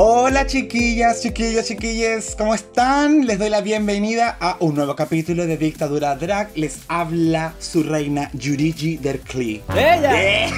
[0.00, 3.26] Hola chiquillas, chiquillos, chiquilles, ¿cómo están?
[3.26, 6.50] Les doy la bienvenida a un nuevo capítulo de Dictadura Drag.
[6.54, 9.60] Les habla su reina Yurigi Derkli.
[9.74, 10.50] ¡Ella!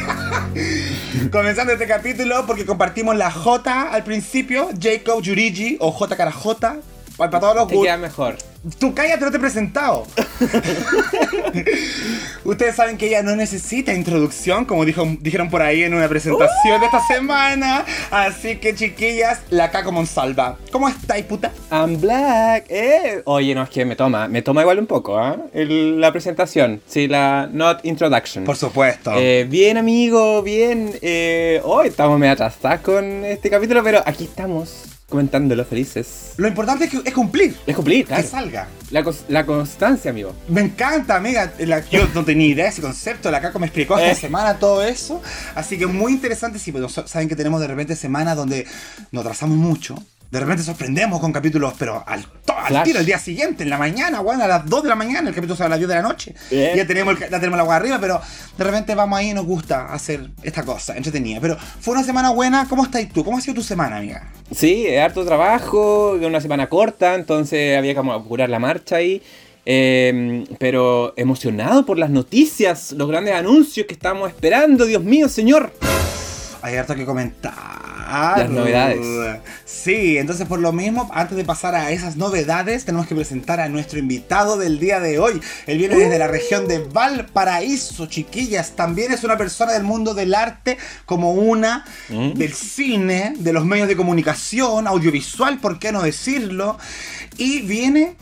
[1.33, 6.77] Comenzando este capítulo porque compartimos la J al principio, Jacob Yurigi o J cara J.
[7.17, 7.99] Para todos los gustos.
[7.99, 8.37] mejor.
[8.79, 10.07] Tú cállate, no te he presentado.
[12.45, 16.79] Ustedes saben que ella no necesita introducción, como dijo, dijeron por ahí en una presentación
[16.81, 17.85] de esta semana.
[18.11, 20.59] Así que, chiquillas, la caco Monsalva.
[20.73, 21.53] ¿Cómo estáis, puta?
[21.71, 22.67] I'm black.
[22.69, 23.23] Eh.
[23.25, 24.29] Oye, no, es que me toma.
[24.29, 25.37] Me toma igual un poco, ¿ah?
[25.55, 26.83] El- La presentación.
[26.87, 28.45] Sí, la not introduction.
[28.45, 29.13] Por supuesto.
[29.17, 30.93] Eh, bien, amigo, bien.
[31.01, 36.33] Eh, hoy estamos medio atrasados con este capítulo, pero aquí estamos comentándolo felices.
[36.39, 37.55] Lo importante es, que, es cumplir.
[37.67, 38.29] Es cumplir, Que claro.
[38.29, 38.69] salga.
[38.91, 40.35] La, la constancia, amigo.
[40.49, 41.53] Me encanta, amiga.
[41.59, 43.31] La- yo no tenía idea de ese concepto.
[43.31, 44.15] La Caco me explicó esta Eh.
[44.15, 45.21] semana todo eso.
[45.55, 46.59] Así que muy interesante.
[46.59, 48.67] Sí, pues, saben que tenemos de repente semanas donde
[49.13, 49.97] nos atrasamos mucho.
[50.31, 54.21] De repente sorprendemos con capítulos, pero al, al tiro, el día siguiente, en la mañana,
[54.21, 56.03] bueno, a las 2 de la mañana, el capítulo sale a las 10 de la
[56.03, 56.35] noche.
[56.51, 58.21] Ya tenemos, el, ya tenemos la agua arriba, pero
[58.57, 61.41] de repente vamos ahí y nos gusta hacer esta cosa, entretenida.
[61.41, 62.67] Pero fue una semana buena.
[62.69, 63.25] ¿Cómo estás tú?
[63.25, 64.31] ¿Cómo ha sido tu semana, amiga?
[64.55, 69.21] Sí, harto trabajo, una semana corta, entonces había que apurar la marcha ahí.
[69.67, 75.73] Eh, pero emocionado por las noticias, los grandes anuncios que estamos esperando, Dios mío, señor.
[76.63, 77.55] Hay harto que comentar.
[78.11, 79.41] Las novedades.
[79.65, 83.69] Sí, entonces por lo mismo, antes de pasar a esas novedades, tenemos que presentar a
[83.69, 85.41] nuestro invitado del día de hoy.
[85.67, 88.73] Él viene desde la región de Valparaíso, chiquillas.
[88.73, 92.33] También es una persona del mundo del arte, como una Mm.
[92.33, 96.79] del cine, de los medios de comunicación, audiovisual, ¿por qué no decirlo?
[97.37, 98.17] Y viene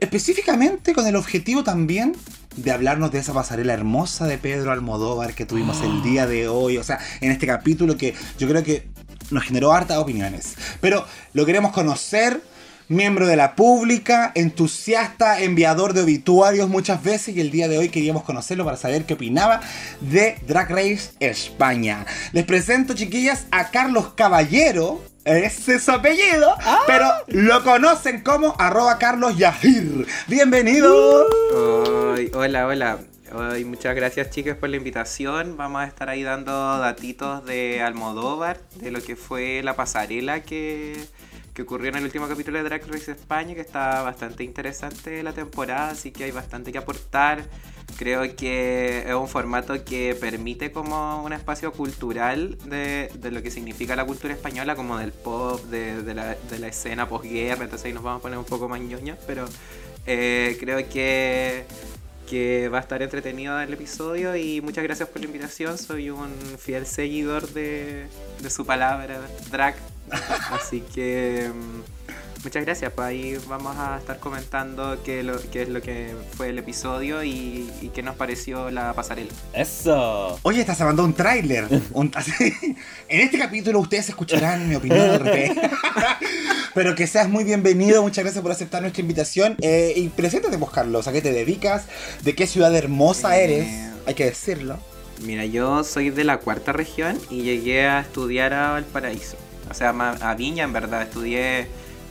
[0.00, 2.14] específicamente con el objetivo también
[2.56, 6.76] de hablarnos de esa pasarela hermosa de Pedro Almodóvar que tuvimos el día de hoy,
[6.78, 8.88] o sea, en este capítulo que yo creo que
[9.30, 10.54] nos generó hartas opiniones.
[10.80, 12.40] Pero lo queremos conocer,
[12.88, 17.90] miembro de la pública, entusiasta, enviador de obituarios muchas veces y el día de hoy
[17.90, 19.60] queríamos conocerlo para saber qué opinaba
[20.00, 22.06] de Drag Race España.
[22.32, 25.02] Les presento, chiquillas, a Carlos Caballero.
[25.28, 26.56] Ese es su apellido,
[26.86, 30.06] pero lo conocen como arroba Carlos Yahir.
[30.26, 31.26] Bienvenido.
[32.16, 32.98] Ay, hola, hola.
[33.38, 35.58] Ay, muchas gracias chicas por la invitación.
[35.58, 40.96] Vamos a estar ahí dando datitos de Almodóvar, de lo que fue la pasarela que,
[41.58, 45.32] que ocurrió en el último capítulo de Drag Race España, que está bastante interesante la
[45.32, 47.42] temporada, así que hay bastante que aportar.
[47.96, 53.50] Creo que es un formato que permite como un espacio cultural de, de lo que
[53.50, 57.86] significa la cultura española, como del pop, de, de la, de la escena posguerra, entonces
[57.86, 59.44] ahí nos vamos a poner un poco más ñoños, pero
[60.06, 61.64] eh, creo que,
[62.30, 66.30] que va a estar entretenido el episodio y muchas gracias por la invitación, soy un
[66.56, 68.06] fiel seguidor de,
[68.40, 69.20] de su palabra,
[69.50, 69.74] drag,
[70.10, 71.50] así que...
[71.52, 71.98] mm,
[72.44, 76.50] Muchas gracias, pues ahí vamos a estar comentando qué, lo, qué es lo que fue
[76.50, 79.32] el episodio y, y qué nos pareció la pasarela.
[79.52, 80.38] Eso.
[80.42, 81.66] Oye, estás mandando un tráiler.
[83.08, 85.60] En este capítulo ustedes escucharán mi opinión al respecto.
[86.74, 89.56] Pero que seas muy bienvenido, muchas gracias por aceptar nuestra invitación.
[89.60, 91.86] Eh, y preséntate, vos, Carlos, ¿a qué te dedicas?
[92.22, 93.68] ¿De qué ciudad hermosa Eh, eres?
[94.06, 94.78] Hay que decirlo.
[95.24, 99.36] Mira, yo soy de la cuarta región y llegué a estudiar a Valparaíso.
[99.70, 101.02] O sea, a Viña en verdad.
[101.02, 101.66] Estudié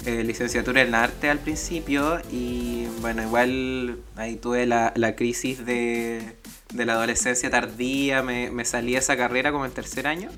[0.06, 6.36] eh, licenciatura en arte al principio y bueno, igual ahí tuve la, la crisis de,
[6.74, 10.30] de la adolescencia tardía, me, me salí de esa carrera como en tercer año.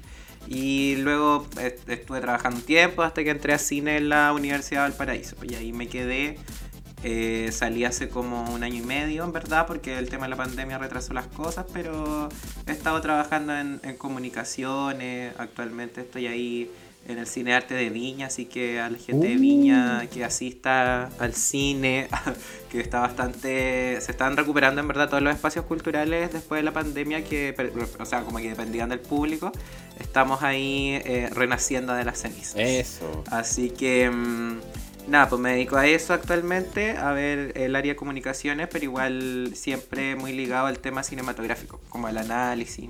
[0.48, 4.84] Y luego est- estuve trabajando un tiempo hasta que entré a cine en la Universidad
[4.86, 5.36] de Valparaíso.
[5.44, 6.38] Y ahí me quedé
[7.04, 10.36] eh, salí hace como un año y medio, en verdad, porque el tema de la
[10.38, 12.28] pandemia retrasó las cosas, pero
[12.68, 16.72] he estado trabajando en comunicaciones, actualmente estoy ahí
[17.14, 21.10] en el Cine Arte de Viña, así que a la gente de Viña que asista
[21.20, 22.08] al cine,
[22.72, 24.00] que está bastante...
[24.02, 27.56] Se están recuperando en verdad todos los espacios culturales después de la pandemia, que,
[28.00, 29.52] o sea, como que dependían del público,
[30.00, 32.56] estamos ahí eh, renaciendo de las cenizas.
[32.58, 33.24] Eso.
[33.32, 34.60] Así que mm,
[35.10, 39.52] nada, pues me dedico a eso actualmente, a ver el área de comunicaciones, pero igual
[39.56, 42.90] siempre muy ligado al tema cinematográfico, como al análisis.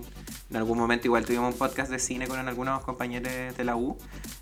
[0.49, 3.97] En algún momento igual tuvimos un podcast de cine con algunos compañeros de la U.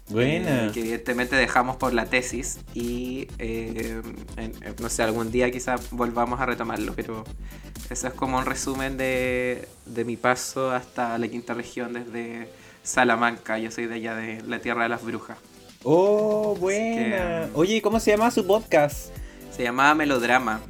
[0.09, 0.67] Buena.
[0.67, 4.01] eh, que evidentemente dejamos por la tesis y eh,
[4.37, 7.25] en- no sé, algún día quizás volvamos a retomarlo, pero
[7.89, 12.49] Eso es como un resumen de, de mi paso hasta la quinta región desde
[12.83, 13.57] Salamanca.
[13.59, 15.37] Yo soy de allá, de la tierra de las brujas.
[15.83, 17.45] Oh, buena.
[17.45, 19.11] que- Oye, ¿cómo se llama su podcast?
[19.55, 20.61] Se llamaba Melodrama.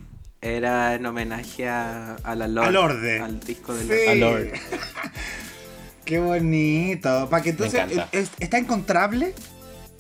[0.42, 2.68] Era en homenaje a, a la Lorde.
[2.68, 3.20] A Lorde.
[3.22, 4.20] Al disco de Sí.
[4.20, 4.48] Lord.
[6.06, 7.28] Qué bonito.
[7.30, 7.82] Para que entonces.
[8.12, 9.34] ¿es- ¿está encontrable?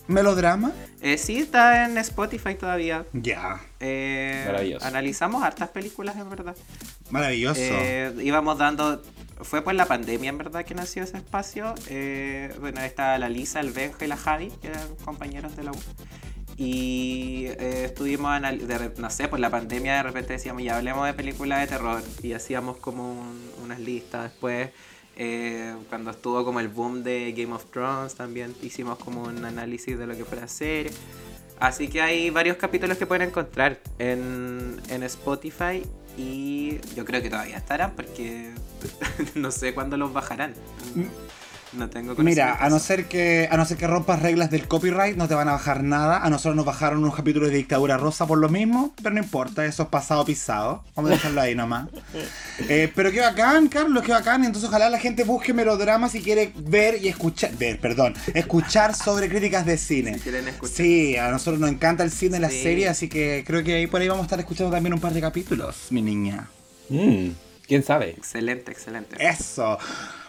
[0.07, 0.71] Melodrama.
[1.01, 3.05] Eh, sí, está en Spotify todavía.
[3.13, 3.59] Ya.
[3.81, 4.85] Eh, Maravilloso.
[4.85, 6.55] Analizamos hartas películas, en verdad.
[7.09, 7.59] Maravilloso.
[7.61, 9.03] Eh, íbamos dando.
[9.41, 11.75] Fue por la pandemia, en verdad, que nació ese espacio.
[11.89, 15.71] Eh, bueno, está la Lisa, el Benja y la Javi, que eran compañeros de la
[15.71, 15.77] U.
[16.57, 21.13] Y eh, estuvimos, de no sé, por la pandemia de repente decíamos, ya hablemos de
[21.13, 22.01] películas de terror.
[22.23, 24.23] Y hacíamos como un- unas listas.
[24.31, 24.69] Después,
[25.17, 29.97] eh, cuando estuvo como el boom de Game of Thrones, también hicimos como un análisis
[29.99, 30.91] de lo que fue la serie.
[31.59, 35.81] Así que hay varios capítulos que pueden encontrar en, en Spotify
[36.17, 38.51] y yo creo que todavía estarán porque
[39.35, 40.53] no sé cuándo los bajarán.
[41.73, 45.17] No tengo Mira, a no ser que a no ser que rompas reglas del copyright,
[45.17, 46.23] no te van a bajar nada.
[46.23, 49.65] A nosotros nos bajaron unos capítulos de dictadura rosa por lo mismo, pero no importa,
[49.65, 50.83] eso es pasado pisado.
[50.95, 51.89] Vamos a dejarlo ahí nomás.
[52.69, 54.43] Eh, pero qué bacán, Carlos, qué bacán.
[54.43, 59.29] Entonces ojalá la gente busque melodrama si quiere ver y escuchar, ver, perdón, escuchar sobre
[59.29, 60.15] críticas de cine.
[60.15, 60.75] Si quieren escuchar.
[60.75, 62.63] Sí, a nosotros nos encanta el cine y la Sí.
[62.63, 65.13] serie, así que creo que ahí por ahí vamos a estar escuchando también un par
[65.13, 66.47] de capítulos, mi niña.
[66.89, 67.27] Mm,
[67.67, 68.09] ¿Quién sabe?
[68.17, 69.15] Excelente, excelente.
[69.19, 69.77] Eso.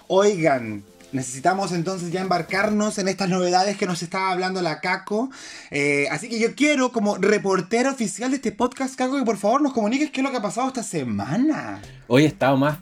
[0.08, 0.82] Oigan,
[1.12, 5.30] necesitamos entonces ya embarcarnos en estas novedades que nos estaba hablando la Caco.
[5.70, 9.62] Eh, así que yo quiero, como reportera oficial de este podcast, Caco, que por favor
[9.62, 11.80] nos comuniques qué es lo que ha pasado esta semana.
[12.06, 12.78] Hoy he estado más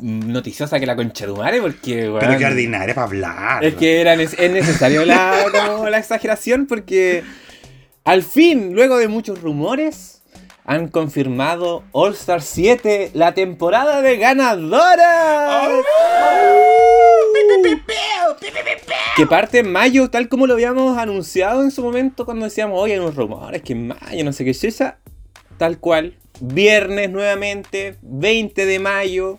[0.00, 3.64] noticiosa que la concha de porque, Pero qué ordinaria para hablar.
[3.64, 7.22] Es que era es necesario la, como la exageración porque
[8.04, 10.13] al fin, luego de muchos rumores,
[10.64, 15.68] han confirmado All Star 7, la temporada de ganadoras.
[19.16, 22.94] Que parte en mayo, tal como lo habíamos anunciado en su momento cuando decíamos, oye,
[22.94, 24.98] hay unos rumores que en mayo, no sé qué es esa.
[25.58, 26.16] Tal cual.
[26.40, 29.38] Viernes nuevamente, 20 de mayo.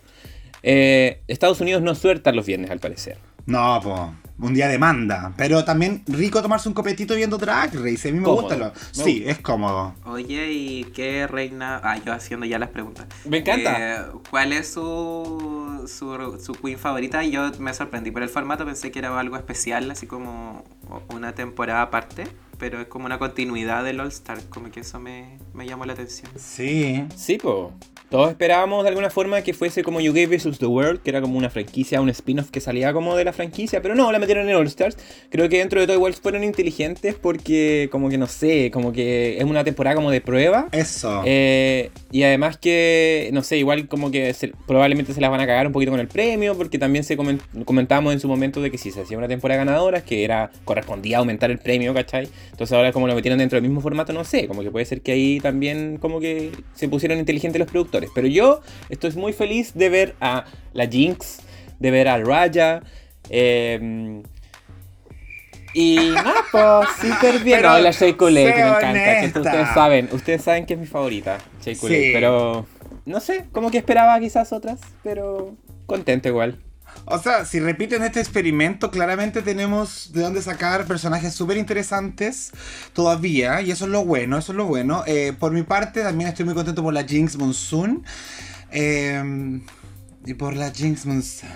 [0.64, 3.18] Eh, Estados Unidos no suelta los viernes, al parecer.
[3.46, 4.25] No, pues.
[4.38, 5.34] Un día de manda.
[5.38, 8.10] Pero también rico tomarse un copetito viendo Drag Race.
[8.10, 8.42] A mí me Cómodo.
[8.42, 8.58] gusta.
[8.58, 8.74] Lo...
[8.92, 9.96] Sí, es cómodo.
[10.06, 11.80] Oye, ¿y qué reina?
[11.84, 13.08] Ah, yo haciendo ya las preguntas.
[13.24, 13.96] Me encanta.
[13.96, 17.24] Eh, ¿Cuál es su, su, su queen favorita?
[17.24, 20.64] Yo me sorprendí por el formato, pensé que era algo especial, así como
[21.10, 22.26] una temporada aparte,
[22.58, 25.94] pero es como una continuidad del All Star, como que eso me, me llamó la
[25.94, 26.30] atención.
[26.38, 27.06] Sí.
[27.16, 27.74] Sí, po.
[28.10, 30.60] Todos esperábamos de alguna forma que fuese como You Gave vs.
[30.60, 33.82] The World, que era como una franquicia, un spin-off que salía como de la franquicia,
[33.82, 34.98] pero no, la metieron en All Stars.
[35.30, 39.38] Creo que dentro de todo igual fueron inteligentes porque como que no sé, como que
[39.38, 40.70] es una temporada como de prueba.
[40.72, 41.24] Eso.
[41.26, 45.48] Eh, y además que, no sé, igual como que se- probablemente se las van a
[45.48, 48.72] cagar un poquito con el premio, porque también se comen- comentábamos en su momento de
[48.72, 52.30] que si se hacía una temporada ganadora, que era correspondía aumentar el premio, ¿cachai?
[52.52, 55.02] Entonces ahora como lo metieron dentro del mismo formato, no sé, como que puede ser
[55.02, 57.68] que ahí también como que se pusieron inteligentes los
[58.14, 61.40] Pero yo estoy muy feliz de ver a la Jinx,
[61.80, 62.82] de ver a Raya.
[63.30, 64.22] eh,
[65.74, 67.58] y nada, pues súper bien.
[67.58, 69.34] Pero No, la Shea que me encanta.
[69.34, 71.76] que ustedes saben, ustedes saben que es mi favorita, Shea.
[71.76, 72.12] Sí.
[72.14, 72.66] Pero
[73.06, 75.54] no sé, como que esperaba quizás otras, pero
[75.86, 76.60] contento igual.
[77.06, 82.52] O sea, si repiten este experimento, claramente tenemos de dónde sacar personajes súper interesantes
[82.94, 85.04] todavía, y eso es lo bueno, eso es lo bueno.
[85.06, 88.04] Eh, por mi parte, también estoy muy contento por la Jinx Monsoon.
[88.72, 89.62] Eh,
[90.26, 91.52] y por la Jinx Monsoon.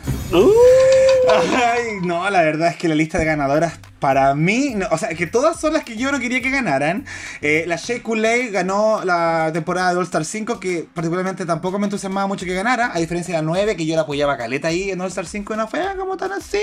[1.32, 5.10] Ay, no, la verdad es que la lista de ganadoras para mí, no, o sea,
[5.10, 7.06] que todas son las que yo no quería que ganaran.
[7.42, 11.86] Eh, la Shea Coulee ganó la temporada de All Star 5, que particularmente tampoco me
[11.86, 14.70] entusiasmaba mucho que ganara, a diferencia de la 9, que yo la apoyaba a caleta
[14.70, 16.62] ahí en All Star 5 y no fue como tan así.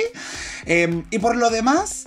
[0.64, 2.04] Eh, y por lo demás,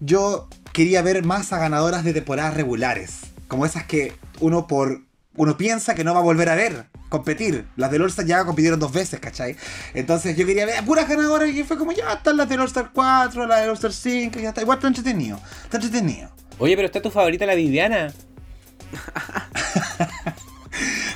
[0.00, 5.02] yo quería ver más a ganadoras de temporadas regulares, como esas que uno por
[5.36, 7.66] uno piensa que no va a volver a ver competir.
[7.76, 9.56] Las del All-Star ya compitieron dos veces, ¿cachai?
[9.94, 12.90] Entonces yo quería ver a puras ganadoras y fue como, ya están las del All-Star
[12.92, 14.62] 4, las del All-Star 5, ya está.
[14.62, 16.30] Igual está entretenido, está entretenido.
[16.58, 18.12] Oye, pero está tu favorita la Viviana.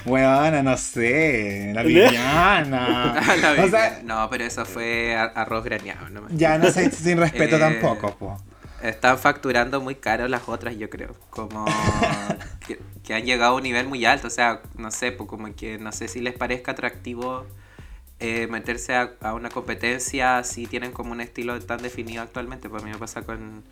[0.04, 3.14] Bueno, no sé, la Viviana.
[3.40, 6.08] La o verdad, sea, no, pero eso fue arroz graneado.
[6.10, 6.26] ¿no?
[6.30, 8.36] ya no sé, sin respeto Eh, tampoco, po.
[8.82, 11.14] Están facturando muy caro las otras, yo creo.
[11.30, 11.64] Como
[12.66, 14.26] que, que han llegado a un nivel muy alto.
[14.26, 17.46] O sea, no sé, pues como que no sé si les parezca atractivo
[18.18, 22.68] eh, meterse a, a una competencia si tienen como un estilo tan definido actualmente.
[22.68, 23.62] Pues a mí me pasa con,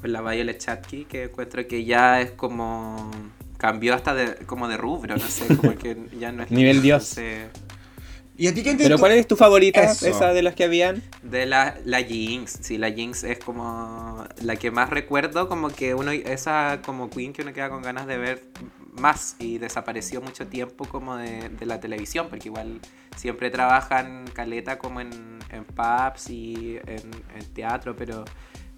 [0.00, 3.10] con la Violet Chachki, que encuentro que ya es como.
[3.56, 6.50] cambió hasta de, como de rubro, no sé, como que ya no es.
[6.52, 7.16] Nivel Dios.
[8.38, 9.82] ¿Y a ti quién te ¿Pero cuál es tu favorita?
[9.82, 10.06] Eso.
[10.06, 11.02] Esa de las que habían.
[11.22, 15.94] De la, la Jinx, sí, la Jinx es como la que más recuerdo, como que
[15.94, 18.44] uno, esa como Queen que uno queda con ganas de ver
[18.92, 22.80] más y desapareció mucho tiempo como de, de la televisión, porque igual
[23.16, 28.24] siempre trabajan caleta como en, en pubs y en, en teatro, pero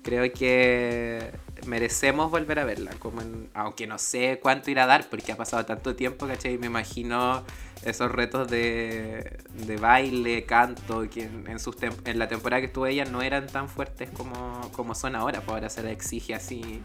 [0.02, 1.30] creo que
[1.66, 5.36] merecemos volver a verla, como en- aunque no sé cuánto irá a dar, porque ha
[5.36, 6.56] pasado tanto tiempo, ¿cachai?
[6.58, 7.44] Me imagino
[7.84, 12.86] esos retos de, de baile, canto, que en, en sus en la temporada que estuvo
[12.86, 16.82] ella no eran tan fuertes como, como son ahora, pues ahora se le exige así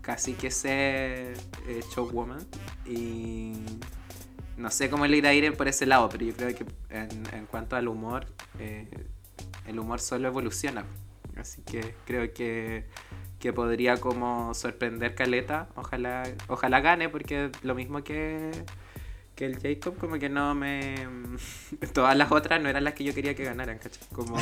[0.00, 1.36] casi que ser
[1.68, 2.44] eh, showwoman
[2.84, 3.52] y
[4.56, 7.08] no sé cómo le irá a ir por ese lado, pero yo creo que en,
[7.32, 8.26] en cuanto al humor,
[8.58, 8.88] eh,
[9.66, 10.84] el humor solo evoluciona.
[11.36, 12.84] Así que creo que,
[13.38, 15.68] que podría como sorprender Caleta.
[15.76, 18.50] Ojalá, ojalá gane, porque lo mismo que,
[19.42, 20.94] que el Jacob, como que no me.
[21.92, 24.02] Todas las otras no eran las que yo quería que ganaran, ¿cachai?
[24.14, 24.36] Como.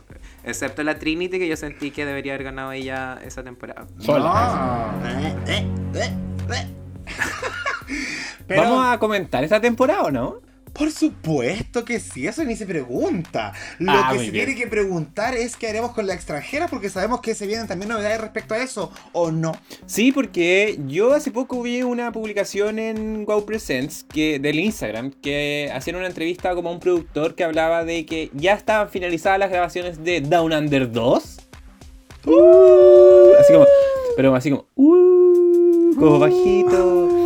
[0.44, 3.86] excepto la Trinity, que yo sentí que debería haber ganado ella esa temporada.
[3.98, 4.94] Sola.
[5.02, 5.08] No.
[5.08, 6.10] Eh, eh,
[6.50, 6.66] eh.
[8.46, 10.40] Pero, ¿Vamos a comentar esta temporada o no?
[10.76, 13.52] Por supuesto que sí, eso ni se pregunta.
[13.78, 14.46] Lo Ah, que se bien.
[14.46, 17.88] tiene que preguntar es qué haremos con la extranjera, porque sabemos que se vienen también
[17.88, 19.52] novedades respecto a eso, ¿o no?
[19.86, 25.70] Sí, porque yo hace poco vi una publicación en Wow Presents que, del Instagram que
[25.74, 29.50] hacían una entrevista como a un productor que hablaba de que ya estaban finalizadas las
[29.50, 31.36] grabaciones de Down Under 2.
[32.26, 33.66] Uh, así como,
[34.16, 37.25] pero así como, uh, como bajito.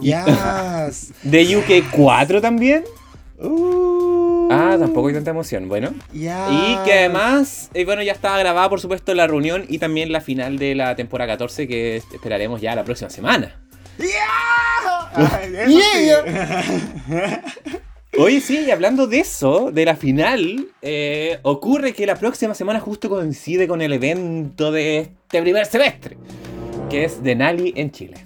[0.00, 1.12] Yes.
[1.22, 2.84] De UK 4 también.
[3.38, 5.68] Uh, Ah, tampoco hay tanta emoción.
[5.68, 5.90] Bueno.
[6.12, 6.32] yes.
[6.50, 10.20] Y que además, eh, bueno, ya estaba grabada, por supuesto, la reunión y también la
[10.20, 13.60] final de la temporada 14 que esperaremos ya la próxima semana.
[13.98, 15.30] Yeah.
[15.32, 16.62] Ay, Yeah.
[16.62, 18.18] sí.
[18.18, 22.80] Oye, sí, y hablando de eso, de la final, eh, ocurre que la próxima semana
[22.80, 26.16] justo coincide con el evento de este primer semestre,
[26.88, 28.25] que es Denali en Chile.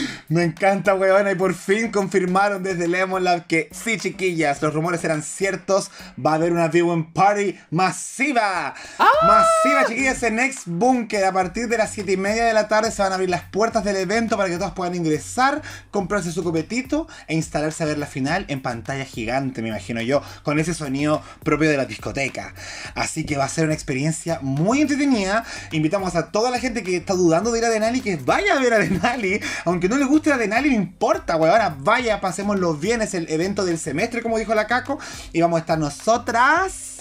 [0.31, 5.03] Me encanta, weona, y por fin confirmaron desde Lemon Lab que sí, chiquillas, los rumores
[5.03, 5.91] eran ciertos.
[6.25, 8.73] Va a haber una viewing party masiva.
[9.23, 11.25] Masiva, chiquillas, en Next Bunker.
[11.25, 13.41] A partir de las 7 y media de la tarde se van a abrir las
[13.41, 15.61] puertas del evento para que todos puedan ingresar,
[15.91, 20.21] comprarse su copetito e instalarse a ver la final en pantalla gigante, me imagino yo,
[20.43, 22.53] con ese sonido propio de la discoteca.
[22.95, 25.43] Así que va a ser una experiencia muy entretenida.
[25.73, 28.61] Invitamos a toda la gente que está dudando de ir a Denali que vaya a
[28.61, 29.41] ver a Denali.
[29.65, 31.75] Aunque no le guste a Denali, no importa, weona.
[31.79, 33.01] Vaya, pasémoslo bien.
[33.01, 34.99] Es el evento del semestre, como dijo la Caco.
[35.33, 36.99] Y vamos a estar nosotras.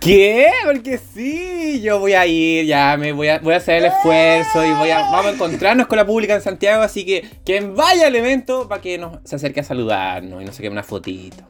[0.00, 0.48] ¿Qué?
[0.64, 4.64] Porque sí, yo voy a ir, ya me voy a, voy a hacer el esfuerzo
[4.64, 8.08] y voy a, vamos a encontrarnos con la pública en Santiago, así que quien vaya
[8.08, 11.44] al evento para que nos se acerque a saludarnos y nos saque una fotito.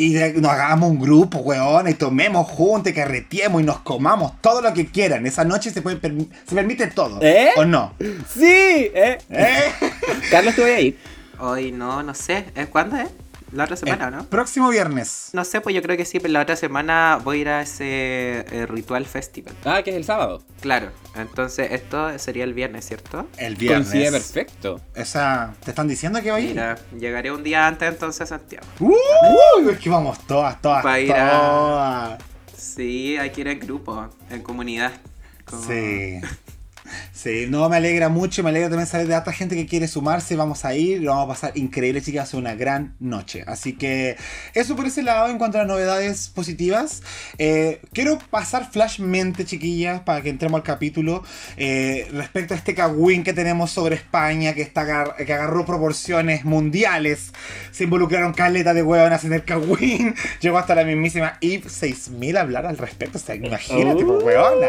[0.00, 1.90] Y de- nos hagamos un grupo, weona.
[1.90, 5.26] Y tomemos juntos, y carreteemos y nos comamos todo lo que quieran.
[5.26, 7.18] Esa noche se, puede se permite todo.
[7.20, 7.50] ¿Eh?
[7.56, 7.92] ¿O no?
[7.98, 8.40] Sí,
[8.94, 9.18] ¿eh?
[9.28, 9.72] ¿Eh?
[10.30, 10.98] Carlos, te voy a ir.
[11.38, 12.46] Hoy no, no sé.
[12.54, 13.08] ¿Es cuándo es?
[13.52, 14.24] La otra semana, El ¿no?
[14.26, 15.30] Próximo viernes.
[15.32, 17.62] No sé, pues yo creo que sí, pero la otra semana voy a ir a
[17.62, 17.84] ese
[18.50, 19.54] eh, Ritual Festival.
[19.64, 20.42] Ah, que es el sábado.
[20.60, 23.26] Claro, entonces esto sería el viernes, ¿cierto?
[23.38, 23.88] El viernes.
[23.88, 24.80] Coincide perfecto.
[24.94, 26.50] Esa, ¿Te están diciendo que va a ir?
[26.50, 28.66] Mira, llegaré un día antes entonces a Santiago.
[28.78, 32.18] Uh, es que vamos todas, todas, Va a ir a- todas.
[32.56, 34.92] Sí, hay que ir en grupo, en comunidad.
[35.44, 36.20] Como- Sí.
[37.12, 40.36] Sí, no, me alegra mucho, me alegra también saber de otra gente que quiere sumarse,
[40.36, 43.44] vamos a ir, lo vamos a pasar increíble, chicas, una gran noche.
[43.46, 44.16] Así que
[44.54, 47.02] eso por ese lado en cuanto a las novedades positivas.
[47.38, 51.22] Eh, quiero pasar flashmente, chiquillas, para que entremos al capítulo,
[51.56, 57.32] eh, respecto a este cagüín que tenemos sobre España, que, está que agarró proporciones mundiales.
[57.72, 62.40] Se involucraron caleta de huevonas en el cagüín, llegó hasta la mismísima Eve 6000 a
[62.40, 64.26] hablar al respecto, o sea, imagínate, pues, Uh.
[64.26, 64.68] huevona.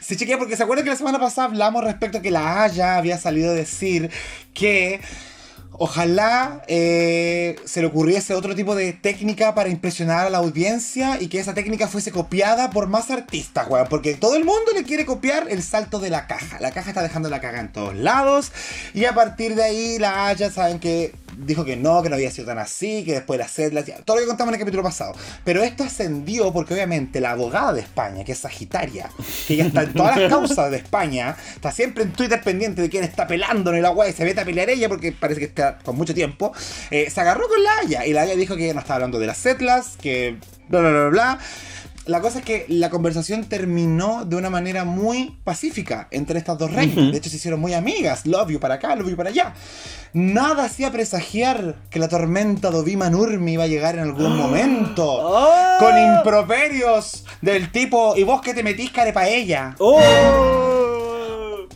[0.00, 2.96] Sí, chiquilla, porque se acuerdan que la semana pasada hablamos respecto a que la Haya
[2.96, 4.10] había salido a decir
[4.54, 4.98] que
[5.72, 11.28] ojalá eh, se le ocurriese otro tipo de técnica para impresionar a la audiencia y
[11.28, 13.88] que esa técnica fuese copiada por más artistas, weón.
[13.90, 16.58] Porque todo el mundo le quiere copiar el salto de la caja.
[16.60, 18.52] La caja está dejando la caga en todos lados
[18.94, 22.30] y a partir de ahí la Haya saben que dijo que no, que no había
[22.30, 24.82] sido tan así, que después de las cédulas, todo lo que contamos en el capítulo
[24.82, 25.14] pasado.
[25.44, 29.10] Pero esto ascendió porque obviamente la abogada de España, que es Sagitaria,
[29.46, 32.88] que ya está en todas las causas de España, está siempre en Twitter pendiente de
[32.88, 35.46] quién está pelando en la agua y se mete a pelear ella porque parece que
[35.46, 36.52] está con mucho tiempo,
[36.90, 39.26] eh, se agarró con la Haya y la Haya dijo que no estaba hablando de
[39.26, 40.36] las cetlas, que
[40.68, 41.38] bla bla bla bla.
[42.10, 46.72] La cosa es que la conversación terminó de una manera muy pacífica entre estas dos
[46.72, 47.12] reinas.
[47.12, 48.26] De hecho, se hicieron muy amigas.
[48.26, 49.54] Love you para acá, love you para allá.
[50.12, 55.04] Nada hacía presagiar que la tormenta Nurmi iba a llegar en algún momento.
[55.06, 55.76] ¡Oh!
[55.78, 59.76] Con improperios del tipo, ¿y vos qué te metís, para ella?
[59.78, 60.59] ¡Oh!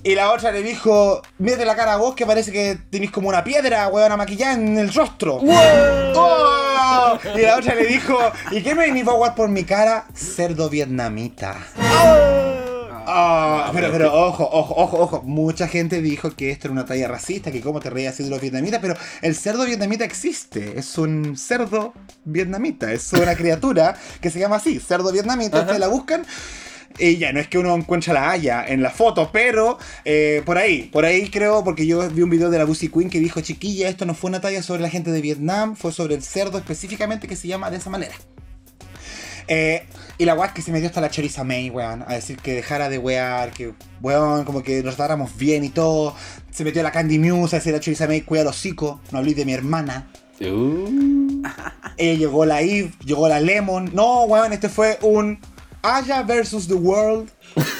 [0.07, 3.31] Y la otra le dijo, mírate la cara a vos que parece que tenés como
[3.31, 5.41] una piedra, weona, maquillada en el rostro.
[5.43, 7.19] ¡Oh!
[7.35, 8.19] Y la otra le dijo,
[8.51, 10.05] ¿y qué me venís vos a guardar por mi cara?
[10.15, 11.57] Cerdo vietnamita.
[13.07, 15.23] Ah, pero, pero, ojo, ojo, ojo, ojo.
[15.23, 18.31] Mucha gente dijo que esto era una talla racista, que cómo te reías así de
[18.31, 20.79] los vietnamitas, pero el cerdo vietnamita existe.
[20.79, 21.95] Es un cerdo
[22.27, 22.93] vietnamita.
[22.93, 25.61] Es una criatura que se llama así, cerdo vietnamita.
[25.61, 26.27] Ustedes la buscan.
[26.99, 30.59] Y ya, no es que uno encuentre la haya en la foto, pero eh, por
[30.59, 33.41] ahí, por ahí creo, porque yo vi un video de la Lucy Queen que dijo,
[33.41, 36.57] chiquilla, esto no fue una talla sobre la gente de Vietnam, fue sobre el cerdo
[36.59, 38.15] específicamente que se llama de esa manera.
[39.49, 39.87] Eh,
[40.17, 42.39] y la weá es que se me dio hasta la Choriza May, weón, a decir
[42.39, 46.15] que dejara de wear, que weón, como que nos tratáramos bien y todo.
[46.51, 49.35] Se metió la Candy Muse a decir la Choriza May, cuida los hocico, no hablé
[49.35, 50.09] de mi hermana.
[50.41, 51.43] Uh.
[51.97, 53.91] Eh, llegó la Eve, llegó la Lemon.
[53.93, 55.39] No, weón, este fue un
[55.85, 57.31] Aya versus The World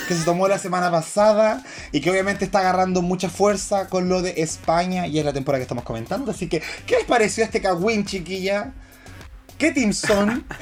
[0.07, 4.21] que se tomó la semana pasada y que obviamente está agarrando mucha fuerza con lo
[4.21, 6.31] de España y es la temporada que estamos comentando.
[6.31, 8.73] Así que, ¿qué les pareció este Kawin, chiquilla?
[9.59, 10.45] ¿Qué team son?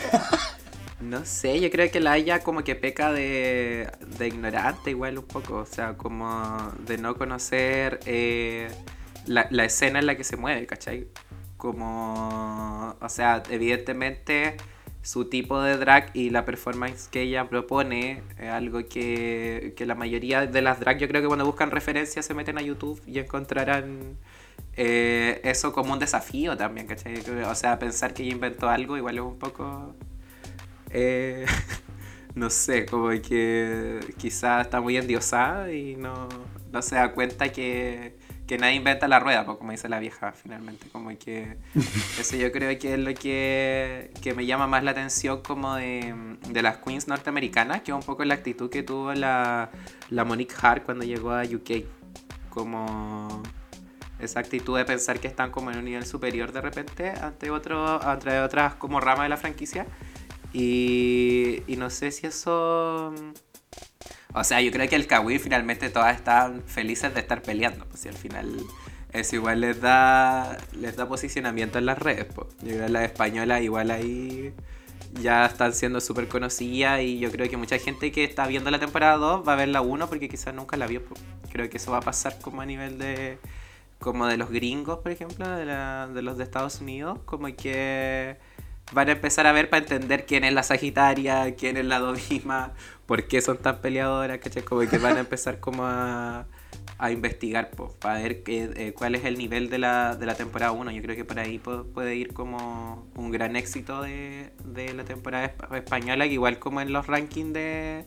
[1.00, 5.24] No sé, yo creo que la Aya como que peca de, de ignorante igual un
[5.24, 8.68] poco, o sea, como de no conocer eh,
[9.26, 11.08] la, la escena en la que se mueve, ¿cachai?
[11.56, 14.56] Como, o sea, evidentemente
[15.02, 19.94] su tipo de drag y la performance que ella propone es algo que, que la
[19.96, 23.18] mayoría de las drag yo creo que cuando buscan referencias se meten a YouTube y
[23.18, 24.16] encontrarán
[24.76, 27.16] eh, eso como un desafío también, ¿cachai?
[27.48, 29.94] O sea, pensar que ella inventó algo igual es un poco...
[30.90, 31.46] eh,
[32.34, 36.28] no sé, como que quizás está muy endiosada y no,
[36.72, 40.32] no se da cuenta que, que nadie inventa la rueda, pues, como dice la vieja
[40.32, 40.86] finalmente.
[40.90, 41.56] Como que
[42.18, 46.14] eso yo creo que es lo que, que me llama más la atención como de,
[46.48, 49.70] de las queens norteamericanas, que es un poco la actitud que tuvo la,
[50.10, 51.84] la Monique Hart cuando llegó a UK.
[52.50, 53.42] Como
[54.18, 58.02] esa actitud de pensar que están como en un nivel superior de repente ante, otro,
[58.02, 59.86] ante otras como ramas de la franquicia.
[60.52, 63.14] Y, y no sé si eso...
[64.34, 67.84] O sea, yo creo que el Kawi finalmente todas están felices de estar peleando.
[67.86, 68.56] Pues si al final
[69.12, 72.26] eso igual les da, les da posicionamiento en las redes.
[72.34, 72.48] Pues.
[72.62, 74.54] Yo creo que las españolas igual ahí
[75.20, 78.78] ya están siendo súper conocidas y yo creo que mucha gente que está viendo la
[78.78, 81.04] temporada 2 va a ver la 1 porque quizás nunca la vio.
[81.04, 81.20] pues.
[81.52, 83.38] Creo que eso va a pasar como a nivel de
[83.98, 88.36] como de los gringos, por ejemplo, de los de Estados Unidos, como que
[88.92, 92.72] van a empezar a ver para entender quién es la Sagitaria, quién es la Dovima,
[93.06, 94.62] por qué son tan peleadoras, ¿cachai?
[94.62, 96.46] Como que van a empezar como a,
[96.98, 100.34] a investigar, po, para ver qué, eh, cuál es el nivel de la, de la
[100.34, 100.90] temporada 1.
[100.90, 105.04] Yo creo que por ahí po- puede ir como un gran éxito de, de la
[105.04, 108.04] temporada espa- española, igual como en los rankings de,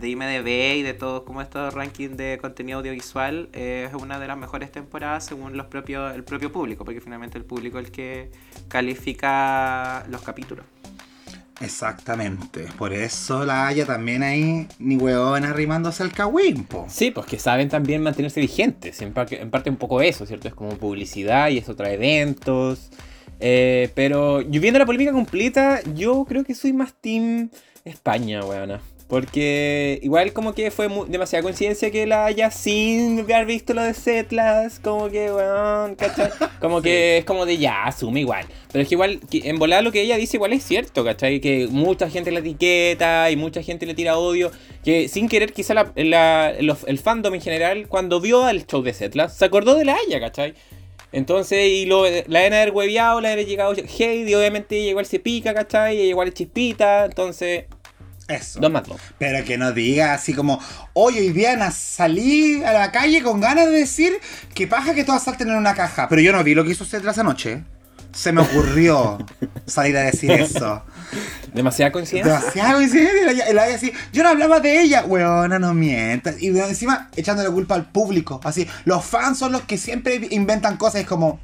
[0.00, 4.28] de IMDB y de todos como estos rankings de contenido audiovisual eh, es una de
[4.28, 7.92] las mejores temporadas según los propios el propio público porque finalmente el público es el
[7.92, 8.30] que
[8.68, 10.64] califica los capítulos
[11.60, 12.66] Exactamente.
[12.78, 16.12] Por eso la Haya también ahí, ni hueón arrimándose al
[16.68, 16.86] po.
[16.88, 19.02] Sí, pues que saben también mantenerse vigentes.
[19.02, 20.46] En parte, en parte un poco eso, ¿cierto?
[20.46, 22.90] Es como publicidad y eso trae eventos.
[23.40, 27.50] Eh, pero yo viendo la polémica completa, yo creo que soy más team
[27.84, 28.80] España, weona.
[29.08, 33.94] Porque igual como que fue demasiada coincidencia que la haya sin haber visto lo de
[33.94, 36.30] Setlas, como que, weón, ¿cachai?
[36.60, 38.44] Como que es como de ya, asume igual.
[38.72, 41.40] Pero es que igual, que en volar lo que ella dice igual es cierto, ¿cachai?
[41.40, 44.50] Que mucha gente la etiqueta y mucha gente le tira odio.
[44.84, 48.82] Que sin querer quizá la- la- los- el fandom en general, cuando vio al show
[48.82, 50.54] de Setlas, se acordó de la haya, ¿cachai?
[51.12, 55.06] Entonces, y lo, la deben haber hueveado, la deben haber llegado y obviamente ella igual
[55.06, 55.96] se pica, ¿cachai?
[55.96, 57.64] Ella igual chispita, entonces,
[58.28, 58.60] Eso.
[58.60, 59.00] dos más dos.
[59.18, 60.60] Pero que no diga así como,
[60.92, 64.12] oye, hoy día salí a la calle con ganas de decir
[64.54, 66.08] que paja que todas salten en una caja.
[66.08, 67.64] Pero yo no vi lo que hizo usted esa noche.
[68.12, 69.18] Se me ocurrió
[69.66, 70.82] salir a decir eso.
[71.52, 72.34] Demasiada coincidencia.
[72.40, 73.52] Demasiado coincidencia.
[73.52, 75.04] La- la- así, yo no hablaba de ella.
[75.06, 76.40] Weona, no mientas.
[76.42, 78.40] Y encima echando la culpa al público.
[78.44, 81.02] Así, los fans son los que siempre inventan cosas.
[81.02, 81.38] Es como,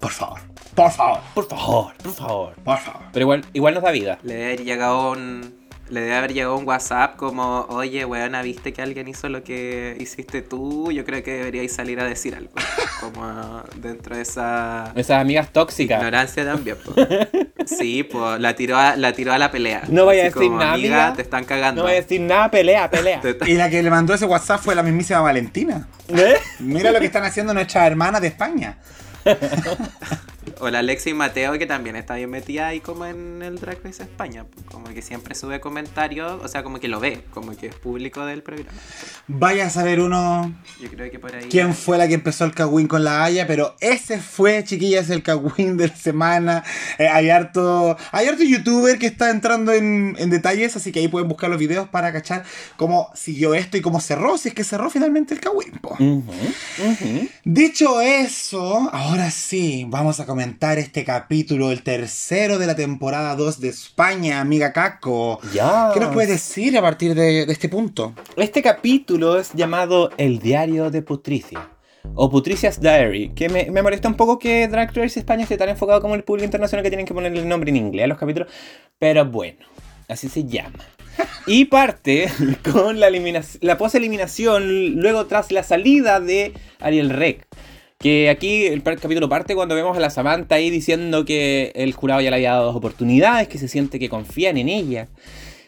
[0.00, 0.40] por favor,
[0.74, 2.54] por favor, Por favor, por favor.
[2.64, 3.02] por favor.
[3.12, 4.18] Pero igual, igual nos da vida.
[4.22, 5.54] le llegado un,
[5.88, 9.96] le debe haber llegado un WhatsApp como, oye, weona, ¿viste que alguien hizo lo que
[10.00, 10.90] hiciste tú?
[10.92, 12.50] Yo creo que deberíais salir a decir algo.
[13.00, 15.98] Como dentro de esa Esas amigas tóxicas.
[15.98, 16.76] ignorancia también.
[16.84, 16.92] po.
[17.66, 19.82] Sí, pues la tiró a la, tiró a la pelea.
[19.88, 21.16] No vaya a Así decir como, nada, amiga, amiga.
[21.16, 21.80] te están cagando.
[21.82, 23.20] No voy a decir nada, pelea, pelea.
[23.46, 25.88] Y la que le mandó ese WhatsApp fue la mismísima Valentina.
[26.08, 26.36] ¿Eh?
[26.60, 28.78] Mira lo que están haciendo nuestras hermanas de España.
[30.60, 34.02] O la Alexis Mateo, que también está bien metida ahí como en el Drag Race
[34.02, 34.44] España.
[34.70, 38.24] Como que siempre sube comentarios, o sea, como que lo ve, como que es público
[38.26, 38.78] del programa.
[39.26, 41.48] Vaya a saber uno Yo creo que por ahí...
[41.48, 45.22] quién fue la que empezó el Kawin con la Haya, pero ese fue, chiquillas, el
[45.22, 46.64] Kawin de la semana.
[46.98, 51.08] Eh, hay harto hay harto youtuber que está entrando en, en detalles, así que ahí
[51.08, 52.44] pueden buscar los videos para cachar
[52.76, 55.40] cómo siguió esto y cómo cerró, si es que cerró finalmente el.
[55.98, 56.24] Ujú,
[56.78, 57.28] ujú.
[57.44, 63.60] Dicho eso, ahora sí, vamos a comentar este capítulo, el tercero de la temporada 2
[63.60, 65.40] de España, amiga Caco.
[65.52, 65.90] Ya.
[65.92, 68.14] ¿Qué nos puedes decir a partir de, de este punto?
[68.36, 71.68] Este capítulo es llamado El diario de Putricia.
[72.14, 75.68] O Putricia's Diary, que me, me molesta un poco que Drag Race España esté tan
[75.68, 78.18] enfocado como el público internacional que tienen que ponerle el nombre en inglés a los
[78.18, 78.48] capítulos.
[79.00, 79.66] Pero bueno,
[80.08, 80.78] así se llama.
[81.48, 82.28] Y parte
[82.70, 87.48] con la, eliminación, la pos-eliminación luego tras la salida de Ariel Rec.
[87.98, 92.20] Que aquí el capítulo parte cuando vemos a la Samantha ahí diciendo que el jurado
[92.20, 95.08] ya le había dado dos oportunidades, que se siente que confían en ella.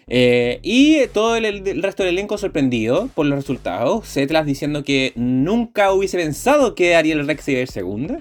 [0.09, 4.07] Eh, y todo el, el resto del elenco sorprendido por los resultados.
[4.07, 8.19] Setlas diciendo que nunca hubiese pensado que Ariel Rex iba a ir segunda.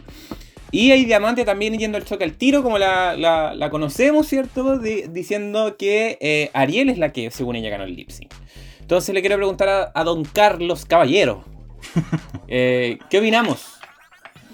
[0.71, 4.77] Y hay Diamante también yendo al choque al tiro, como la, la- la conocemos, ¿cierto?
[4.79, 8.31] Di- diciendo que eh, Ariel es la que, según ella, ganó el lip sync.
[8.81, 11.43] Entonces le quiero preguntar a, a don Carlos Caballero.
[12.49, 13.76] eh, ¿Qué opinamos?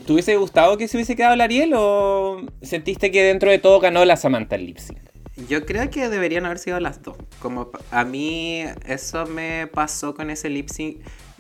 [0.06, 3.80] ¿Te hubiese gustado que se hubiese quedado el Ariel o sentiste que dentro de todo
[3.80, 5.00] ganó la Samantha el lip sync?
[5.48, 7.16] Yo creo que deberían haber sido las dos.
[7.40, 10.98] Como a mí eso me pasó con ese lip sync.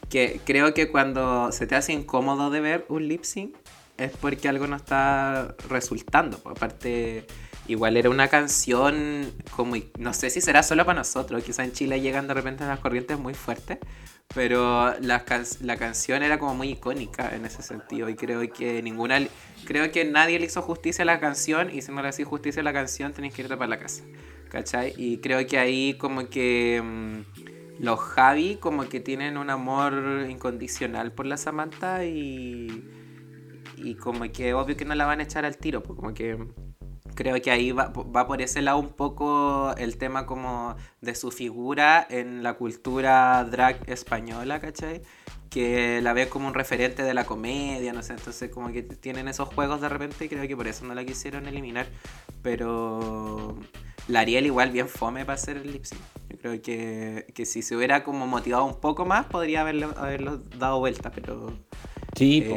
[0.09, 3.55] Que creo que cuando se te hace incómodo de ver un lip sync
[3.97, 6.37] es porque algo no está resultando.
[6.39, 7.25] pues, Aparte,
[7.67, 12.01] igual era una canción como, no sé si será solo para nosotros, quizá en Chile
[12.01, 13.79] llegan de repente las corrientes muy fuertes,
[14.33, 18.81] pero la, can- la canción era como muy icónica en ese sentido y creo que
[18.81, 19.19] ninguna,
[19.65, 22.61] creo que nadie le hizo justicia a la canción y si no le hacía justicia
[22.61, 24.03] a la canción tenés que irte para la casa,
[24.49, 24.93] ¿cachai?
[24.97, 31.11] Y creo que ahí como que mm, los Javi como que tienen un amor incondicional
[31.11, 32.89] por la Samantha y
[33.75, 36.37] y como que obvio que no la van a echar al tiro, pues como que
[37.15, 41.31] creo que ahí va, va por ese lado un poco el tema como de su
[41.31, 45.01] figura en la cultura drag española, ¿cachai?
[45.49, 49.27] Que la ve como un referente de la comedia, no sé, entonces como que tienen
[49.27, 51.87] esos juegos de repente y creo que por eso no la quisieron eliminar,
[52.41, 53.57] pero
[54.07, 56.01] la Ariel igual bien fome para hacer el lip sync.
[56.29, 60.37] Yo creo que, que si se hubiera como motivado un poco más podría haberlo, haberlo
[60.57, 61.53] dado vuelta, pero...
[62.15, 62.55] Sí, po.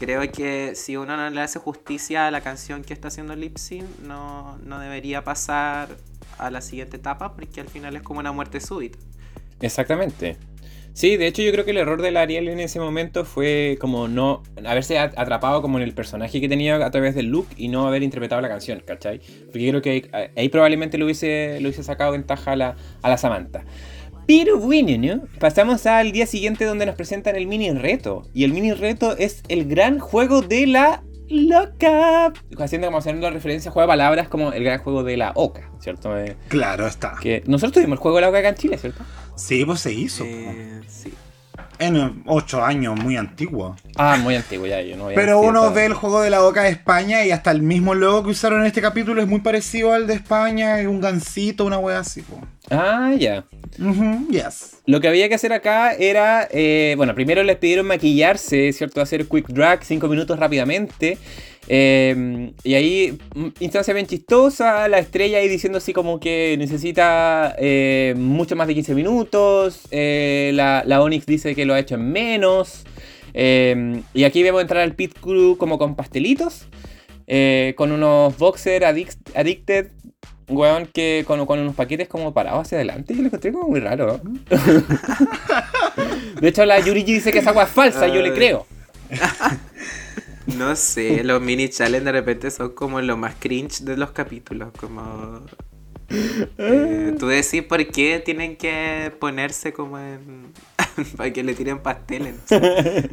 [0.00, 3.58] Creo que si uno no le hace justicia a la canción que está haciendo lip
[3.58, 5.90] sync, no, no debería pasar
[6.38, 8.98] a la siguiente etapa porque al final es como una muerte súbita.
[9.60, 10.38] Exactamente.
[10.94, 13.76] Sí, de hecho yo creo que el error de la Ariel en ese momento fue
[13.78, 17.68] como no haberse atrapado como en el personaje que tenía a través del look y
[17.68, 19.20] no haber interpretado la canción, ¿cachai?
[19.46, 22.76] Porque yo creo que ahí, ahí probablemente lo hubiese, lo hubiese sacado ventaja a la,
[23.02, 23.64] a la Samantha.
[24.30, 25.22] Pero bueno, ¿no?
[25.40, 28.28] Pasamos al día siguiente donde nos presentan el mini reto.
[28.32, 32.32] Y el mini reto es el gran juego de la loca.
[32.56, 35.68] Haciendo como haciendo referencia a juego de palabras como el gran juego de la oca,
[35.80, 36.16] ¿cierto?
[36.16, 37.16] Eh, Claro, está.
[37.20, 39.02] que nosotros tuvimos el juego de la oca acá en Chile, ¿cierto?
[39.34, 40.22] Sí, pues se hizo.
[40.24, 41.12] Eh, sí.
[41.80, 43.74] En ocho años, muy antiguo.
[43.96, 46.62] Ah, muy antiguo ya, yo no había Pero uno ve el juego de la boca
[46.62, 49.94] de España y hasta el mismo logo que usaron en este capítulo es muy parecido
[49.94, 52.20] al de España, es un gancito, una wea así.
[52.20, 52.38] po.
[52.70, 53.44] Ah, ya.
[53.78, 54.76] Ujú, yes.
[54.84, 59.00] Lo que había que hacer acá era, eh, bueno, primero les pidieron maquillarse, ¿cierto?
[59.00, 61.16] Hacer quick drag, 5 minutos rápidamente.
[61.68, 67.54] Eh, y ahí, mm, instancia bien chistosa, la estrella ahí diciendo así como que necesita
[67.58, 69.82] eh, mucho más de 15 minutos.
[69.90, 72.84] eh, la, la Onyx dice que lo ha hecho en menos.
[73.34, 76.66] eh, y aquí vemos entrar al pit crew como con pastelitos.
[77.32, 79.88] eh, con unos boxer addic- addicted.
[80.48, 83.14] Weón, que con, con unos paquetes como parados hacia adelante.
[83.14, 84.20] Yo lo encontré como muy raro.
[86.40, 88.66] De hecho, la Yurigi dice que esa agua es falsa, yo le creo.
[90.46, 94.72] No sé, los mini challenge de repente son como lo más cringe de los capítulos,
[94.76, 95.44] como...
[96.58, 100.52] eh, Tú decís por qué tienen que ponerse como en...
[101.16, 102.36] para que le tiren pasteles.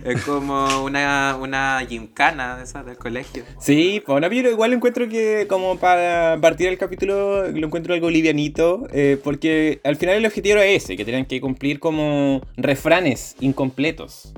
[0.04, 3.46] es como una, una gincana de esas del colegio.
[3.60, 8.10] Sí, pues no, pero igual encuentro que como para partir el capítulo lo encuentro algo
[8.10, 13.36] livianito, eh, porque al final el objetivo era ese, que tenían que cumplir como refranes
[13.40, 14.34] incompletos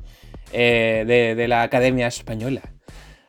[0.51, 2.61] eh, de, de la Academia Española.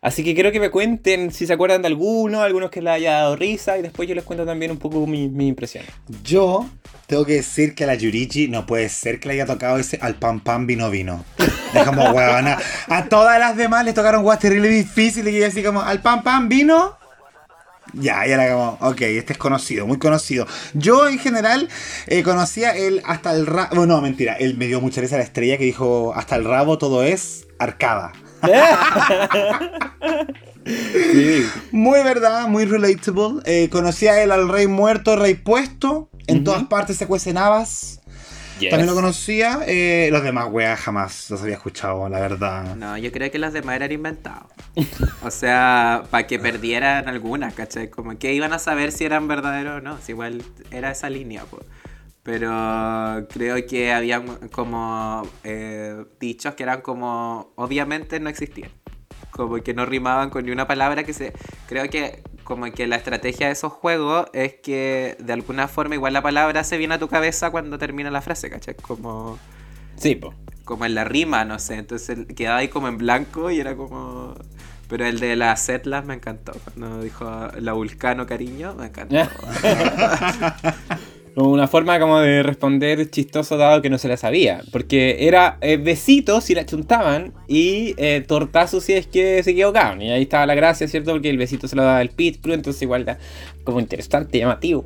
[0.03, 3.13] Así que quiero que me cuenten si se acuerdan de alguno, algunos que les haya
[3.13, 5.85] dado risa, y después yo les cuento también un poco mi, mi impresión.
[6.25, 6.67] Yo
[7.07, 9.99] tengo que decir que a la Yurichi no puede ser que le haya tocado ese
[10.01, 11.23] al pam pam vino vino.
[11.75, 12.57] Es como, huevona.
[12.89, 16.23] A todas las demás les tocaron guas terribles difíciles y ella así como, al pam
[16.23, 16.97] pam vino.
[17.93, 20.47] Ya, ya era como, ok, este es conocido, muy conocido.
[20.73, 21.69] Yo en general
[22.07, 23.77] eh, conocía el hasta el rabo.
[23.77, 26.79] Bueno, no, mentira, él me dio mucha risa la estrella que dijo hasta el rabo
[26.79, 28.13] todo es arcada.
[30.67, 31.47] Sí.
[31.73, 33.41] Muy verdad, muy relatable.
[33.45, 36.09] Eh, conocía él al rey muerto, rey puesto.
[36.27, 36.45] En Ujú.
[36.45, 38.01] todas partes se cuecen habas.
[38.61, 38.71] Yes.
[38.71, 39.61] También lo conocía.
[39.67, 42.77] eh, los demás, weas, jamás los había escuchado, la verdad.
[42.77, 44.53] No, yo creo que los demás eran inventados.
[45.23, 47.89] O sea, para que perdieran algunas, ¿cachai?
[47.89, 49.97] Como que iban a saber si eran verdaderos o no.
[50.05, 51.65] Si igual era esa línea, pues.
[52.23, 57.53] Pero creo que habían como eh, dichos que eran como.
[57.57, 58.71] Obviamente no existían.
[59.31, 61.33] Como que no rimaban con ni una palabra que se.
[61.67, 66.13] Creo que como que la estrategia de esos juegos es que de alguna forma igual
[66.13, 68.75] la palabra se viene a tu cabeza cuando termina la frase, ¿cachai?
[68.75, 69.39] Como
[69.97, 70.35] Sí, po.
[70.65, 71.75] como en la rima, no sé.
[71.77, 74.35] Entonces quedaba ahí como en blanco y era como.
[74.89, 76.53] Pero el de las Setlas me encantó.
[76.65, 77.25] Cuando dijo
[77.59, 79.17] la Vulcano cariño, me encantó.
[81.43, 84.63] Una forma como de responder chistoso dado que no se la sabía.
[84.71, 90.03] Porque era eh, besitos si la chuntaban y eh, tortazos si es que se equivocaban.
[90.03, 91.13] Y ahí estaba la gracia, ¿cierto?
[91.13, 93.19] Porque el besito se lo daba el pit crew, entonces igual era
[93.65, 94.85] como interesante, llamativo.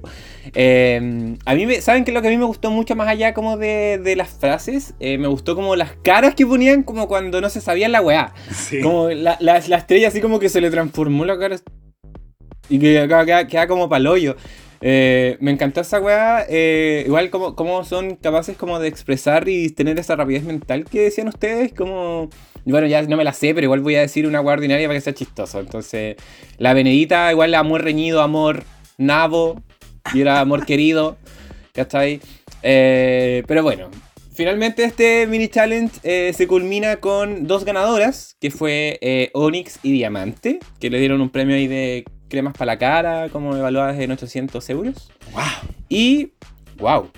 [0.55, 3.09] Eh, a mí, me, ¿saben qué es lo que a mí me gustó mucho más
[3.09, 4.95] allá como de, de las frases?
[5.01, 8.33] Eh, me gustó como las caras que ponían como cuando no se sabía la weá.
[8.53, 8.81] Sí.
[8.81, 11.57] Como la, la, la estrella así como que se le transformó la cara.
[12.69, 14.37] Y que acá queda, queda como paloyo.
[14.81, 16.45] Eh, me encantó esa weá.
[16.49, 21.01] eh, igual como, como son capaces como de expresar y tener esa rapidez mental que
[21.03, 21.73] decían ustedes.
[21.73, 22.29] Como.
[22.65, 24.99] Bueno, ya no me la sé, pero igual voy a decir una weá ordinaria para
[24.99, 25.61] que sea chistoso.
[25.61, 26.17] Entonces,
[26.59, 28.65] la Benedita, igual amor reñido, amor
[28.99, 29.63] nabo.
[30.13, 31.17] Y era amor querido.
[31.73, 32.21] ¿Cachai?
[32.63, 33.91] Eh, pero bueno,
[34.33, 39.93] finalmente este mini challenge eh, se culmina con dos ganadoras, que fue eh, Onyx y
[39.93, 42.05] Diamante, que le dieron un premio ahí de
[42.35, 45.11] cremas para la cara, como evaluadas en 800 euros.
[45.33, 45.43] Wow.
[45.89, 46.33] Y.
[46.77, 47.11] ¡Wow!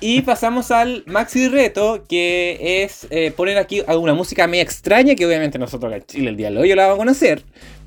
[0.00, 5.24] y pasamos al maxi reto, que es eh, poner aquí alguna música media extraña, que
[5.24, 7.44] obviamente nosotros acá en Chile el día de hoy la vamos a conocer.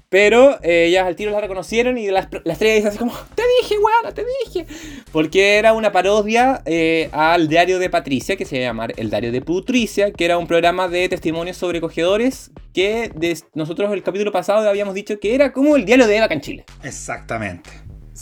[0.10, 3.44] Pero eh, ellas al tiro la reconocieron y la, la estrella dice así como, te
[3.62, 4.66] dije, weón, te dije.
[5.12, 9.42] Porque era una parodia eh, al diario de Patricia, que se llama El Diario de
[9.42, 13.12] Putricia, que era un programa de testimonios sobrecogedores que
[13.54, 16.42] nosotros el capítulo pasado habíamos dicho que era como el diario de Eva acá en
[16.42, 16.66] Chile.
[16.84, 17.70] Exactamente.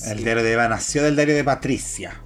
[0.09, 2.24] El diario de Eva nació del diario de Patricia.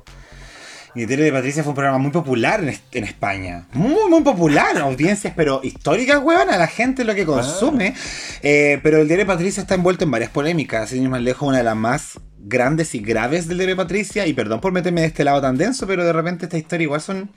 [0.95, 3.67] Diario de Patricia fue un programa muy popular en, en España.
[3.73, 4.77] Muy, muy popular.
[4.81, 6.49] Audiencias, pero históricas, weón.
[6.49, 7.93] A la gente es lo que consume.
[8.41, 10.89] Eh, pero el diario de Patricia está envuelto en varias polémicas.
[10.89, 14.25] Sin ir más lejos, una de las más grandes y graves del diario de Patricia.
[14.25, 17.01] Y perdón por meterme de este lado tan denso, pero de repente esta historia igual
[17.01, 17.29] son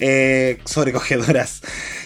[0.00, 1.62] eh, sobrecogedoras.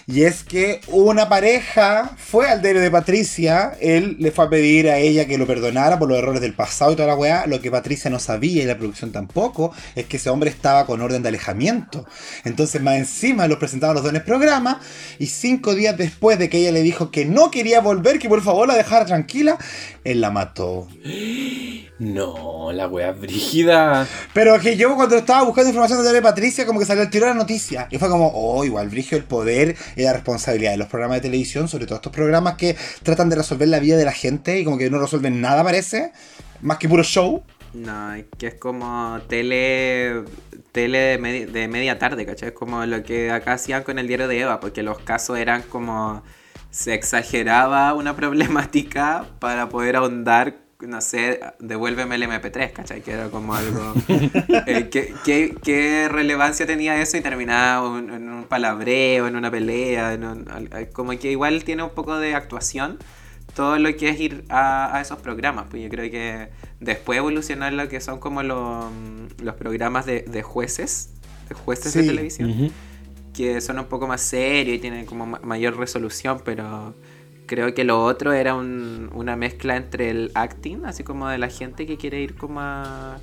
[0.07, 4.89] Y es que una pareja fue al diario de Patricia, él le fue a pedir
[4.89, 7.47] a ella que lo perdonara por los errores del pasado y toda la weá.
[7.47, 11.01] Lo que Patricia no sabía y la producción tampoco es que ese hombre estaba con
[11.01, 12.07] orden de alejamiento.
[12.45, 14.81] Entonces, más encima los presentaban los dos en el programa.
[15.21, 18.43] Y cinco días después de que ella le dijo que no quería volver, que por
[18.43, 19.59] favor la dejara tranquila,
[20.03, 20.89] él la mató.
[22.01, 24.07] No, la wea brígida.
[24.33, 27.27] Pero que yo cuando estaba buscando información de Tele Patricia, como que salió el tiro
[27.27, 27.89] de la noticia.
[27.91, 31.29] Y fue como, oh, igual brigio el poder y la responsabilidad de los programas de
[31.29, 34.65] televisión, sobre todo estos programas que tratan de resolver la vida de la gente y
[34.65, 36.13] como que no resuelven nada, parece.
[36.63, 37.43] Más que puro show.
[37.75, 40.25] No, es que es como tele
[40.73, 42.49] tele de, medi- de media tarde, ¿cachai?
[42.49, 45.63] Es como lo que acá hacían con el diario de Eva, porque los casos eran
[45.63, 46.23] como
[46.71, 53.03] se exageraba una problemática para poder ahondar, no sé, devuélveme el MP3, ¿cachai?
[53.03, 53.95] Que era como algo...
[54.67, 59.51] eh, ¿qué, qué, qué relevancia tenía eso y terminaba un- en un palabreo, en una
[59.51, 60.15] pelea?
[60.15, 60.47] en un-
[60.93, 62.99] como que igual tiene un poco de actuación
[63.55, 65.67] todo lo que es ir a, a esos programas.
[65.71, 68.85] Pues yo creo que después evolucionar lo que son como los,
[69.43, 71.11] los programas de, de jueces,
[71.49, 72.07] de jueces de Sí.
[72.07, 72.71] televisión,
[73.35, 76.95] que son un poco más serios y tienen como ma- mayor resolución, pero
[77.51, 81.49] creo que lo otro era un- una mezcla entre el acting, así como de la
[81.49, 83.17] gente que quiere ir como a,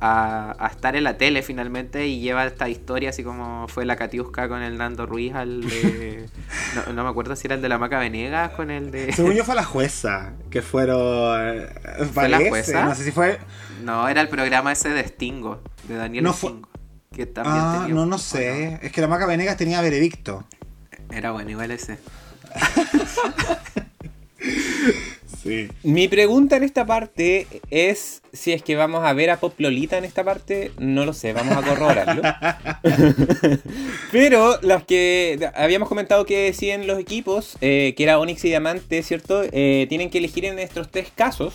[0.00, 3.96] a, a estar en la tele finalmente y lleva esta historia así como fue la
[3.96, 6.26] Catiusca con el Nando Ruiz al de...
[6.86, 9.12] No, no me acuerdo si era el de la Maca Venegas con el de...
[9.12, 11.00] Según yo fue la jueza, que fueron...
[11.58, 11.68] eh,
[12.14, 12.84] ¿Fue la jueza?
[12.84, 13.38] No sé si fue...
[13.82, 16.68] No, era el programa ese de Stingo, de Daniel No fue- Stingo.
[17.12, 18.78] Que también Ah, tenía- no, no ¿o sé.
[18.82, 20.44] Es que la Maca Venegas tenía veredicto.
[21.10, 21.98] Era bueno, igual ese.
[25.42, 25.68] Sí.
[25.82, 29.96] Mi pregunta en esta parte es si es que vamos a ver a Pop Lolita
[29.96, 32.22] en esta parte, no lo sé, vamos a corroborarlo.
[34.12, 39.02] Pero las que habíamos comentado que decían los equipos, eh, que era Onyx y Diamante,
[39.02, 39.42] ¿cierto?
[39.50, 41.54] Eh, tienen que elegir en estos tres casos.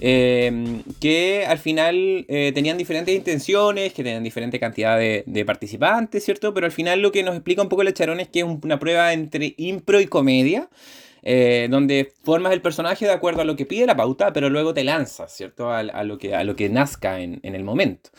[0.00, 6.52] Eh, que al final eh, tenían diferentes intenciones, que tenían diferente cantidad de, participantes, ¿cierto?
[6.54, 8.60] Pero al final lo que nos explica un poco el Charón es que es un-
[8.62, 10.68] una prueba entre impro y comedia,
[11.22, 14.72] eh, donde formas el personaje de acuerdo a lo que pide la pauta, pero luego
[14.74, 15.70] te lanzas, ¿cierto?
[15.72, 18.10] A, lo, que, a lo que nazca en, en el momento.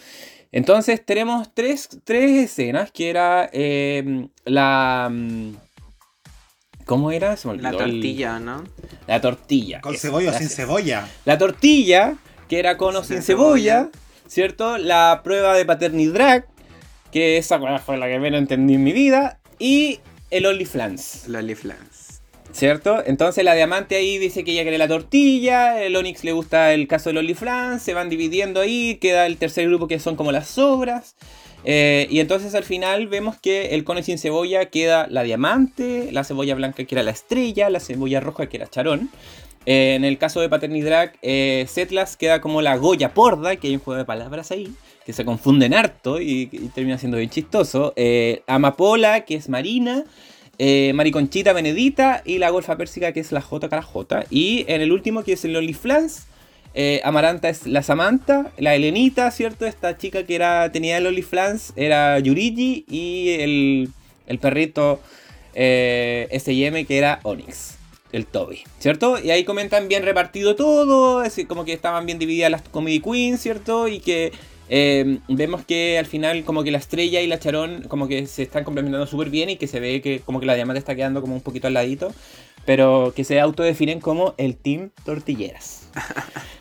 [0.51, 5.11] Entonces tenemos tres, tres escenas, que era eh, la...
[6.89, 7.37] ¿Cómo era?
[7.37, 8.63] Se me La el- tortilla, ¿no?
[9.05, 9.79] La tortilla.
[9.79, 11.07] Con cebolla o sin cebolla.
[11.23, 12.15] La tortilla,
[12.47, 13.91] que era con o sin Sin cebolla, cebolla.
[14.27, 14.77] ¿cierto?
[14.79, 16.47] La prueba de paternidrag,
[17.11, 19.37] que esa fue la que menos entendí en mi vida.
[19.59, 19.99] Y
[20.31, 22.21] el OnlyFans, Loli Flans.
[22.53, 23.03] ¿cierto?
[23.05, 26.87] Entonces la diamante ahí dice que ella quiere la tortilla, el Onyx le gusta el
[26.87, 30.47] caso del OnlyFans, se van dividiendo ahí, queda el tercer grupo que son como las
[30.47, 31.15] sobras.
[31.65, 36.23] Eh, y entonces al final vemos que el cono sin cebolla queda la diamante, la
[36.23, 39.09] cebolla blanca que era la estrella, la cebolla roja que era charón.
[39.65, 43.75] Eh, en el caso de Paternidrag, eh, Setlas queda como la Goya Porda, que hay
[43.75, 44.73] un juego de palabras ahí,
[45.05, 47.93] que se confunden harto y, termina siendo bien chistoso.
[47.95, 50.05] Eh, Amapola, que es Marina.
[50.93, 54.25] Mariconchita Benedita y la Golfa Pérsica, que es la J J.
[54.29, 56.27] Y en el último, que es el OnlyFlans,
[56.81, 59.65] eh, Amaranta es la Samantha, la Elenita, ¿cierto?
[59.65, 63.89] Esta chica que era tenía el OnlyFans era Yurigi y el,
[64.27, 65.01] el perrito
[65.55, 67.75] eh, SM que era Onyx,
[68.13, 69.19] el Toby, ¿cierto?
[69.21, 73.41] Y ahí comentan bien repartido todo, así como que estaban bien divididas las Comedy Queens,
[73.41, 73.89] ¿cierto?
[73.89, 74.31] Y que
[74.69, 78.43] eh, vemos que al final como que la estrella y la charón como que se
[78.43, 81.19] están complementando súper bien y que se ve que como que la diamante está quedando
[81.19, 82.13] como un poquito al ladito,
[82.65, 85.89] pero que se autodefinen como el Team Tortilleras.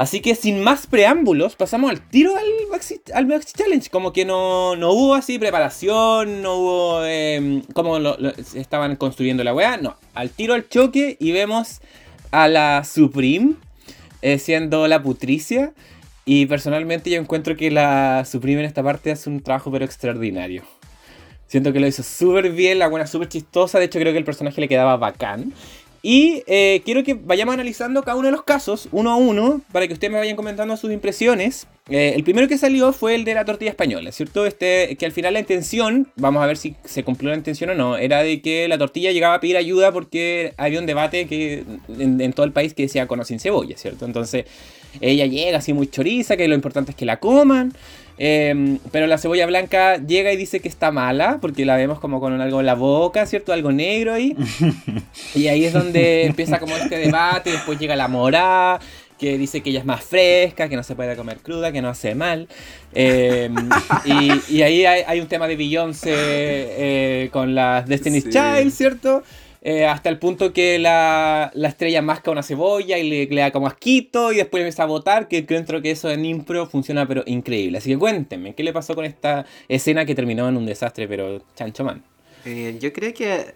[0.00, 3.90] Así que sin más preámbulos, pasamos al tiro al Maxi, al Maxi Challenge.
[3.90, 9.44] Como que no, no hubo así preparación, no hubo eh, como lo- lo- estaban construyendo
[9.44, 9.76] la weá.
[9.76, 11.80] No, al tiro al choque y vemos
[12.30, 13.56] a la Supreme
[14.22, 15.74] eh, siendo la Putricia.
[16.24, 20.62] Y personalmente yo encuentro que la Supreme en esta parte hace un trabajo pero extraordinario.
[21.46, 23.78] Siento que lo hizo súper bien, la buena súper chistosa.
[23.78, 25.52] De hecho, creo que el personaje le quedaba bacán.
[26.02, 29.86] Y eh, quiero que vayamos analizando cada uno de los casos, uno a uno, para
[29.86, 31.66] que ustedes me vayan comentando sus impresiones.
[31.90, 34.46] Eh, el primero que salió fue el de la tortilla española, ¿cierto?
[34.46, 37.74] Este, que al final la intención, vamos a ver si se cumplió la intención o
[37.74, 41.64] no, era de que la tortilla llegaba a pedir ayuda porque había un debate que
[41.98, 44.06] en, en todo el país que decía con o sin cebolla, ¿cierto?
[44.06, 44.46] Entonces
[45.00, 47.72] ella llega así muy choriza, que lo importante es que la coman.
[48.22, 52.20] Eh, pero la cebolla blanca llega y dice que está mala, porque la vemos como
[52.20, 53.54] con algo en la boca, ¿cierto?
[53.54, 54.36] Algo negro ahí.
[55.34, 58.78] Y ahí es donde empieza como este debate, después llega la morá,
[59.18, 61.88] que dice que ella es más fresca, que no se puede comer cruda, que no
[61.88, 62.46] hace mal.
[62.92, 63.48] Eh,
[64.04, 68.30] y, y ahí hay, hay un tema de Beyoncé eh, con las Destiny's Sí.
[68.30, 69.22] Child, ¿cierto?
[69.62, 73.50] Eh, hasta el punto que la, la estrella masca una cebolla y le, le da
[73.50, 77.22] como asquito y después empieza a votar, que encuentro que eso en impro funciona pero
[77.26, 77.78] increíble.
[77.78, 81.42] Así que cuéntenme, ¿qué le pasó con esta escena que terminó en un desastre pero
[81.54, 82.02] chancho man?
[82.46, 83.54] Eh, yo creo que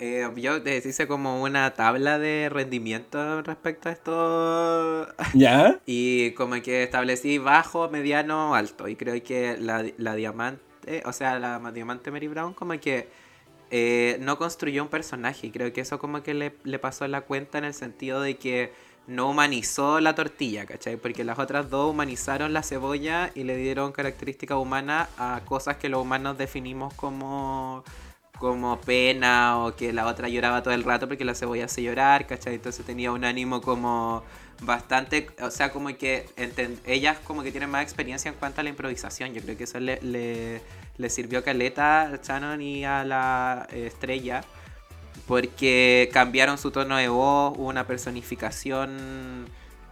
[0.00, 5.08] eh, yo te hice como una tabla de rendimiento respecto a esto.
[5.34, 5.78] ¿Ya?
[5.84, 8.88] Y como que establecí bajo, mediano, alto.
[8.88, 13.08] Y creo que la, la diamante, o sea, la diamante Mary Brown como que
[13.70, 15.48] eh, no construyó un personaje.
[15.48, 18.36] Y creo que eso como que le, le pasó la cuenta en el sentido de
[18.36, 18.72] que
[19.06, 20.96] no humanizó la tortilla, ¿cachai?
[20.96, 25.88] Porque las otras dos humanizaron la cebolla y le dieron características humanas a cosas que
[25.88, 27.84] los humanos definimos como
[28.38, 32.26] como pena o que la otra lloraba todo el rato porque la cebolla hace llorar,
[32.26, 32.54] ¿cachai?
[32.56, 34.24] Entonces tenía un ánimo como
[34.62, 36.26] bastante, o sea, como que
[36.84, 39.34] ellas como que tienen más experiencia en cuanto a la improvisación.
[39.34, 40.60] Yo creo que eso le,
[40.96, 44.42] le sirvió Caleta, a Shannon y a la eh, estrella
[45.26, 49.46] porque cambiaron su tono de voz, hubo una personificación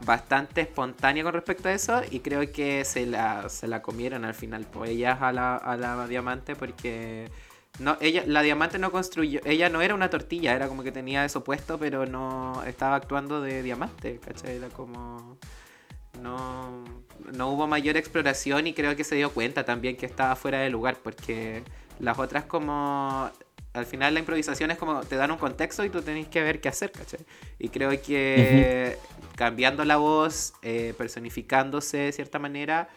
[0.04, 4.34] bastante espontánea con respecto a eso y creo que se la, se la comieron al
[4.34, 7.30] final, pues ellas a la, a la diamante porque
[7.78, 11.24] no, ella, la diamante no construyó, ella no era una tortilla, era como que tenía
[11.24, 14.56] eso puesto, pero no estaba actuando de diamante, ¿cachai?
[14.56, 15.38] Era como...
[16.20, 16.84] no,
[17.32, 20.70] no hubo mayor exploración y creo que se dio cuenta también que estaba fuera de
[20.70, 21.62] lugar porque
[21.98, 23.30] las otras como
[23.72, 26.60] al final la improvisación es como te dan un contexto y tú tenés que ver
[26.60, 27.20] qué hacer, ¿cachai?
[27.58, 28.98] Y creo que
[29.34, 32.88] cambiando la voz, eh, personificándose de cierta manera,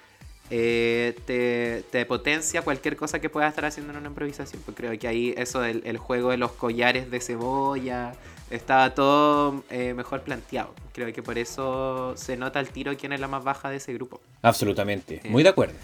[0.50, 4.62] eh, te, te, potencia cualquier cosa que puedas estar haciendo en una improvisación.
[4.64, 8.14] Pues creo que ahí eso del el juego de los collares de cebolla
[8.50, 10.74] estaba todo eh, mejor planteado.
[10.94, 13.94] Creo que por eso se nota el tiro quién es la más baja de ese
[13.94, 14.22] grupo.
[14.42, 15.76] Absolutamente, muy de acuerdo.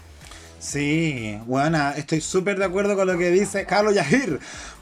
[0.59, 4.39] Sí, bueno, estoy súper de acuerdo con lo que dice Carlos Yahir.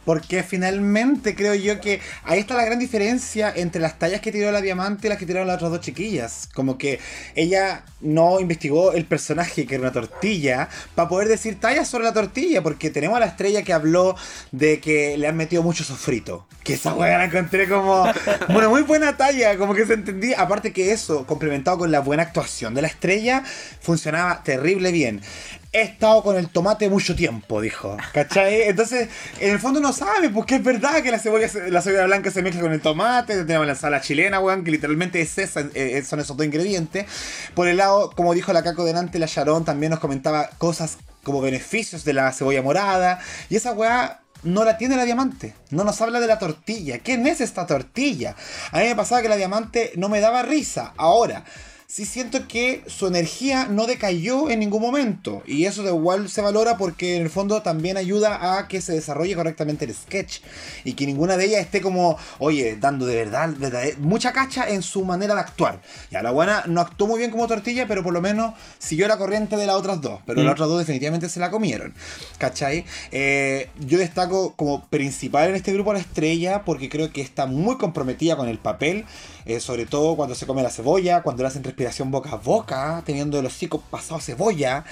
[0.10, 4.52] Porque finalmente creo yo que ahí está la gran diferencia entre las tallas que tiró
[4.52, 6.50] la diamante y las que tiraron las otras dos chiquillas.
[6.52, 7.00] Como que
[7.36, 12.14] ella no investigó el personaje que era una tortilla para poder decir tallas sobre la
[12.14, 12.64] tortilla.
[12.64, 14.16] Porque tenemos a la estrella que habló
[14.52, 16.48] de que le han metido mucho sofrito.
[16.64, 18.12] Que esa weá la encontré como
[18.50, 19.60] una muy buena talla.
[19.60, 20.42] Como que se entendía.
[20.42, 23.44] Aparte que eso, complementado con la buena actuación de la estrella,
[23.80, 25.22] funcionaba terrible bien
[25.72, 27.98] he estado con el tomate mucho tiempo, dijo.
[28.14, 28.64] ¿Cachai?
[28.64, 32.32] Entonces, en el fondo no sabe, porque es verdad que la cebolla, la cebolla blanca
[32.32, 35.72] se mezcla con el tomate, tenemos la sala chilena, weón, que literalmente es esa, eh,
[35.74, 37.06] eh, son esos dos ingredientes.
[37.54, 41.42] Por el lado, como dijo la Caco delante, la Sharon también nos comentaba cosas como
[41.42, 43.20] beneficios de la cebolla morada.
[43.50, 45.54] Y esa weá no la tiene la diamante.
[45.70, 47.00] No nos habla de la tortilla.
[47.00, 48.36] ¿Quién es esta tortilla?
[48.72, 50.94] A mí me pasaba que la diamante no me daba risa.
[50.96, 51.44] Ahora,
[51.90, 55.42] sí siento que su energía no decayó en ningún momento.
[55.48, 58.94] Y eso de igual se valora porque en el fondo también ayuda a que se
[58.94, 60.42] desarrolle correctamente el sketch.
[60.84, 63.50] Y que ninguna de ellas esté como, oye, dando de verdad,
[63.98, 65.82] mucha cacha en su manera de actuar.
[66.12, 69.18] Ya la buena no actuó muy bien como tortilla, pero por lo menos siguió la
[69.18, 70.22] corriente de las otras dos.
[70.28, 70.54] Pero las mm.
[70.54, 71.96] otras dos definitivamente se la comieron.
[72.38, 72.86] ¿Cachai?
[73.12, 77.48] Eh, yo destaco como principal en este grupo a la estrella porque creo que está
[77.48, 79.06] muy comprometida con el papel.
[79.50, 83.02] Eh, sobre todo cuando se come la cebolla, cuando le hacen respiración boca a boca,
[83.04, 84.86] teniendo el hocico pasado cebolla.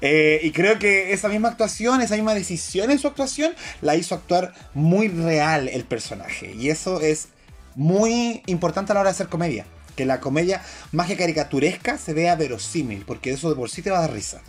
[0.00, 4.14] Eh, y creo que esa misma actuación, esa misma decisión en su actuación, la hizo
[4.14, 6.54] actuar muy real el personaje.
[6.54, 7.26] Y eso es
[7.74, 9.66] muy importante a la hora de hacer comedia.
[9.96, 10.62] Que la comedia
[10.92, 14.12] más que caricaturesca se vea verosímil, porque eso de por sí te va a dar
[14.12, 14.42] risa.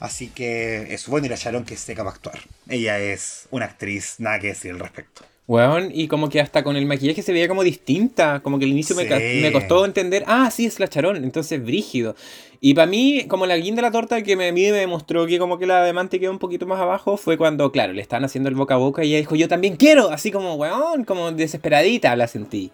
[0.00, 2.40] Así que es bueno, y la Sharon que seca para actuar.
[2.68, 5.24] Ella es una actriz, nada que decir al respecto.
[5.48, 8.40] Weón, y como que hasta con el maquillaje se veía como distinta.
[8.40, 12.14] Como que al inicio me, costó entender, ah, sí, es la charón, entonces brígido.
[12.60, 15.26] Y para mí, como la guinda de la torta que me, a mí me demostró
[15.26, 18.26] que como que la demante quedó un poquito más abajo, fue cuando, claro, le estaban
[18.26, 21.32] haciendo el boca a boca y ella dijo, yo también quiero, así como, weón, como
[21.32, 22.70] desesperadita la sentí.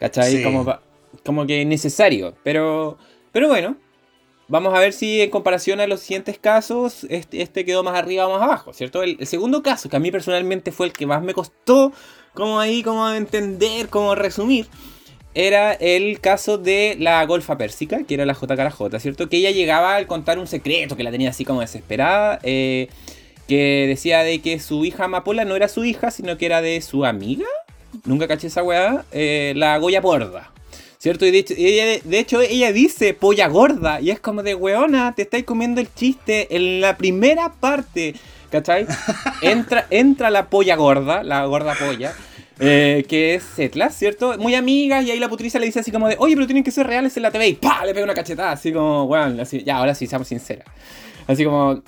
[0.00, 0.42] ¿Cachai?
[0.42, 0.66] Como,
[1.24, 2.34] como que necesario.
[2.42, 2.98] Pero,
[3.30, 3.76] pero bueno,
[4.48, 8.26] Vamos a ver si en comparación a los siguientes casos, este, este quedó más arriba
[8.26, 9.02] o más abajo, ¿cierto?
[9.02, 11.92] El, segundo caso, que a mí personalmente fue el que más me costó,
[12.32, 14.66] como ahí, como entender, como resumir,
[15.34, 19.28] era el caso de la golfa pérsica, que era la JKJ, ¿cierto?
[19.28, 22.88] Que ella llegaba al contar un secreto, que la tenía así como desesperada, eh,
[23.46, 26.80] que decía de que su hija Amapola no era su hija, sino que era de
[26.80, 27.46] su amiga,
[28.06, 30.52] nunca caché esa weá, eh, la Goya Porda.
[30.98, 31.24] ¿Cierto?
[31.24, 34.00] Y de hecho, ella, de hecho, ella dice polla gorda.
[34.00, 38.14] Y es como de weona, te estáis comiendo el chiste en la primera parte.
[38.50, 38.86] ¿Cachai?
[39.42, 42.14] Entra, entra la polla gorda, la gorda polla.
[42.60, 44.36] Eh, que es Setla, ¿cierto?
[44.38, 46.72] Muy amiga, y ahí la putriza le dice así como de, oye, pero tienen que
[46.72, 47.84] ser reales en la TV, y ¡pa!
[47.84, 50.66] Le pega una cachetada, así como, weón, así, ya, ahora sí, seamos sinceras.
[51.28, 51.82] Así como,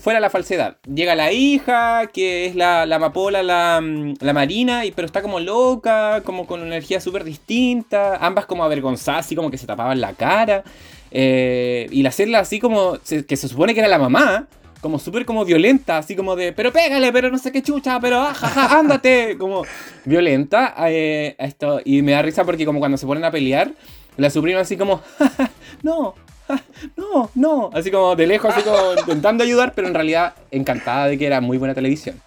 [0.00, 0.78] fuera la falsedad.
[0.92, 5.22] Llega la hija, que es la, la amapola, la, mm, la, marina, y, pero está
[5.22, 8.16] como loca, como con una energía súper distinta.
[8.16, 10.64] Ambas como avergonzadas, así como que se tapaban la cara.
[11.12, 12.98] Eh, y la celda así como,
[13.28, 14.48] que se supone que era la mamá,
[14.80, 18.20] como súper como violenta, así como de, pero pégale, pero no sé qué chucha, pero
[18.20, 19.64] ajaja, ah, ándate, como
[20.04, 20.74] violenta.
[20.88, 23.70] Eh, esto, y me da risa porque como cuando se ponen a pelear,
[24.16, 25.00] la suprime así como,
[25.84, 26.16] no,
[26.96, 27.70] no, no.
[27.72, 31.40] Así como de lejos, así como intentando ayudar, pero en realidad encantada de que era
[31.40, 32.20] muy buena televisión.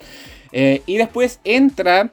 [0.51, 2.11] Eh, y después entra,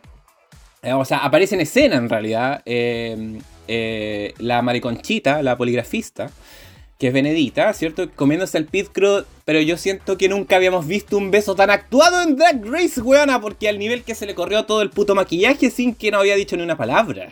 [0.83, 6.31] eh, o sea, aparece en escena en realidad, eh, la mariconchita, la poligrafista,
[6.99, 8.11] que es Benedita, ¿cierto?
[8.11, 8.89] Comiéndose el pit
[9.45, 13.41] pero yo siento que nunca habíamos visto un beso tan actuado en Drag Race, weona,
[13.41, 16.35] porque al nivel que se le corrió todo el puto maquillaje sin que no había
[16.35, 17.31] dicho ni una palabra.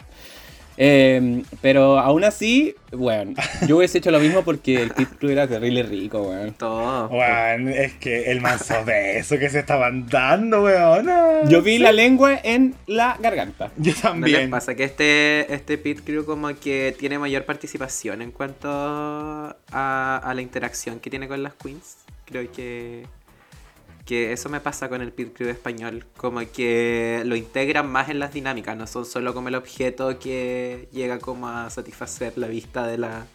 [0.77, 3.35] Eh, pero aún así, bueno,
[3.67, 6.53] yo hubiese hecho lo mismo porque el Pit Crew era terrible rico, weón.
[6.55, 7.09] Todo.
[7.09, 11.09] Weón, es que el manso beso que se estaban dando, weón.
[11.49, 13.71] Yo vi la lengua en la garganta.
[13.77, 14.51] Yo también.
[14.51, 19.57] pasa que este, este Pit Crew como que tiene mayor participación en cuanto a,
[20.23, 21.97] a la interacción que tiene con las queens.
[22.27, 23.05] Creo que
[24.07, 28.21] que eso me pasa con el Pit Crew español, como que lo integran más en
[28.21, 32.87] las dinámicas, no son solo como el objeto que llega como a satisfacer la vista
[32.87, 33.27] de, la,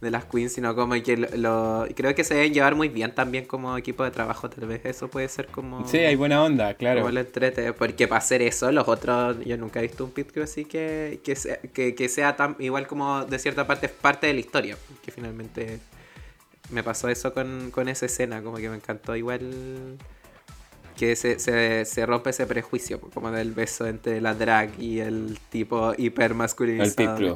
[0.00, 3.44] de las queens, sino como que lo, creo que se deben llevar muy bien también
[3.44, 5.86] como equipo de trabajo, tal vez eso puede ser como...
[5.88, 7.00] Sí, hay buena onda, claro.
[7.00, 10.30] Como lo entrete, porque para hacer eso, los otros, yo nunca he visto un Pit
[10.30, 13.92] Crew así que, que, sea, que, que sea tan igual como de cierta parte es
[13.92, 15.80] parte de la historia, que finalmente
[16.70, 19.98] me pasó eso con, con esa escena, como que me encantó igual
[21.00, 25.38] que se, se, se, rompe ese prejuicio, como del beso entre la drag y el
[25.48, 27.34] tipo hiper masculinizado.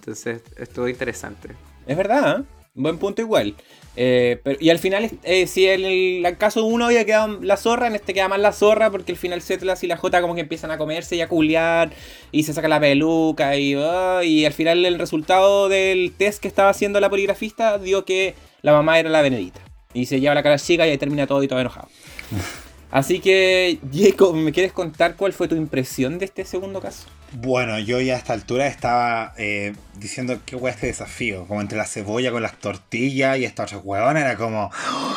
[0.00, 1.50] Entonces estuvo interesante.
[1.86, 2.44] Es verdad, ¿eh?
[2.74, 3.54] buen punto igual.
[3.94, 7.86] Eh, pero, y al final, eh, si en el, caso uno había quedado la zorra,
[7.86, 10.40] en este queda más la zorra, porque al final Setlas y la J como que
[10.40, 11.92] empiezan a comerse y a culiar,
[12.32, 16.48] y se saca la peluca, y, uh, y al final el resultado del test que
[16.48, 19.60] estaba haciendo la poligrafista dio que la mamá era la Benedita.
[19.94, 21.86] Y se lleva la cara chica y ahí termina todo y todo enojado.
[22.92, 27.06] Así que, Jacob, ¿me quieres contar cuál fue tu impresión de este segundo caso?
[27.32, 31.46] Bueno, yo ya a esta altura estaba eh, diciendo qué hueá este desafío.
[31.46, 34.70] Como entre la cebolla con las tortillas y esta otra huevona era como.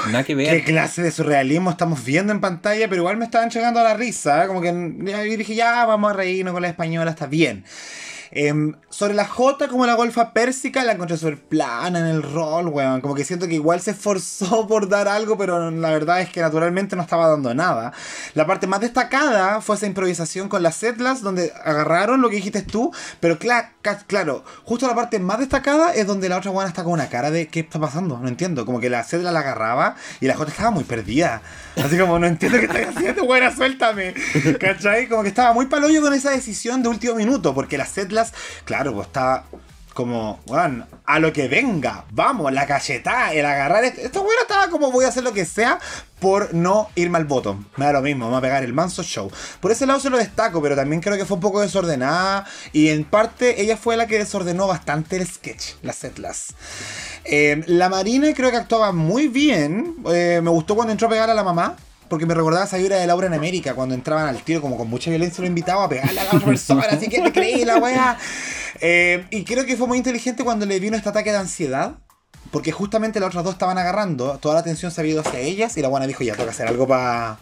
[0.07, 0.55] Nada que ver.
[0.55, 2.87] ¿Qué clase de surrealismo estamos viendo en pantalla?
[2.87, 4.45] Pero igual me estaban llegando a la risa.
[4.45, 4.47] ¿eh?
[4.47, 7.65] Como que y dije, ya, vamos a reírnos con la española, está bien.
[8.31, 12.67] Em, sobre la J, como la golfa pérsica, la encontré súper plana en el rol,
[12.67, 13.01] weón.
[13.01, 16.41] Como que siento que igual se esforzó por dar algo, pero la verdad es que
[16.41, 17.93] naturalmente no estaba dando nada.
[18.33, 22.61] La parte más destacada fue esa improvisación con las setlas, donde agarraron lo que dijiste
[22.61, 26.93] tú, pero claro, justo la parte más destacada es donde la otra weón está con
[26.93, 28.17] una cara de ¿qué está pasando?
[28.17, 28.65] No entiendo.
[28.65, 31.41] Como que la setla la agarraba y la J estaba muy perdida.
[31.75, 34.13] Así como, no entiendo qué estás haciendo, buena, suéltame.
[34.59, 35.07] ¿Cachai?
[35.07, 37.89] Como que estaba muy paloyo con esa decisión de último minuto, porque las
[38.65, 39.45] claro, pues estaba
[39.95, 43.85] como, bueno, a lo que venga, vamos, la cachetada, el agarrar.
[43.85, 45.79] Esto, bueno, estaba como voy a hacer lo que sea
[46.19, 47.63] por no irme al bottom.
[47.77, 49.31] Me da lo mismo, me va a pegar el manso show.
[49.61, 52.45] Por ese lado se lo destaco, pero también creo que fue un poco desordenada.
[52.73, 56.55] Y en parte ella fue la que desordenó bastante el sketch, las setlas.
[57.23, 59.95] Eh, la Marina creo que actuaba muy bien.
[60.07, 61.77] Eh, me gustó cuando entró a pegar a la mamá.
[62.09, 64.89] Porque me recordaba esa vibra de Laura en América, cuando entraban al tiro como con
[64.89, 68.17] mucha violencia lo invitaba a pegarle a la persona, así que creí la wea.
[68.81, 71.95] Eh, y creo que fue muy inteligente cuando le vino este ataque de ansiedad.
[72.51, 75.75] Porque justamente las otras dos estaban agarrando, toda la atención se había ido hacia ellas
[75.77, 77.37] y la buena dijo, ya, toca hacer algo para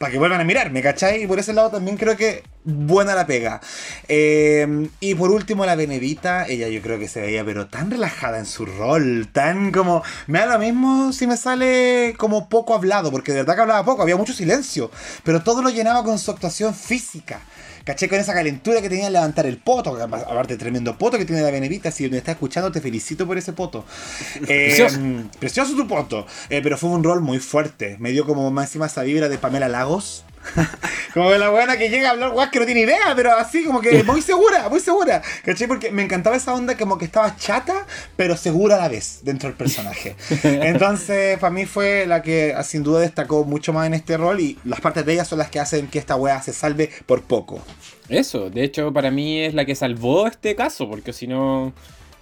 [0.00, 1.24] para que vuelvan a mirarme, ¿cachai?
[1.24, 3.60] Y por ese lado también creo que buena la pega.
[4.08, 8.38] Eh, y por último, la Benedita, ella yo creo que se veía, pero tan relajada
[8.38, 10.02] en su rol, tan como.
[10.26, 13.84] Me da lo mismo si me sale como poco hablado, porque de verdad que hablaba
[13.84, 14.90] poco, había mucho silencio,
[15.22, 17.42] pero todo lo llenaba con su actuación física.
[17.84, 18.08] ¿Caché?
[18.08, 21.50] Con esa calentura que tenía en levantar el poto, aparte tremendo poto que tiene la
[21.50, 23.84] Benedita, si me está escuchando te felicito por ese poto.
[24.46, 24.98] precioso.
[25.00, 28.68] Eh, precioso tu poto, eh, pero fue un rol muy fuerte, me dio como más
[28.68, 30.24] encima esa vibra de Pamela Lagos.
[31.14, 33.80] como la buena que llega a hablar guas que no tiene idea, pero así como
[33.80, 35.22] que muy segura, muy segura.
[35.44, 35.68] ¿Cachai?
[35.68, 37.86] Porque me encantaba esa onda como que estaba chata,
[38.16, 40.16] pero segura a la vez dentro del personaje.
[40.42, 44.58] Entonces, para mí fue la que sin duda destacó mucho más en este rol y
[44.64, 47.62] las partes de ella son las que hacen que esta wea se salve por poco.
[48.08, 51.72] Eso, de hecho, para mí es la que salvó este caso, porque si no.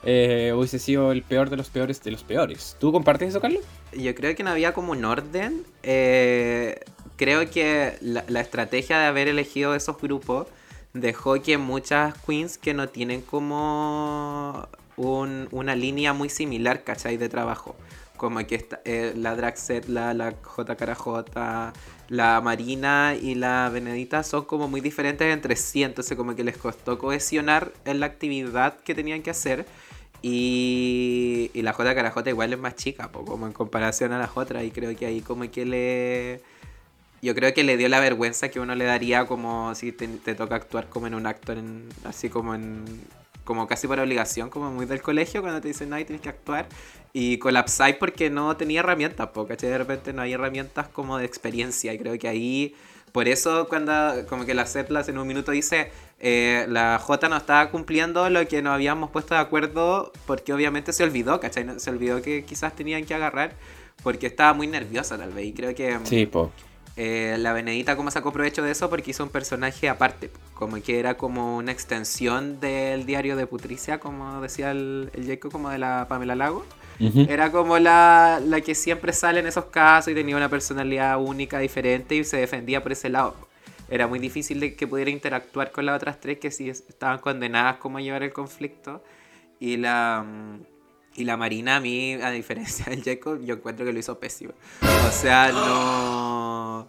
[0.04, 2.76] Eh, hubiese sido el peor de los peores de los peores.
[2.78, 3.64] ¿Tú compartes eso, Carlos?
[3.92, 5.64] Yo creo que no había como un orden.
[5.82, 6.78] Eh,
[7.18, 10.46] creo que la, estrategia de haber elegido esos grupos
[10.94, 17.18] dejó que muchas queens que no tienen como una línea muy similar, ¿cachai?
[17.18, 17.76] De trabajo.
[18.16, 21.72] Como que eh, la Draxet, la, la JKJ,
[22.08, 26.56] la Marina y la Benedita son como muy diferentes entre sí, entonces como que les
[26.56, 29.66] costó cohesionar en la actividad que tenían que hacer.
[30.20, 34.70] Y, y la JKJ igual es más chica, como en comparación a las otras, y
[34.72, 36.57] creo que ahí como que le
[37.20, 40.56] yo creo que le dio la vergüenza que uno le daría como si te, toca
[40.56, 42.84] actuar como en un acto, en, así como en
[43.48, 46.66] como casi por obligación, como muy del colegio, cuando te dicen, no, tienes que actuar.
[47.14, 51.94] Y colapsáis porque no tenía herramientas, porque de repente no hay herramientas como de experiencia.
[51.94, 52.74] Y creo que ahí,
[53.10, 55.90] por eso cuando como que la CETLAS en un minuto dice,
[56.20, 60.92] eh, la J no estaba cumpliendo lo que nos habíamos puesto de acuerdo, porque obviamente
[60.92, 61.80] se olvidó, ¿cachai?
[61.80, 63.54] Se olvidó que quizás tenían que agarrar,
[64.02, 65.46] porque estaba muy nerviosa tal vez.
[65.46, 65.98] Y creo que...
[66.04, 66.52] Sí, po
[67.00, 70.98] eh, la Benedita como sacó provecho de eso porque hizo un personaje aparte, como que
[70.98, 75.78] era como una extensión del diario de Putricia, como decía el, el Jacob, como de
[75.78, 76.66] la Pamela Lago.
[76.98, 81.60] Era como la, la, que siempre sale en esos casos y tenía una personalidad única,
[81.60, 83.36] diferente y se defendía por ese lado.
[83.88, 87.76] Era muy difícil de que pudiera interactuar con las otras tres que sí estaban condenadas
[87.76, 89.04] como a llevar el conflicto.
[89.60, 90.26] Y la...
[91.18, 94.52] Y la Marina, a mí, a diferencia del Jacob, yo encuentro que lo hizo pésimo.
[94.82, 96.88] O sea, no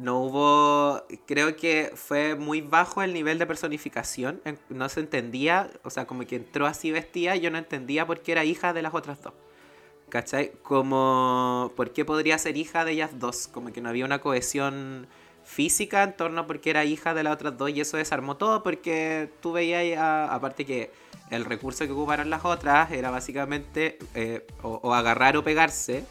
[0.00, 4.40] no hubo, creo que fue muy bajo el nivel de personificación,
[4.70, 8.32] no se entendía, o sea, como que entró así vestida, yo no entendía por qué
[8.32, 9.34] era hija de las otras dos.
[10.08, 10.52] ¿Cachai?
[10.62, 13.46] Como, ¿por qué podría ser hija de ellas dos?
[13.46, 15.06] Como que no había una cohesión
[15.44, 18.36] física en torno a por qué era hija de las otras dos y eso desarmó
[18.36, 19.98] todo porque tú veías,
[20.30, 20.90] aparte que
[21.30, 26.04] el recurso que ocuparon las otras era básicamente eh, o, o agarrar o pegarse,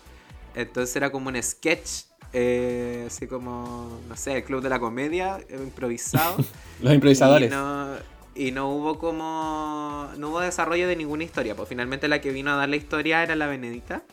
[0.56, 5.40] entonces era como un sketch, eh, así como, no sé, el club de la comedia,
[5.50, 6.38] eh, improvisado.
[6.82, 7.52] Los improvisadores.
[7.52, 7.88] Y no,
[8.36, 10.10] y no hubo como.
[10.18, 11.56] No hubo desarrollo de ninguna historia.
[11.56, 14.04] Pues finalmente la que vino a dar la historia era la Benedita.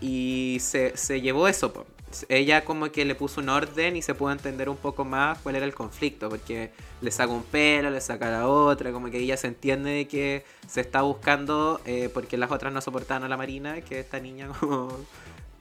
[0.00, 1.72] Y se, se llevó eso.
[1.72, 1.86] po.
[2.28, 5.56] Ella como que le puso un orden y se pudo entender un poco más cuál
[5.56, 6.28] era el conflicto.
[6.28, 8.92] Porque le saca un pelo, le saca la otra.
[8.92, 12.80] Como que ella se entiende de que se está buscando eh, porque las otras no
[12.80, 13.80] soportaban a la Marina.
[13.80, 14.88] Que esta niña como,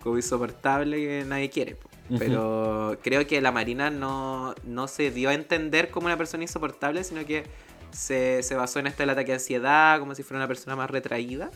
[0.02, 1.78] como insoportable que nadie quiere.
[2.20, 7.04] Pero creo que la Marina no, no se dio a entender como una persona insoportable,
[7.04, 7.46] sino que
[7.92, 10.90] se, se basó en este del ataque de ansiedad, como si fuera una persona más
[10.90, 11.50] retraída.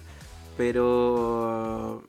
[0.57, 2.03] Pero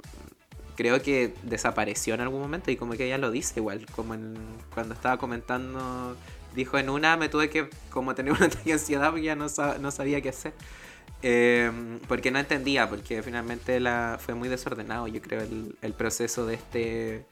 [0.80, 4.34] creo que desapareció en algún momento y como que ella lo dice igual, como en,
[4.72, 6.16] cuando estaba comentando,
[6.54, 9.48] dijo en una me tuve que como tener un ataque de ansiedad porque ya no,
[9.50, 10.54] sa- no sabía qué hacer.
[11.22, 11.70] Eh,
[12.08, 15.42] porque no entendía, porque finalmente la, fue muy desordenado, yo creo,
[15.82, 17.24] el proceso de este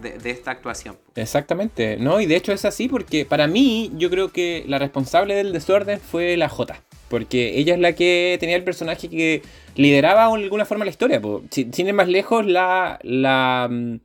[0.00, 0.96] de, esta actuación.
[1.14, 2.20] Exactamente, ¿no?
[2.20, 6.00] Y de hecho es así porque para mí yo creo que la responsable del desorden
[6.00, 6.82] fue la J.
[7.08, 9.42] Porque ella es la que tenía el personaje que
[9.76, 11.20] lideraba de alguna forma la historia.
[11.20, 11.42] po.
[11.50, 13.96] Si- Sin ir más lejos, la, la, mm,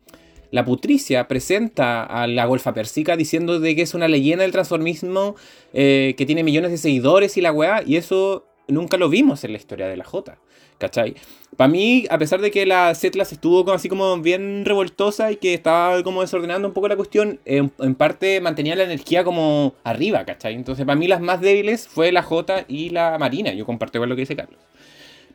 [0.51, 5.35] la Putricia presenta a la Golfa Persica diciendo de que es una leyenda del transformismo
[5.73, 7.81] eh, que tiene millones de seguidores y la weá.
[7.85, 10.37] Y eso nunca lo vimos en la historia de la J.
[10.77, 11.15] ¿Cachai?
[11.57, 15.37] Para mí, a pesar de que la Setlas estuvo como así como bien revoltosa y
[15.37, 19.73] que estaba como desordenando un poco la cuestión, en, en parte mantenía la energía como
[19.83, 20.53] arriba, ¿cachai?
[20.53, 23.53] Entonces, para mí las más débiles fue la J y la Marina.
[23.53, 24.59] Yo comparto con lo que dice Carlos.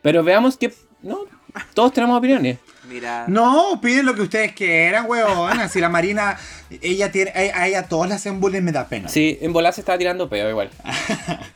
[0.01, 1.25] Pero veamos que, no,
[1.75, 2.59] todos tenemos opiniones.
[2.93, 5.69] Mira, No, piden lo que ustedes quieran, weón.
[5.71, 6.37] Si la Marina,
[6.83, 9.09] ella tiene, a ella todas las hacen bullying, me da pena.
[9.09, 10.71] Sí, en volar se estaba tirando peo igual.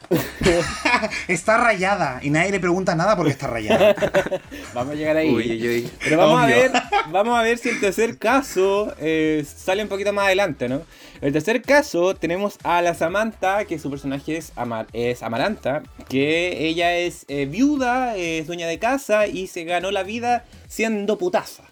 [1.29, 3.95] está rayada y nadie le pregunta nada porque está rayada.
[4.75, 5.31] Vamos a llegar ahí.
[5.35, 5.91] Uy, uy, uy.
[6.05, 6.71] Pero vamos a ver,
[7.11, 10.83] vamos a ver si el tercer caso eh, sale un poquito más adelante, ¿no?
[11.21, 16.67] El tercer caso tenemos a la Samantha, que su personaje es, Amar- es Amaranta, que
[16.67, 21.65] ella es eh, viuda, es dueña de casa y se ganó la vida siendo putaza.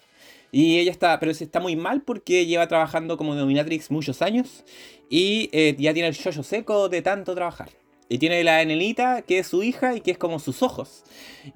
[0.52, 4.64] Y ella está, pero se está muy mal porque lleva trabajando como dominatrix muchos años
[5.10, 7.70] y eh, ya tiene el yoyo seco de tanto trabajar.
[8.08, 11.04] Y tiene la Enelita, que es su hija y que es como sus ojos.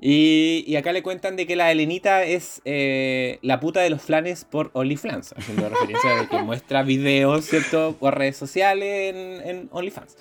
[0.01, 4.01] Y, y acá le cuentan de que la Elenita es eh, la puta de los
[4.01, 9.69] flanes por OnlyFans, haciendo referencia de que muestra videos, ¿cierto?, por redes sociales en, en
[9.71, 10.17] OnlyFans.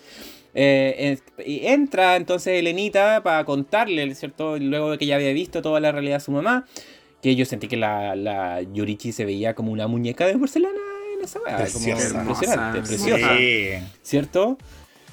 [0.53, 5.80] Eh, y entra entonces Elenita para contarle, ¿cierto?, luego de que ya había visto toda
[5.80, 6.68] la realidad de su mamá,
[7.22, 10.78] que yo sentí que la, la Yurichi se veía como una muñeca de porcelana
[11.18, 12.20] en esa weá, como Preciosa.
[12.22, 13.38] impresionante, preciosa.
[13.38, 13.70] Sí.
[14.03, 14.57] ¿cierto?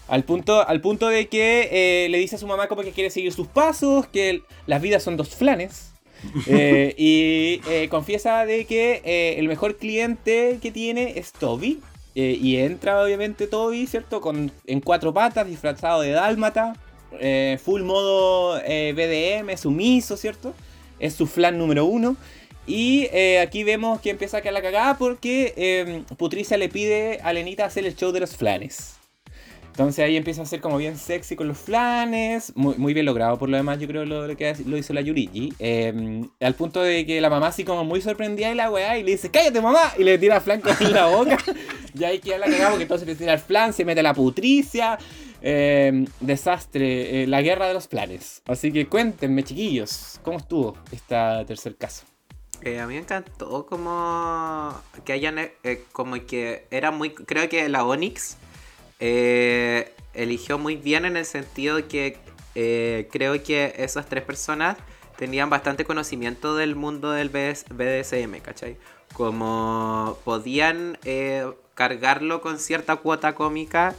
[0.09, 3.09] Al punto, al punto de que eh, le dice a su mamá como que quiere
[3.11, 5.90] seguir sus pasos, que el- las vidas son dos flanes.
[6.46, 11.80] eh, y eh, confiesa de que eh, el mejor cliente que tiene es Toby.
[12.14, 14.20] eh, y entra obviamente Toby, ¿cierto?
[14.20, 16.74] Con, en cuatro patas, disfrazado de dálmata.
[17.18, 20.55] eh, full modo eh, BDM, sumiso, ¿cierto?
[20.99, 22.16] Es su flan número uno.
[22.66, 27.20] Y eh, aquí vemos que empieza a quedar la cagada porque eh, Putricia le pide
[27.22, 28.95] a Lenita hacer el show de los flanes.
[29.74, 32.53] Entonces ahí empieza a ser como bien sexy con los flanes.
[32.55, 35.01] Muy, muy bien logrado por lo demás, yo creo lo, lo que lo hizo la
[35.01, 35.53] Yurigi.
[35.59, 39.03] Eh, al punto de que la mamá así como muy sorprendida de la weá y
[39.03, 41.38] le dice, cállate mamá, y le tira flan con la boca.
[41.99, 44.97] y ahí queda la cagada porque entonces empieza a tirar flan, se mete la putricia.
[45.47, 48.40] Eh, desastre, eh, la guerra de los planes.
[48.47, 51.14] Así que cuéntenme chiquillos, ¿cómo estuvo este
[51.47, 52.07] tercer caso?
[52.62, 54.74] Eh, a mí me encantó como
[55.05, 58.38] que hayan, eh, como que era muy, creo que la Onyx
[60.14, 62.16] eligió muy bien en el sentido que
[62.55, 64.78] creo que esas tres personas
[65.18, 68.78] tenían bastante conocimiento del mundo del BDSM, ¿cachai?
[69.12, 70.97] Como podían
[71.74, 73.95] cargarlo con cierta cuota cómica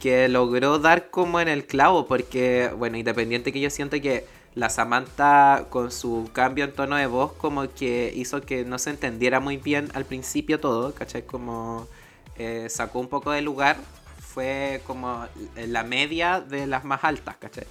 [0.00, 4.70] que logró dar como en el clavo, porque, bueno, independiente que yo siento que la
[4.70, 9.40] Samantha con su cambio en tono de voz como que hizo que no se entendiera
[9.40, 11.22] muy bien al principio todo, ¿cachai?
[11.26, 11.88] Como
[12.36, 13.76] eh, sacó un poco de lugar,
[14.20, 15.26] fue como
[15.56, 17.66] la media de las más altas, ¿cachai?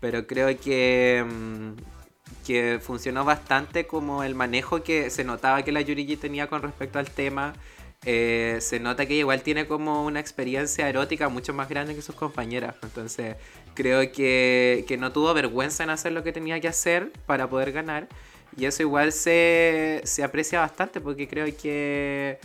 [0.00, 1.72] Pero creo que, mm,
[2.46, 6.98] que funcionó bastante como el manejo que se notaba que la Yurigi tenía con respecto
[6.98, 7.54] al tema.
[8.04, 12.14] Eh, se nota que igual tiene como una experiencia erótica mucho más grande que sus
[12.14, 12.76] compañeras.
[12.82, 13.36] Entonces,
[13.74, 17.72] creo que, que no tuvo vergüenza en hacer lo que tenía que hacer para poder
[17.72, 18.08] ganar.
[18.56, 22.38] Y eso igual se, se aprecia bastante porque creo que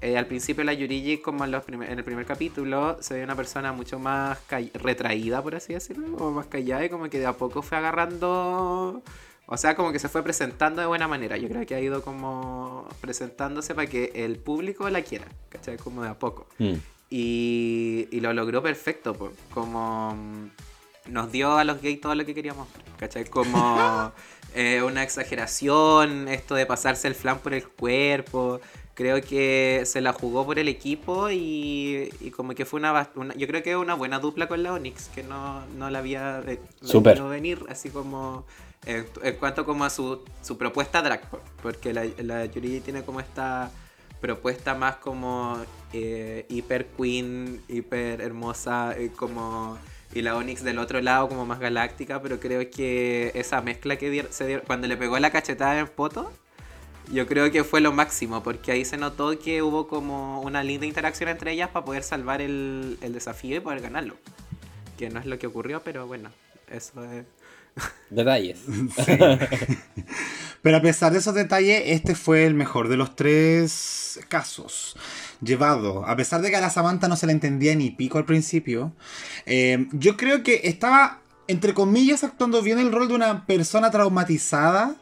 [0.00, 3.72] eh, al principio la Yurigi, como en, en el primer capítulo, se ve una persona
[3.72, 4.38] mucho más
[4.74, 9.02] retraída, por así decirlo, como más callada y como que de a poco fue agarrando...
[9.52, 11.36] O sea, como que se fue presentando de buena manera.
[11.36, 15.76] Yo creo que ha ido como presentándose para que el público la quiera, ¿cachai?
[15.76, 16.46] Como de a poco.
[16.58, 16.76] Mm.
[17.10, 19.30] Y, y lo logró perfecto, po.
[19.52, 23.26] como mm, nos dio a los gays todo lo que queríamos ¿cachai?
[23.26, 24.10] Como
[24.54, 28.58] eh, una exageración, esto de pasarse el flan por el cuerpo.
[28.94, 33.46] Creo que se la jugó por el equipo y, y como que fue una, Yo
[33.46, 37.28] creo que una buena dupla con la Onyx, que no, no la había eh, venido
[37.28, 38.46] venir, así como.
[38.84, 39.06] En,
[39.38, 43.70] cuanto como a su, su propuesta drag, po, porque la, la Yuri tiene como esta
[44.20, 45.58] propuesta más como
[45.92, 49.78] eh, hiper queen, hiper hermosa, eh, como
[50.14, 54.26] y la Onyx del otro lado como más galáctica, pero creo que esa mezcla que
[54.30, 56.30] se dio cuando le pegó la cachetada en foto,
[57.10, 60.86] yo creo que fue lo máximo, porque ahí se notó que hubo como una linda
[60.86, 64.16] interacción entre ellas para poder salvar el, el desafío y poder ganarlo.
[64.98, 66.30] Que no es lo que ocurrió, pero bueno,
[66.70, 67.24] eso es...
[68.10, 68.58] Detalles.
[70.62, 74.96] Pero a pesar de esos detalles, este fue el mejor de los tres casos
[75.40, 76.06] llevado.
[76.06, 78.92] A pesar de que a la Samantha no se la entendía ni pico al principio,
[79.44, 84.94] eh, yo creo que estaba, entre comillas, actuando bien el rol de una persona traumatizada.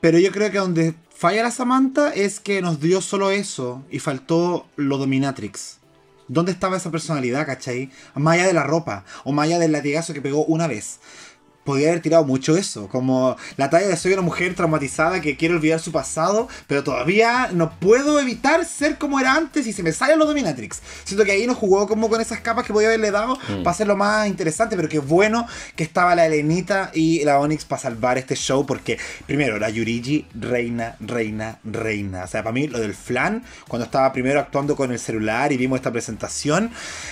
[0.00, 4.00] Pero yo creo que donde falla la Samantha es que nos dio solo eso y
[4.00, 5.78] faltó lo dominatrix.
[6.26, 7.90] ¿Dónde estaba esa personalidad, cachai?
[8.14, 10.98] Más allá de la ropa o más allá del latigazo que pegó una vez
[11.64, 15.54] podía haber tirado mucho eso, como la talla de soy una mujer traumatizada que quiere
[15.54, 19.92] olvidar su pasado, pero todavía no puedo evitar ser como era antes y se me
[19.92, 20.80] salen los dominatrix.
[21.04, 23.96] Siento que ahí no jugó como con esas capas que podía haberle dado para hacerlo
[23.96, 25.46] más interesante, pero qué bueno
[25.76, 30.26] que estaba la Elenita y la Onyx para salvar este show, porque primero, la Yurigi,
[30.34, 32.24] reina, reina, reina.
[32.24, 35.56] O sea, para mí lo del flan, cuando estaba primero actuando con el celular y
[35.56, 36.70] vimos esta presentación,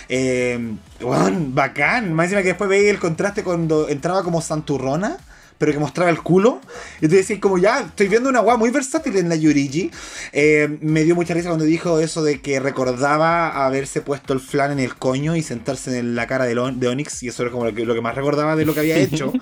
[0.08, 0.58] eh,
[1.00, 2.12] weón, bacán.
[2.12, 5.16] Más encima que después veía el contraste cuando entraba como santurrona.
[5.58, 6.58] Pero que mostraba el culo.
[7.02, 9.90] Y te como ya, estoy viendo una weá muy versátil en la Yurigi.
[10.32, 14.72] Eh, me dio mucha risa cuando dijo eso de que recordaba haberse puesto el flan
[14.72, 17.22] en el coño y sentarse en la cara de, de Onyx.
[17.24, 19.34] Y eso era como lo que, lo que más recordaba de lo que había hecho.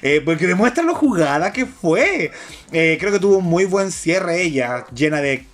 [0.00, 2.32] Eh, porque demuestra lo jugada que fue.
[2.72, 5.44] Eh, creo que tuvo un muy buen cierre ella, llena de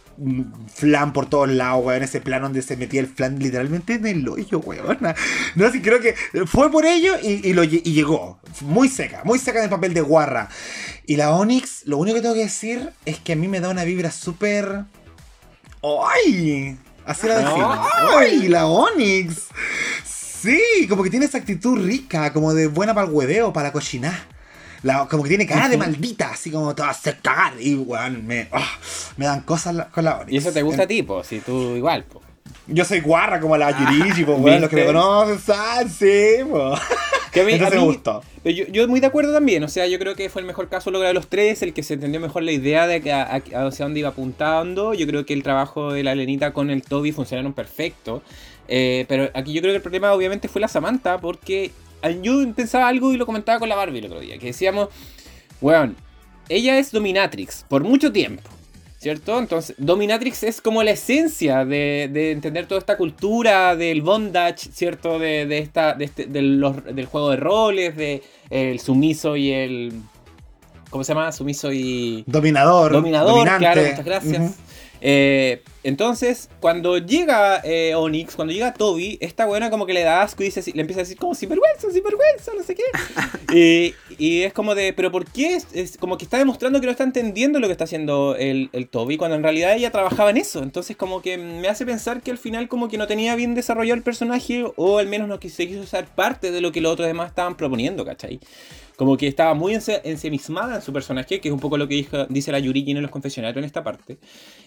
[0.73, 2.03] flan por todos lados, weón.
[2.03, 4.99] Ese plan donde se metía el flan literalmente en el hoyo, weón.
[5.55, 6.15] No, sí, creo que
[6.47, 8.39] fue por ello y, y lo, y llegó.
[8.61, 10.49] Muy seca, muy seca en el papel de guarra.
[11.07, 13.69] Y la Onyx, lo único que tengo que decir es que a mí me da
[13.69, 14.85] una vibra súper.
[15.83, 16.79] ¡Ay!
[17.05, 17.83] Así la defino.
[18.17, 18.49] ¡Ay!
[18.49, 19.49] La Onyx.
[20.05, 23.73] Sí, como que tiene esa actitud rica, como de buena para el hueveo, para la
[23.73, 24.34] cochinar.
[24.85, 27.55] La- como que tiene cara de maldita, así como toda aceptar.
[27.59, 28.69] Y weón, me, ah,
[29.17, 30.33] me dan cosas la- con la Onyx.
[30.33, 32.23] Y eso te gusta a ti, po, si tú igual, po.
[32.67, 36.81] Yo soy guarra como la Yurichi, pues weón, los que me conocen saben, sí, pues.
[37.33, 38.23] Que a mí- Entonces a me gustó.
[38.43, 40.69] Pero Yo, yo muy de acuerdo también, o sea, yo creo que fue el mejor
[40.69, 43.23] caso logrado de los tres, el que se entendió mejor la idea de que a,
[43.23, 44.93] a- hacia dónde iba apuntando.
[44.95, 48.23] Yo creo que el trabajo de la Lenita con el Toby funcionaron perfecto.
[48.69, 52.53] Eh, pero aquí yo creo que el problema obviamente fue la Samantha, porque ah, yo
[52.55, 54.89] pensaba algo y lo comentaba con la Barbie el otro día, que decíamos,
[55.61, 55.97] weón,
[56.49, 58.43] ella es dominatrix por mucho tiempo.
[58.99, 59.39] ¿Cierto?
[59.39, 65.19] Entonces, Dominatrix es como la esencia de, de entender toda esta cultura del bondage, ¿cierto?
[65.19, 69.93] De, de esta, de este- los- del juego de roles, de el sumiso y el.
[70.89, 71.31] ¿Cómo se llama?
[71.33, 72.25] Sumiso y.
[72.27, 72.93] Dominador.
[72.93, 73.59] Dominador, dominante.
[73.59, 74.55] claro, muchas gracias.
[75.03, 80.23] Eh, entonces, cuando llega eh, Onyx, cuando llega Toby, esta buena como que le da
[80.23, 82.83] asco y dice, le empieza a decir como sinvergüenza, sinvergüenza, no sé qué.
[83.55, 85.55] y, y es como de, pero ¿por qué?
[85.55, 88.71] Es, es como que está demostrando que no está entendiendo lo que está haciendo el,
[88.73, 90.63] el Toby, cuando en realidad ella trabajaba en eso.
[90.63, 93.97] Entonces como que me hace pensar que al final como que no tenía bien desarrollado
[93.97, 97.07] el personaje o al menos no se quiso ser parte de lo que los otros
[97.07, 98.41] demás estaban proponiendo, ¿cachai?
[98.97, 101.97] Como que estaba muy ense- ensemismada en su personaje, que es un poco lo que
[101.97, 104.19] dijo- dice la Yuriki en los confesionarios en esta parte.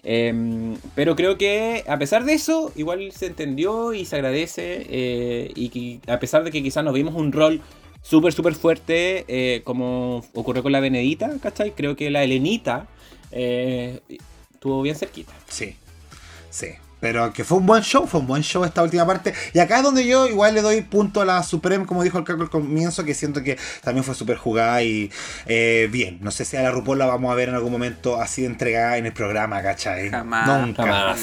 [0.04, 4.86] Em, pero creo que a pesar de eso, igual se entendió y se agradece.
[4.90, 7.62] eh, y que a pesar de que quizás nos vimos un rol
[8.02, 11.72] súper, súper fuerte, eh, como ocurrió con la Benedita, ¿cachai?
[11.72, 12.88] Creo que la Helenita
[13.32, 14.00] eh,
[14.54, 15.34] estuvo bien cerquita.
[15.48, 15.76] Sí,
[16.50, 16.68] sí.
[17.00, 19.34] Pero que fue un buen show, fue un buen show esta última parte.
[19.54, 22.24] Y acá es donde yo igual le doy punto a la Supreme, como dijo el
[22.24, 25.12] Caco al comienzo, que siento que también fue súper jugada y
[25.46, 26.18] eh, bien.
[26.22, 28.48] No sé si a la RuPaul la vamos a ver en algún momento así de
[28.48, 30.10] entregada en el programa, ¿cachai?
[30.10, 30.84] Jamás, Nunca.
[30.84, 31.20] jamás,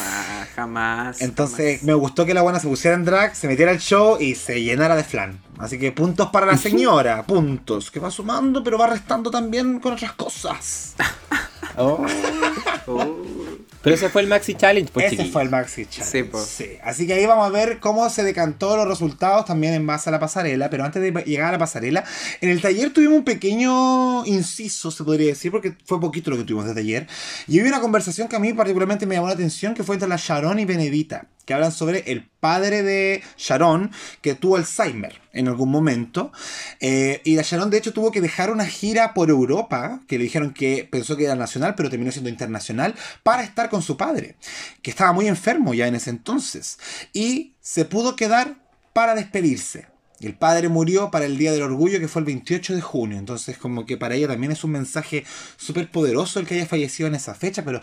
[0.55, 1.21] jamás.
[1.21, 1.87] Entonces jamás.
[1.87, 4.63] me gustó que la buena se pusiera en drag, se metiera al show y se
[4.63, 5.41] llenara de flan.
[5.59, 7.91] Así que puntos para la señora, puntos.
[7.91, 10.95] Que va sumando, pero va restando también con otras cosas.
[11.77, 12.07] Oh.
[12.87, 15.33] Uh, Pero ese fue el Maxi Challenge, pues Ese chiquillos.
[15.33, 16.11] fue el Maxi Challenge.
[16.11, 16.43] Sí, po.
[16.43, 16.71] Sí.
[16.83, 20.13] Así que ahí vamos a ver cómo se decantó los resultados también en base a
[20.13, 20.71] la pasarela.
[20.71, 22.03] Pero antes de llegar a la pasarela,
[22.41, 26.45] en el taller tuvimos un pequeño inciso, se podría decir, porque fue poquito lo que
[26.45, 27.07] tuvimos de taller.
[27.47, 30.09] Y hubo una conversación que a mí particularmente me llamó la atención, que fue entre
[30.09, 33.91] la Sharon y Benedita, que hablan sobre el padre de Sharon,
[34.21, 36.33] que tuvo Alzheimer en algún momento.
[36.81, 40.25] Eh, y la Sharon, de hecho, tuvo que dejar una gira por Europa, que le
[40.25, 44.37] dijeron que pensó que era nacional, pero terminó siendo internacional, para estar con su padre,
[44.83, 46.79] que estaba muy enfermo ya en ese entonces.
[47.13, 48.57] Y se pudo quedar
[48.93, 49.87] para despedirse.
[50.21, 53.19] El padre murió para el Día del Orgullo, que fue el 28 de junio.
[53.19, 55.25] Entonces, como que para ella también es un mensaje
[55.57, 57.81] súper poderoso el que haya fallecido en esa fecha, pero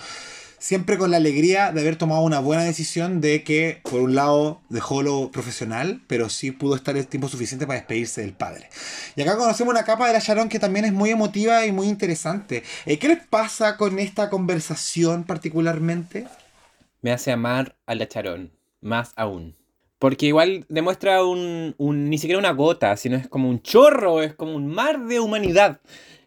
[0.62, 4.62] siempre con la alegría de haber tomado una buena decisión de que, por un lado,
[4.70, 8.70] dejó lo profesional, pero sí pudo estar el tiempo suficiente para despedirse del padre.
[9.16, 11.88] Y acá conocemos una capa de la Sharon que también es muy emotiva y muy
[11.88, 12.64] interesante.
[12.86, 16.28] Eh, ¿Qué les pasa con esta conversación particularmente?
[17.02, 19.61] me hace amar a la Charón, más aún.
[20.02, 24.34] Porque igual demuestra un, un- ni siquiera una gota, sino es como un chorro, es
[24.34, 25.80] como un mar de humanidad.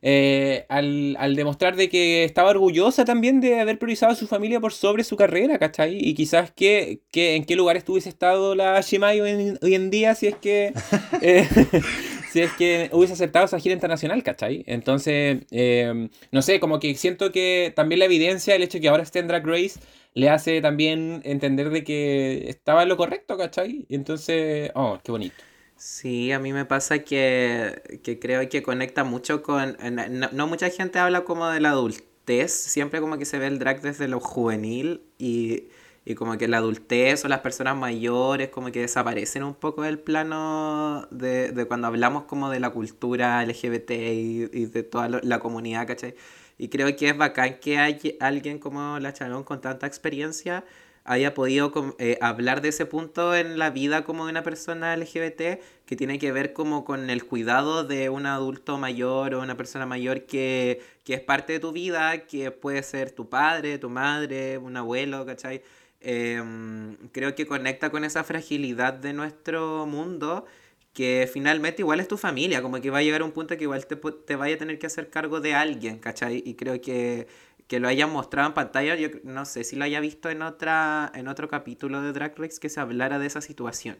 [0.07, 4.61] Eh, al, al demostrar de que estaba orgullosa también de haber priorizado a su familia
[4.61, 5.97] por sobre su carrera, ¿cachai?
[5.99, 9.91] Y quizás que, que en qué lugar estuviese estado la Shimai hoy en, hoy en
[9.91, 10.75] día si es que
[11.23, 11.49] eh,
[12.33, 14.63] si es que hubiese aceptado esa gira internacional, ¿cachai?
[14.67, 18.89] Entonces, eh, no sé, como que siento que también la evidencia, el hecho de que
[18.89, 19.81] ahora esté en Drag Race,
[20.15, 23.87] le hace también entender de que estaba en lo correcto, ¿cachai?
[23.89, 25.45] Entonces, oh, qué bonito.
[25.77, 29.77] Sí, a mí me pasa que, que creo que conecta mucho con...
[30.11, 33.59] No, no mucha gente habla como de la adultez, siempre como que se ve el
[33.59, 35.65] drag desde lo juvenil y,
[36.05, 39.99] y como que la adultez o las personas mayores como que desaparecen un poco del
[39.99, 45.41] plano de, de cuando hablamos como de la cultura LGBT y, y de toda la
[45.41, 46.15] comunidad, ¿cachai?
[46.59, 50.65] Y creo que es bacán que hay alguien como la Charón con tanta experiencia
[51.05, 55.61] haya podido eh, hablar de ese punto en la vida como de una persona LGBT
[55.85, 59.85] que tiene que ver como con el cuidado de un adulto mayor o una persona
[59.85, 64.57] mayor que, que es parte de tu vida, que puede ser tu padre, tu madre,
[64.57, 65.63] un abuelo, ¿cachai?
[66.01, 70.47] Em, creo que conecta con esa fragilidad de nuestro mundo
[70.95, 73.87] que finalmente igual es tu familia, como que va a llegar un punto que igual
[73.87, 76.43] te, te vaya a tener que hacer cargo de alguien, ¿cachai?
[76.47, 77.27] Y creo que,
[77.67, 81.11] que lo hayan mostrado en pantalla, yo no sé si lo haya visto en, otra,
[81.15, 83.99] en otro capítulo de Drag Race que se hablara de esa situación,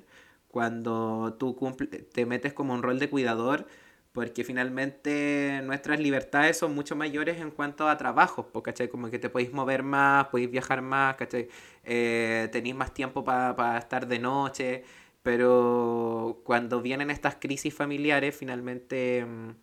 [0.49, 3.67] cuando tú cumple- te metes como un rol de cuidador,
[4.13, 8.89] porque finalmente nuestras libertades son mucho mayores en cuanto a trabajos, ¿cachai?
[8.89, 11.49] Como que te podéis mover más, podéis viajar más, ¿cachai?
[11.83, 14.85] Eh, tenéis más tiempo para estar de noche,
[15.25, 19.55] pero cuando vienen estas crisis familiares, finalmente, mm,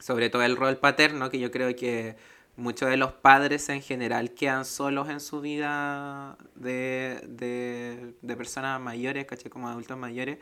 [0.00, 2.16] sobre todo el rol paterno, que yo creo que
[2.56, 8.80] muchos de los padres en general quedan solos en su vida de, de, de personas
[8.80, 9.48] mayores, ¿cachai?
[9.48, 10.38] Como adultos mayores,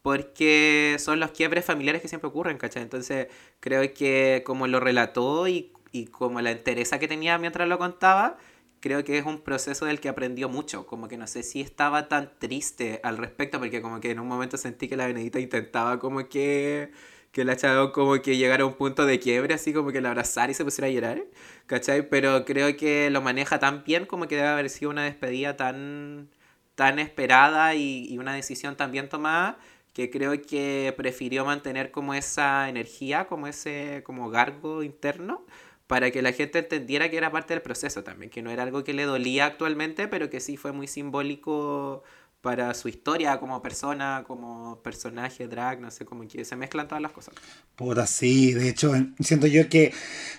[0.00, 2.82] porque son los quiebres familiares que siempre ocurren, ¿cachai?
[2.82, 3.28] Entonces
[3.60, 8.38] creo que como lo relató y, y como la entereza que tenía mientras lo contaba,
[8.86, 12.08] creo que es un proceso del que aprendió mucho, como que no sé si estaba
[12.08, 15.98] tan triste al respecto, porque como que en un momento sentí que la Benedita intentaba
[15.98, 16.92] como que
[17.32, 20.08] que la chava como que llegara a un punto de quiebre, así como que la
[20.10, 21.22] abrazara y se pusiera a llorar,
[21.66, 22.08] ¿cachai?
[22.08, 26.30] Pero creo que lo maneja tan bien como que debe haber sido una despedida tan,
[26.76, 29.58] tan esperada y, y una decisión tan bien tomada
[29.92, 35.44] que creo que prefirió mantener como esa energía, como ese como gargo interno,
[35.86, 38.84] para que la gente entendiera que era parte del proceso también, que no era algo
[38.84, 42.02] que le dolía actualmente, pero que sí fue muy simbólico
[42.46, 47.02] para su historia como persona, como personaje, drag, no sé, como que se mezclan todas
[47.02, 47.34] las cosas.
[47.74, 49.92] Puta, sí, de hecho, siento yo que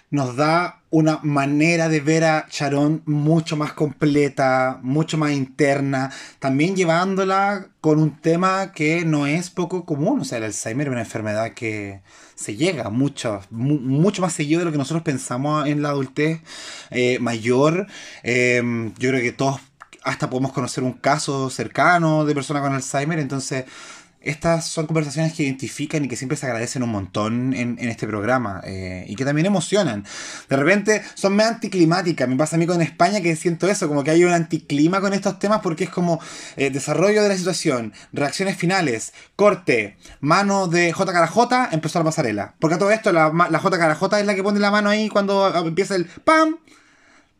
[0.09, 6.77] nos da una manera de ver a Sharon mucho más completa, mucho más interna, también
[6.77, 11.01] llevándola con un tema que no es poco común, o sea, el Alzheimer es una
[11.01, 11.99] enfermedad que
[12.35, 16.39] se llega mucho, mu mucho más seguido de lo que nosotros pensamos en la adultez
[16.89, 17.87] eh, mayor.
[18.23, 18.61] Eh,
[18.97, 19.59] yo creo que todos
[20.07, 23.65] hasta podemos conocer un caso cercano de persona con Alzheimer, entonces
[24.21, 28.61] estas son conversaciones que identifican y que siempre se agradecen un montón en, este programa
[28.63, 30.05] eh, y que también emocionan.
[30.49, 32.27] De repente son más anticlimáticas.
[32.27, 35.13] Me pasa a mí con España que siento eso, como que hay un anticlima con
[35.13, 36.19] estos temas porque es como
[36.55, 42.55] eh, desarrollo de la situación, reacciones finales, corte, mano de JKJ, empezó la pasarela.
[42.59, 45.53] Porque a todo esto la, la JKJ es la que pone la mano ahí cuando
[45.55, 46.57] empieza el pam,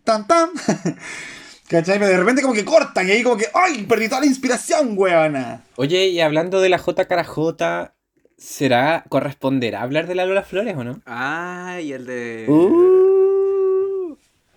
[0.03, 0.49] tam, tam.
[1.68, 1.99] ¿Cachai?
[1.99, 3.84] Pero de repente como que cortan y ahí como que ¡ay!
[3.84, 5.65] Perdí toda la inspiración, weona.
[5.76, 7.93] Oye, y hablando de la J cara J,
[8.38, 11.01] ¿será corresponderá hablar de la Lola Flores o no?
[11.05, 12.45] Ah, y el de.
[12.47, 14.15] Uh,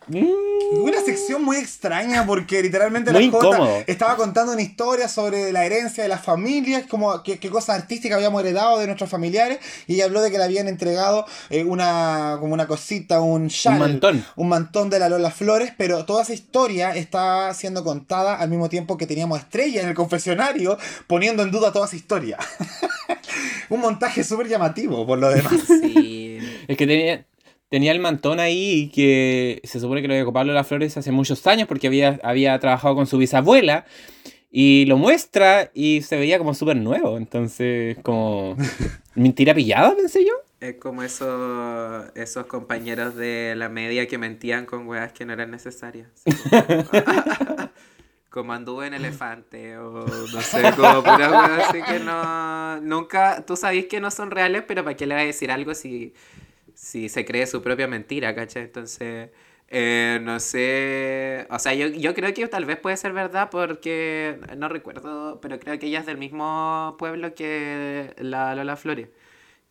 [0.09, 0.50] mm.
[0.73, 3.85] Una sección muy extraña porque literalmente Muy la Jota incómodo.
[3.87, 8.17] estaba contando una historia sobre la herencia de las familias, como qué, qué cosas artísticas
[8.17, 9.59] habíamos heredado de nuestros familiares,
[9.89, 13.75] y ella habló de que le habían entregado eh, una como una cosita, un chal,
[13.75, 14.25] Un mantón.
[14.37, 18.69] un mantón de la Lola Flores, pero toda esa historia está siendo contada al mismo
[18.69, 22.39] tiempo que teníamos a Estrella en el confesionario poniendo en duda toda esa historia.
[23.71, 25.53] un montaje súper llamativo por lo demás.
[25.67, 26.39] Sí.
[26.69, 27.25] Es que tenía,
[27.71, 31.47] tenía el mantón ahí que se supone que lo había ocupado Lola Flores hace muchos
[31.47, 33.87] años porque había, había trabajado con su bisabuela
[34.51, 37.17] y lo muestra y se veía como súper nuevo.
[37.17, 38.57] Entonces, como
[39.15, 40.33] mentira pillada, pensé yo.
[40.61, 45.51] Es como esos, esos compañeros de la media que mentían con weas que no eran
[45.53, 46.09] necesarias.
[46.27, 47.71] Así Como,
[48.31, 52.81] como anduve en elefante o no sé, como puras weas así que no...
[52.81, 55.73] Nunca, tú sabes que no son reales, pero ¿para qué le vas a decir algo
[55.73, 56.13] si,
[56.91, 58.65] si se cree su propia mentira, ¿cachai?
[58.65, 59.31] Entonces,
[59.69, 61.47] eh, no sé...
[61.51, 65.59] O sea, yo, yo creo que tal vez puede ser verdad porque no recuerdo, pero
[65.61, 69.09] creo que ella es del mismo pueblo que la Lola Flores.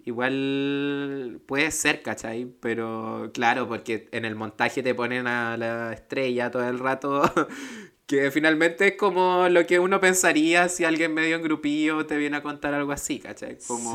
[0.06, 2.46] Igual puede ser, ¿cachai?
[2.62, 7.22] Pero claro, porque en el montaje te ponen a la estrella todo el rato,
[8.10, 12.38] que finalmente es como lo que uno pensaría si alguien medio en grupillo te viene
[12.38, 13.60] a contar algo así, ¿cachai?
[13.68, 13.92] Como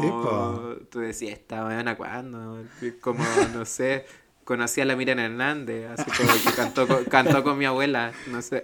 [0.78, 2.62] Sí, tú decías, esta mañana cuándo,
[3.00, 4.04] como no sé,
[4.44, 8.40] conocí a la Miriam Hernández, así como que cantó con, cantó con mi abuela, no
[8.40, 8.62] sé.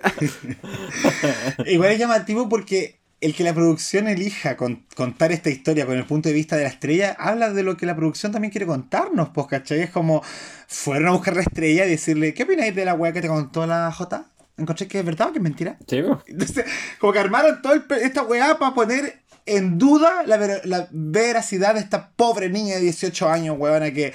[1.66, 6.04] Igual es llamativo porque el que la producción elija con- contar esta historia con el
[6.06, 9.30] punto de vista de la estrella, habla de lo que la producción también quiere contarnos,
[9.30, 9.80] pues, ¿cachai?
[9.80, 10.22] Es como,
[10.68, 13.66] fueron a buscar la estrella y decirle, ¿qué opináis de la weá que te contó
[13.66, 14.26] la J?
[14.56, 15.76] ¿Encontré que es verdad o que es mentira?
[15.88, 16.02] Sí.
[16.26, 16.64] Entonces,
[16.98, 21.80] como que armaron toda esta weá para poner en duda la, ver- la veracidad de
[21.80, 24.12] esta pobre niña de 18 años, weona, que,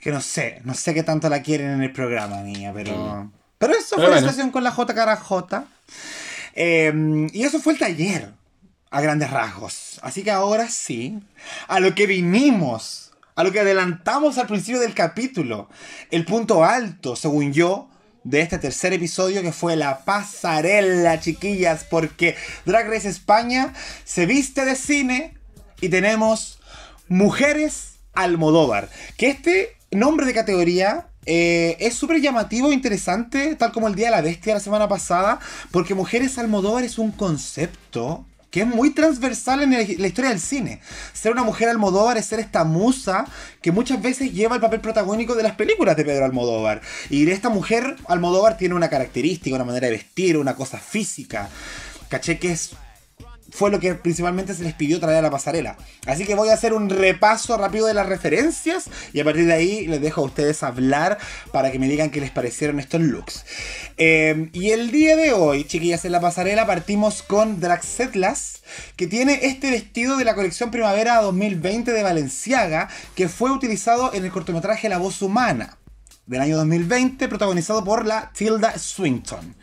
[0.00, 3.30] que no sé, no sé qué tanto la quieren en el programa, niña, pero...
[3.58, 5.64] Pero eso Pero fue la situación con la J cara J.
[6.54, 8.30] Eh, y eso fue el taller,
[8.90, 9.98] a grandes rasgos.
[10.02, 11.18] Así que ahora sí,
[11.68, 15.68] a lo que vinimos, a lo que adelantamos al principio del capítulo,
[16.10, 17.88] el punto alto, según yo,
[18.26, 23.72] de este tercer episodio que fue la pasarela, chiquillas, porque Drag Race España
[24.04, 25.38] se viste de cine
[25.80, 26.58] y tenemos
[27.08, 28.90] Mujeres Almodóvar.
[29.16, 34.06] Que este nombre de categoría eh, es súper llamativo e interesante, tal como el Día
[34.06, 35.38] de la Bestia la semana pasada,
[35.70, 40.80] porque Mujeres Almodóvar es un concepto que es muy transversal en la historia del cine.
[41.12, 43.26] Ser una mujer Almodóvar es ser esta musa
[43.60, 46.80] que muchas veces lleva el papel protagónico de las películas de Pedro Almodóvar.
[47.10, 51.50] Y esta mujer Almodóvar tiene una característica, una manera de vestir, una cosa física.
[52.08, 52.70] Caché que es
[53.56, 55.78] fue lo que principalmente se les pidió traer a la pasarela.
[56.06, 59.54] Así que voy a hacer un repaso rápido de las referencias y a partir de
[59.54, 61.16] ahí les dejo a ustedes hablar
[61.52, 63.46] para que me digan qué les parecieron estos looks.
[63.96, 68.62] Eh, y el día de hoy, chiquillas, en la pasarela partimos con Draxetlas,
[68.94, 74.26] que tiene este vestido de la colección Primavera 2020 de Valenciaga, que fue utilizado en
[74.26, 75.78] el cortometraje La Voz Humana
[76.26, 79.54] del año 2020, protagonizado por la Tilda Swinton.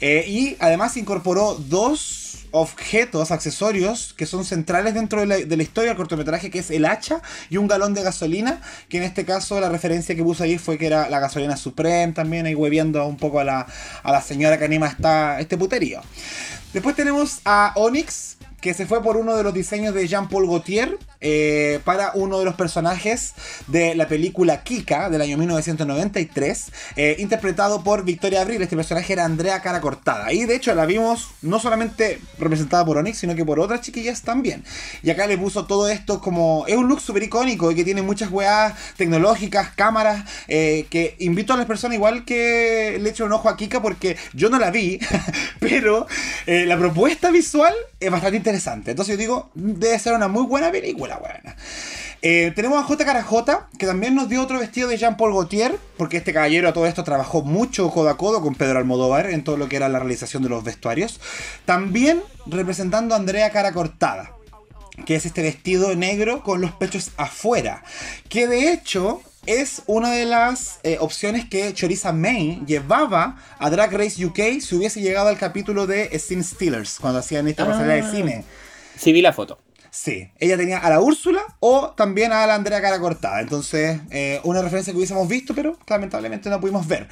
[0.00, 2.21] Eh, y además incorporó dos
[2.52, 7.20] objetos, accesorios, que son centrales dentro de la, historia del cortometraje, que es el hacha
[7.50, 10.78] y un galón de gasolina, que en este caso la referencia que puso ahí fue
[10.78, 13.66] que era la gasolina Supreme, también ahí hueviendo un poco a la,
[14.02, 16.00] a la señora que anima esta, este puterío.
[16.72, 20.98] Después tenemos a Onyx, que se fue por uno de los diseños de Jean-Paul Gaultier
[21.24, 23.34] eh, para uno de los personajes
[23.68, 28.60] de la película Kika del año 1993, eh, interpretado por Victoria Abril.
[28.60, 30.32] Este personaje era Andrea Cara Cortada.
[30.32, 34.22] Y de hecho la vimos no solamente representada por Onyx, sino que por otras chiquillas
[34.22, 34.64] también.
[35.04, 36.64] Y acá le puso todo esto como.
[36.66, 41.54] Es un look súper icónico y que tiene muchas weas tecnológicas, cámaras, eh, que invito
[41.54, 44.72] a las personas igual que le echen un ojo a Kika porque yo no la
[44.72, 44.98] vi,
[45.60, 46.08] pero
[46.46, 48.90] la propuesta visual es bastante interesante.
[48.90, 51.56] Entonces yo digo, debe ser una muy buena película, buena.
[52.24, 53.04] Eh, tenemos a J.
[53.04, 56.86] Carajota, que también nos dio otro vestido de Jean-Paul Gaultier, porque este caballero a todo
[56.86, 59.98] esto trabajó mucho codo a codo con Pedro Almodóvar en todo lo que era la
[59.98, 61.20] realización de los vestuarios.
[61.64, 64.32] También representando a Andrea Cara Cortada.
[65.06, 67.82] que es este vestido negro con los pechos afuera,
[68.28, 73.90] que de hecho es una de las eh, opciones que Choriza May llevaba a Drag
[73.90, 78.00] Race UK si hubiese llegado al capítulo de Scene Stealers, cuando hacían esta pasarela de
[78.02, 78.10] Ah.
[78.12, 78.44] cine.
[78.96, 79.58] Sí, vi la foto.
[79.94, 83.42] Sí, ella tenía a la Úrsula o también a la Andrea Cara Cortada.
[83.42, 87.08] Entonces, eh, una referencia que hubiésemos visto, pero lamentablemente no pudimos ver.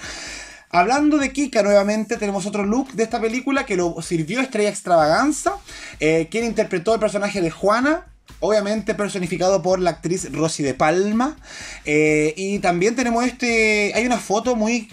[0.70, 5.56] Hablando de Kika nuevamente, tenemos otro look de esta película que lo sirvió Estrella Extravaganza,
[6.00, 8.06] eh, quien interpretó el personaje de Juana.
[8.42, 11.36] Obviamente personificado por la actriz Rosy de Palma.
[11.84, 13.92] Eh, y también tenemos este.
[13.94, 14.88] Hay una foto muy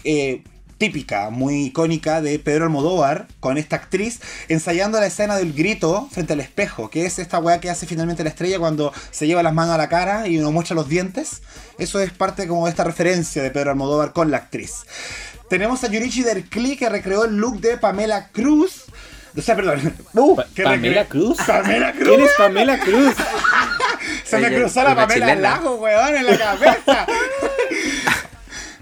[0.78, 6.34] típica, muy icónica de Pedro Almodóvar con esta actriz ensayando la escena del grito frente
[6.34, 9.53] al espejo, que es esta weá que hace finalmente la estrella cuando se lleva las
[9.53, 11.41] manos a la cara y uno muestra los dientes.
[11.80, 14.86] Eso es parte como de esta referencia de Pedro Almodóvar con la actriz.
[15.49, 18.86] Tenemos a Yurichi Derkli que recreó el look de Pamela Cruz.
[19.36, 19.93] O sea, perdón.
[20.13, 21.38] Uh, ¿Pamela Cruz?
[21.45, 22.07] Pamela Cruz.
[22.07, 23.15] ¿Quién es Pamela Cruz?
[24.25, 25.36] Se me cruzó la Pamela.
[25.36, 27.05] Lago, weón, en la cabeza.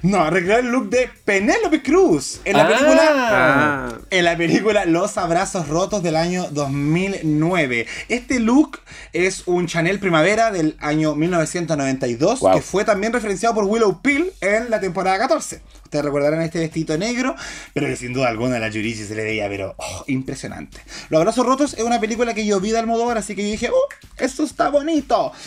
[0.06, 2.68] No, recreó el look de Penélope Cruz en la Ah.
[2.68, 7.88] película Ah, en la película Los Abrazos Rotos del año 2009.
[8.08, 8.80] Este look
[9.14, 12.54] es un Chanel Primavera del año 1992 Wow.
[12.56, 15.62] que fue también referenciado por Willow Peel en la temporada 14.
[15.96, 17.38] Ustedes recordarán este vestido negro,
[17.74, 20.82] pero que sin duda alguna a la Yurichi se le veía, pero oh, impresionante.
[21.08, 23.70] Los Abrazos Rotos es una película que yo vi de Almodóvar, así que yo dije,
[23.70, 23.88] ¡oh,
[24.18, 25.32] esto está bonito!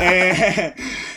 [0.00, 0.74] Eh,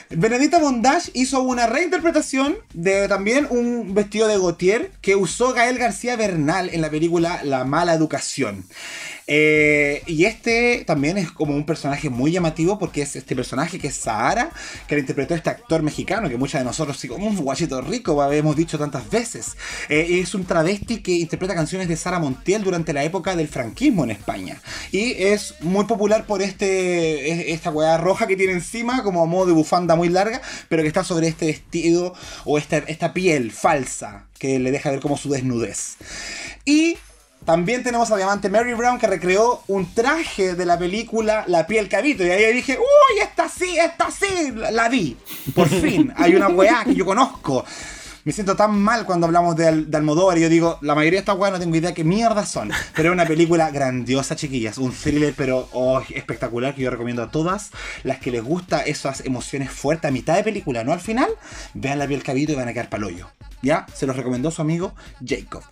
[0.09, 6.15] Benedita Bondage hizo una reinterpretación de también un vestido de Gautier que usó Gael García
[6.15, 8.65] Bernal en la película La Mala Educación.
[9.27, 13.87] Eh, y este también es como un personaje muy llamativo porque es este personaje que
[13.87, 14.51] es Sahara,
[14.87, 18.21] que lo interpretó este actor mexicano que muchos de nosotros, sí, como un guachito rico,
[18.31, 19.55] hemos dicho tantas veces.
[19.89, 24.03] Eh, es un travesti que interpreta canciones de Sara Montiel durante la época del franquismo
[24.03, 24.61] en España.
[24.91, 29.25] Y es muy popular por este es- esta weá roja que tiene encima, como a
[29.25, 32.13] modo de bufanda muy larga, pero que está sobre este vestido
[32.45, 35.97] o esta, esta piel falsa que le deja ver como su desnudez.
[36.65, 36.97] Y
[37.45, 41.89] también tenemos a Diamante Mary Brown que recreó un traje de la película La piel
[41.89, 42.23] cabito.
[42.23, 45.17] Y ahí dije, uy, esta sí, esta sí, la, la vi.
[45.55, 47.65] Por fin, hay una weá que yo conozco.
[48.23, 51.17] Me siento tan mal cuando hablamos de, Al- de Almodóvar y yo digo, la mayoría
[51.17, 52.71] de estas weas no tengo idea qué mierda son.
[52.95, 54.77] Pero es una película grandiosa, chiquillas.
[54.77, 57.71] Un thriller, pero oh, espectacular que yo recomiendo a todas
[58.03, 61.29] las que les gusta esas emociones fuertes a mitad de película, no al final.
[61.73, 63.29] Vean la piel cabito y van a quedar palollo.
[63.63, 63.85] ¿Ya?
[63.93, 64.93] Se los recomendó su amigo
[65.25, 65.63] Jacob.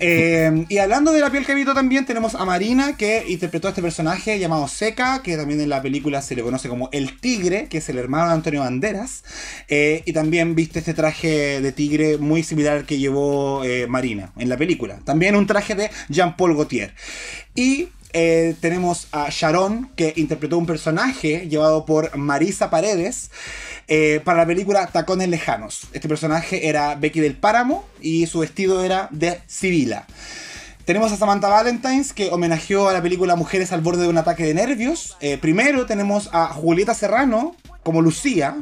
[0.00, 3.82] Eh, y hablando de la piel cabito también tenemos a Marina que interpretó a este
[3.82, 7.78] personaje llamado Seca, que también en la película se le conoce como El Tigre, que
[7.78, 9.22] es el hermano de Antonio Banderas.
[9.68, 14.32] Eh, y también viste este traje de tigre muy similar al que llevó eh, Marina
[14.36, 14.98] en la película.
[15.04, 16.94] También un traje de Jean-Paul Gaultier.
[17.54, 23.30] Y eh, tenemos a Sharon, que interpretó un personaje llevado por Marisa Paredes
[23.88, 25.88] eh, para la película Tacones Lejanos.
[25.92, 30.06] Este personaje era Becky del Páramo y su vestido era de Sibila.
[30.84, 34.44] Tenemos a Samantha Valentines que homenajeó a la película Mujeres al borde de un ataque
[34.44, 35.16] de nervios.
[35.40, 37.54] Primero tenemos a Julieta Serrano
[37.84, 38.56] como Lucía.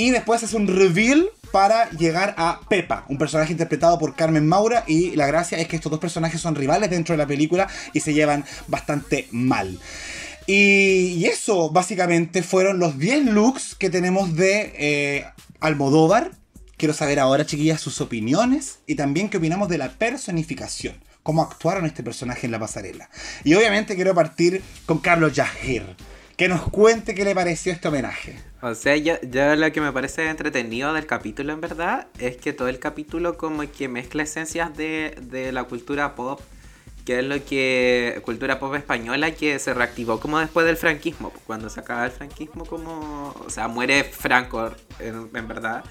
[0.00, 4.82] Y después es un reveal para llegar a Pepa, un personaje interpretado por Carmen Maura.
[4.86, 8.00] Y la gracia es que estos dos personajes son rivales dentro de la película y
[8.00, 9.78] se llevan bastante mal.
[10.46, 15.26] Y, eso básicamente fueron los 10 looks que tenemos de eh,
[15.60, 16.30] Almodóvar.
[16.78, 20.94] Quiero saber ahora, chiquillas, sus opiniones y también qué opinamos de la personificación.
[21.22, 23.10] Cómo actuaron este personaje en la pasarela.
[23.44, 25.94] Y obviamente quiero partir con Carlos Yahir.
[26.38, 28.49] Que nos cuente qué le pareció este homenaje.
[28.62, 32.52] O sea, yo, yo lo que me parece entretenido del capítulo, en verdad, es que
[32.52, 36.40] todo el capítulo como que mezcla esencias de, de la cultura pop,
[37.06, 38.20] que es lo que...
[38.24, 42.10] cultura pop española que se reactivó como después del franquismo, pues, cuando se acaba el
[42.10, 43.34] franquismo como...
[43.46, 45.82] o sea, muere Franco, en, en verdad.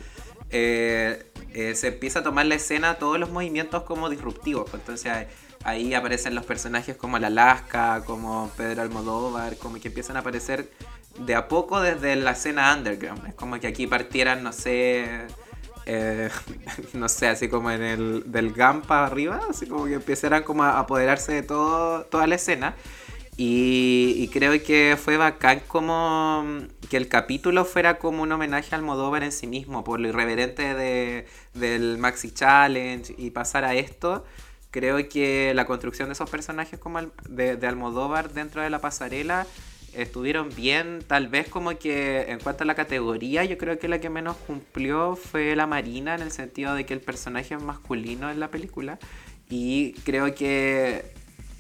[0.52, 5.28] eh, eh, se empieza a tomar la escena todos los movimientos como disruptivos, pues, entonces...
[5.66, 10.72] Ahí aparecen los personajes como la Lasca, como Pedro Almodóvar, como que empiezan a aparecer
[11.18, 13.28] de a poco desde la escena underground.
[13.28, 15.28] Es como que aquí partieran, no sé,
[15.86, 16.30] eh,
[16.94, 20.64] no sé, así como en el del GAM para arriba, así como que empezaran como
[20.64, 22.76] a apoderarse de todo, toda la escena.
[23.42, 26.44] Y, creo que fue bacán como
[26.90, 30.74] que el capítulo fuera como un homenaje al Almodóvar en sí mismo, por lo irreverente
[30.74, 34.26] de, del Maxi Challenge y pasar a esto.
[34.72, 37.00] Creo que la construcción de esos personajes como
[37.30, 39.48] de, de Almodóvar dentro de la pasarela
[39.94, 44.00] estuvieron bien, tal vez como que en cuanto a la categoría, yo creo que la
[44.00, 48.30] que menos cumplió fue la Marina, en el sentido de que el personaje es masculino
[48.30, 49.00] en la película.
[49.50, 51.06] Y creo que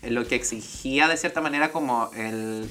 [0.03, 2.69] lo que exigía de cierta manera como el,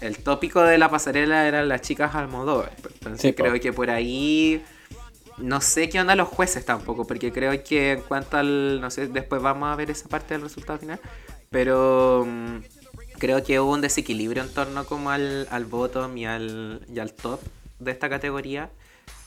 [0.00, 2.72] el tópico de la pasarela eran las chicas Almodóvar.
[2.76, 4.62] Entonces Sí, creo que por ahí
[5.38, 9.08] no sé qué onda los jueces tampoco, porque creo que en cuanto al, no sé,
[9.08, 11.00] después vamos a ver esa parte del resultado final,
[11.50, 12.58] pero mm,
[13.20, 17.12] creo que hubo un desequilibrio en torno como al, al bottom y al, y al
[17.12, 17.40] top
[17.78, 18.70] de esta categoría.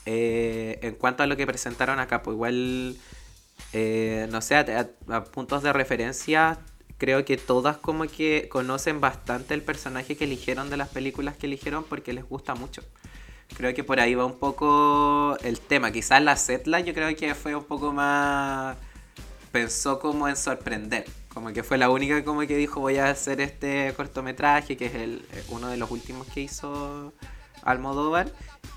[0.06, 2.96] Eh, en cuanto a lo que presentaron acá, pues igual,
[3.72, 6.58] eh, no sé, a, a- puntos de referencia,
[6.98, 11.46] creo que todas como que conocen bastante el personaje que eligieron de las películas que
[11.46, 12.82] eligieron porque les gusta mucho.
[13.56, 15.92] Creo que por ahí va un poco el tema.
[15.92, 18.76] Quizás la Setla yo creo que fue un poco más...
[19.52, 21.04] Pensó como en sorprender.
[21.34, 24.94] Como que fue la única como que dijo voy a hacer este cortometraje, que es
[24.94, 27.12] el, eh, uno de los últimos que hizo
[27.62, 28.30] Almodóvar.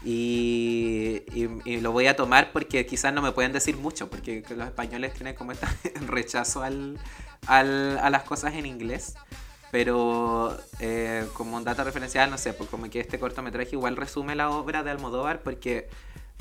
[0.04, 4.44] Y, y- y lo voy a tomar porque quizás no me pueden decir mucho, porque
[4.56, 5.68] los españoles tienen como este
[6.08, 6.98] rechazo al,
[7.46, 9.14] al- a las cosas en inglés.
[9.72, 14.34] Pero eh, como un dato referencial, no sé, pues como que este cortometraje igual resume
[14.36, 15.90] la obra de Almodóvar porque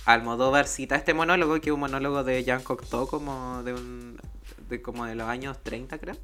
[0.05, 4.21] Almodóvar cita este monólogo, que es un monólogo de Jean Cocteau como de un
[4.69, 6.17] de como de los años 30 creo.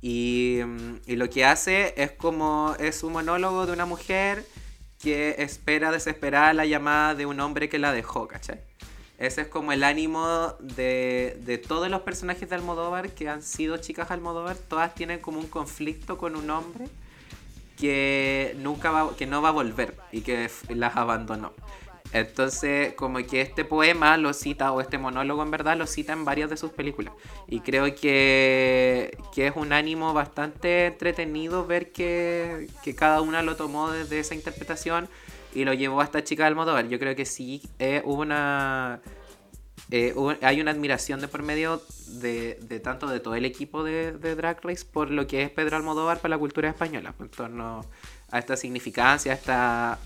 [0.00, 4.44] Y, mm, y lo que hace es como es un monólogo de una mujer
[5.00, 8.60] que espera desesperada la llamada de un hombre que la dejó, ¿cachai?
[9.18, 13.76] Ese es como el ánimo de, de todos los personajes de Almodóvar que han sido
[13.76, 14.56] chicas Almodóvar.
[14.56, 16.86] Todas tienen como un conflicto con un hombre
[17.78, 21.52] que nunca va, que no va a volver y que las abandonó.
[22.12, 26.24] Entonces, como que este poema lo cita, o este monólogo en verdad, lo cita en
[26.24, 27.14] varias de sus películas.
[27.46, 33.54] Y creo que, que es un ánimo bastante entretenido ver que, que cada una lo
[33.54, 35.08] tomó desde esa interpretación
[35.54, 36.88] y lo llevó a esta chica de Almodóvar.
[36.88, 39.00] Yo creo que sí eh, hubo una...
[39.90, 44.12] eh, hay una admiración de por medio de, de tanto de todo el equipo de,
[44.12, 47.84] de Drag Race por lo que es Pedro Almodóvar para la cultura española, en torno
[48.32, 49.98] a esta significancia, a esta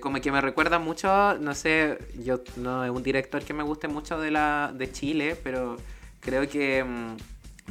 [0.00, 3.88] como que me recuerda mucho, no sé, yo no es un director que me guste
[3.88, 5.76] mucho de la de Chile, pero
[6.20, 7.16] creo que mm,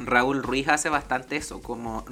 [0.06, 2.04] Raúl Ruiz hace bastante eso, como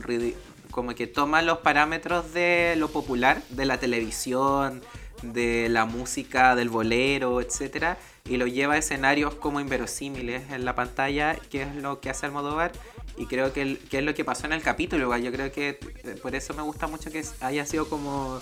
[0.70, 4.82] como que toma los parámetros de lo popular, de la televisión,
[5.22, 7.96] de la música, del bolero, etcétera,
[8.28, 12.26] y lo lleva a escenarios como inverosímiles en la pantalla, que es lo que hace
[12.26, 12.72] Almodóvar,
[13.16, 15.80] y creo que, el- que es lo que pasó en el capítulo, yo creo que
[16.04, 18.38] eh, por eso me gusta mucho que haya sido como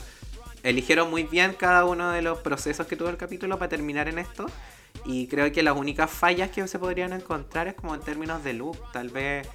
[0.66, 4.18] eligieron muy bien cada uno de los procesos que tuvo el capítulo para terminar en
[4.18, 4.46] esto.
[5.04, 8.52] Y creo que las únicas fallas que se podrían encontrar es como en términos de
[8.54, 8.76] look.
[8.92, 9.46] Tal vez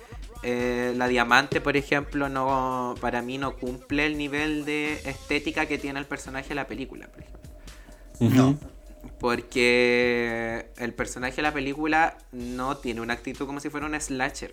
[0.44, 5.78] eh, la diamante, por ejemplo, no para mí no cumple el nivel de estética que
[5.78, 7.08] tiene el personaje de la película.
[7.08, 7.38] Por ejemplo.
[8.22, 8.58] No.
[9.20, 14.52] Porque el personaje de la película no tiene una actitud como si fuera un slasher.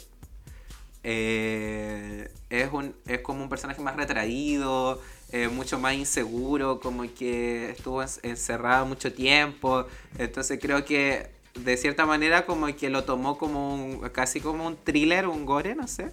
[1.04, 5.00] Eh, es, un, es como un personaje más retraído,
[5.32, 9.86] eh, mucho más inseguro, como que estuvo en- encerrado mucho tiempo.
[10.18, 14.76] Entonces creo que de cierta manera como que lo tomó como un, casi como un
[14.76, 16.10] thriller, un gore, no sé.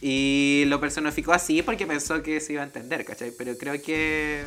[0.00, 3.32] Y lo personificó así porque pensó que se iba a entender, ¿cachai?
[3.36, 4.44] Pero creo que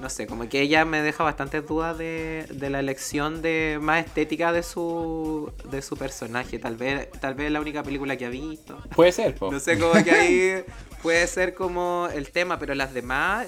[0.00, 4.06] no sé, como que ella me deja bastantes dudas de, de la elección de más
[4.06, 6.58] estética de su de su personaje.
[6.58, 8.82] Tal vez tal vez la única película que ha visto.
[8.96, 9.52] Puede ser, po.
[9.52, 10.64] No sé, como que ahí
[11.02, 13.46] puede ser como el tema, pero las demás,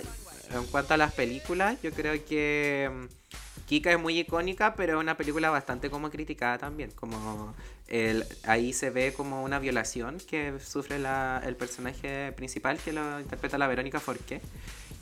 [0.52, 5.00] en cuanto a las películas, yo creo que mm, Kika es muy icónica, pero es
[5.00, 6.90] una película bastante como criticada también.
[6.92, 7.54] Como
[7.88, 13.20] el, ahí se ve como una violación que sufre la- el personaje principal que lo
[13.20, 14.40] interpreta la Verónica Forqué.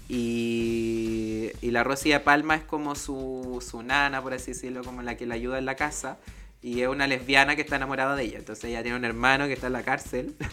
[0.09, 5.03] Y, y la Rosy de Palma es como su, su nana, por así decirlo, como
[5.03, 6.19] la que la ayuda en la casa.
[6.63, 8.39] Y es una lesbiana que está enamorada de ella.
[8.39, 10.35] Entonces ella tiene un hermano que está en la cárcel.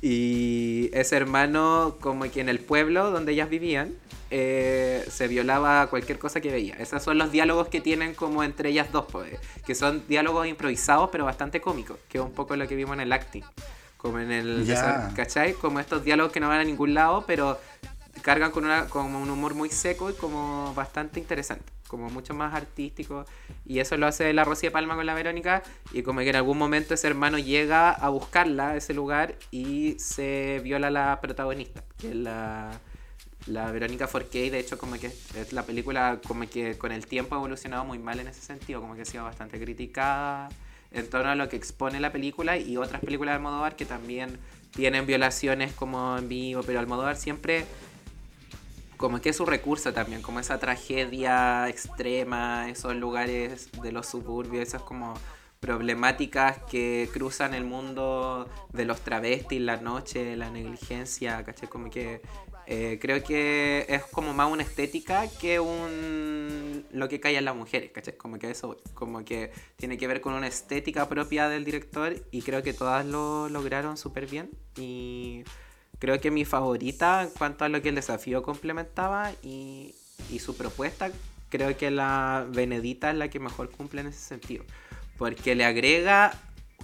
[0.00, 3.94] Y ese hermano, como que en el pueblo donde ellas vivían,
[4.30, 6.74] eh, se violaba cualquier cosa que veía.
[6.76, 11.08] Esos son los diálogos que tienen como entre ellas dos, pues, que son diálogos improvisados
[11.10, 13.42] pero bastante cómicos, que es un poco lo que vimos en el acting.
[13.96, 14.64] Como en el...
[14.64, 15.12] Ya.
[15.16, 15.54] ¿Cachai?
[15.54, 17.58] Como estos diálogos que no van a ningún lado, pero
[18.22, 22.54] cargan con una, como un humor muy seco y como bastante interesante, como mucho más
[22.54, 23.24] artístico.
[23.66, 25.62] Y eso lo hace la Rosy de Palma con la Verónica.
[25.92, 29.96] Y como que en algún momento ese hermano llega a buscarla a ese lugar y
[29.98, 32.70] se viola a la protagonista, que es la,
[33.46, 34.50] la Verónica Forqué.
[34.50, 37.98] De hecho, como que es la película, como que con el tiempo ha evolucionado muy
[37.98, 40.48] mal en ese sentido, como que ha sido bastante criticada
[40.90, 44.38] en torno a lo que expone la película y otras películas de Almodóvar que también
[44.74, 47.66] tienen violaciones como en vivo, pero Almodóvar siempre
[48.98, 54.68] como que es su recurso también, como esa tragedia extrema, esos lugares de los suburbios,
[54.68, 55.14] esas como
[55.60, 61.68] problemáticas que cruzan el mundo de los travestis, la noche, la negligencia, ¿cachai?
[61.68, 62.20] Como que
[62.70, 67.56] Eh, creo que es como más una estética que un lo que cae en las
[67.56, 68.14] mujeres, ¿cachai?
[68.18, 72.42] Como que eso, como que tiene que ver con una estética propia del director y
[72.42, 75.44] creo que todas lo lograron súper bien y
[75.98, 79.94] creo que mi favorita en cuanto a lo que el desafío complementaba y,
[80.30, 81.10] y su propuesta,
[81.48, 84.64] creo que la Benedita es la que mejor cumple en ese sentido,
[85.16, 86.32] porque le agrega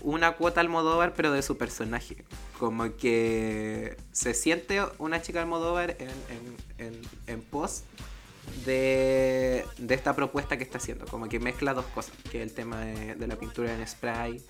[0.01, 2.25] una cuota Almodóvar, pero de su personaje.
[2.59, 7.83] Como que se siente una chica Almodóvar en, en, en, en pos
[8.65, 11.07] de, de, esta propuesta que está haciendo.
[11.07, 14.43] Como que mezcla dos cosas, que es el tema de, de la pintura en spray,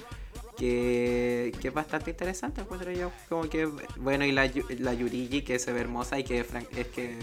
[0.57, 3.11] que, que, es bastante interesante, encuentro yo.
[3.29, 3.67] Como que,
[3.97, 7.19] bueno, y la, la Yurigi, que se ve hermosa y que es que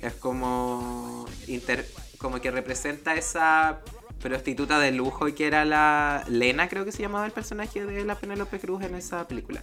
[0.00, 1.86] es como, inter,
[2.18, 3.80] como que representa esa
[4.20, 8.14] prostituta de lujo que era la Lena, creo que se llamaba el personaje de la
[8.16, 9.62] Penélope Cruz en esa película.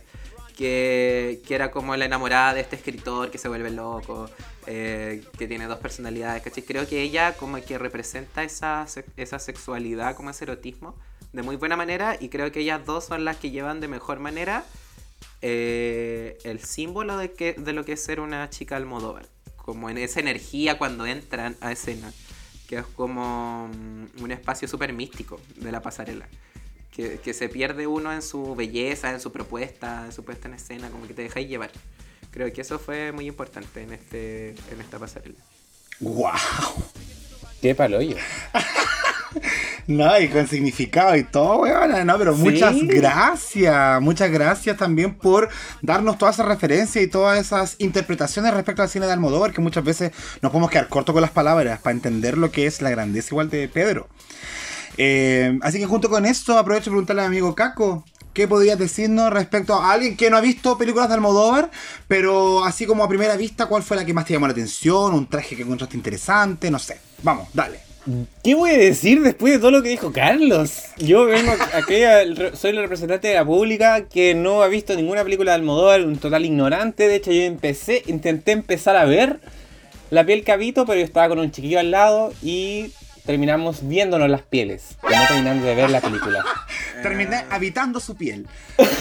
[0.57, 4.29] Que, que, era como la enamorada de este escritor que se vuelve loco,
[4.67, 6.63] eh, que tiene dos personalidades, ¿cachai?
[6.63, 10.95] Creo que ella como que representa esa, esa sexualidad, como ese erotismo,
[11.33, 14.19] de muy buena manera y creo que ellas dos son las que llevan de mejor
[14.19, 14.65] manera
[15.41, 19.97] eh, el símbolo de, que, de lo que es ser una chica Almodóvar, como en
[19.97, 22.11] esa energía cuando entran a escena
[22.69, 26.27] que es como mm, un espacio súper místico de la pasarela.
[26.91, 30.53] Que, que, se pierde uno en su belleza, en su propuesta, en su puesta en
[30.53, 31.71] escena, como que te dejáis llevar.
[32.29, 35.39] Creo que eso fue muy importante en, este, en esta pasarela.
[35.99, 36.31] ¡Wow!
[37.59, 38.17] ¡Qué paloyo!
[39.89, 42.05] No, y con significado y todo, weón.
[42.05, 43.99] No, pero muchas gracias.
[43.99, 45.49] Muchas gracias también por
[45.81, 49.83] darnos todas esas referencias y todas esas interpretaciones respecto al cine de Almodóvar, que muchas
[49.83, 50.11] veces
[50.43, 53.49] nos podemos quedar cortos con las palabras para entender lo que es la grandeza igual
[53.49, 54.07] de Pedro.
[54.99, 58.05] Eh, así que junto con esto aprovecho de preguntarle al amigo Caco.
[58.31, 61.71] ¿Qué podrías decirnos respecto a alguien que no ha visto películas de Almodóvar,
[62.07, 65.15] pero así como a primera vista, cuál fue la que más te llamó la atención?
[65.15, 66.69] ¿Un traje que encontraste interesante?
[66.69, 66.99] No sé.
[67.23, 67.88] Vamos, dale.
[68.43, 70.83] ¿Qué voy a decir después de todo lo que dijo Carlos?
[70.97, 71.95] Yo vengo aquí,
[72.55, 76.17] soy el representante de la pública que no ha visto ninguna película de Almodóvar, un
[76.17, 77.07] total ignorante.
[77.07, 79.39] De hecho, yo empecé, intenté empezar a ver
[80.11, 82.91] La piel cabito, pero yo estaba con un chiquillo al lado y
[83.25, 86.43] terminamos viéndonos las pieles, no terminando de ver la película.
[87.03, 88.47] Terminé habitando su piel.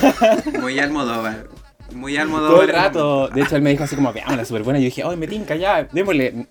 [0.61, 1.47] Muy Almodóvar.
[1.95, 2.53] Muy Almodóvar.
[2.53, 3.29] Todo el rato.
[3.29, 4.79] De hecho, él me dijo así como, veámosla, súper buena.
[4.79, 6.47] Y yo dije, ay, me tinca ya, démosle.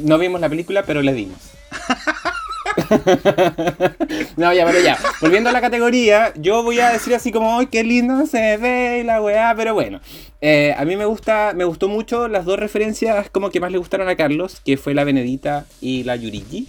[0.00, 1.38] No vimos la película, pero le dimos.
[4.36, 4.98] no, ya, pero ya.
[5.20, 9.02] Volviendo a la categoría, yo voy a decir así como, ¡ay, qué lindo se ve
[9.04, 9.54] la weá!
[9.56, 10.00] Pero bueno,
[10.40, 13.78] eh, a mí me gusta, me gustó mucho las dos referencias como que más le
[13.78, 16.68] gustaron a Carlos, que fue la Benedita y la Yurigi.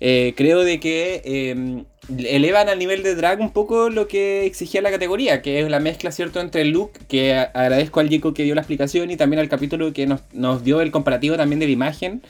[0.00, 1.82] Eh, creo de que eh,
[2.16, 5.80] elevan al nivel de drag un poco lo que exigía la categoría, que es la
[5.80, 9.40] mezcla, ¿cierto?, entre el look, que agradezco al Jico que dio la explicación y también
[9.40, 12.22] al capítulo que nos, nos dio el comparativo también de la imagen.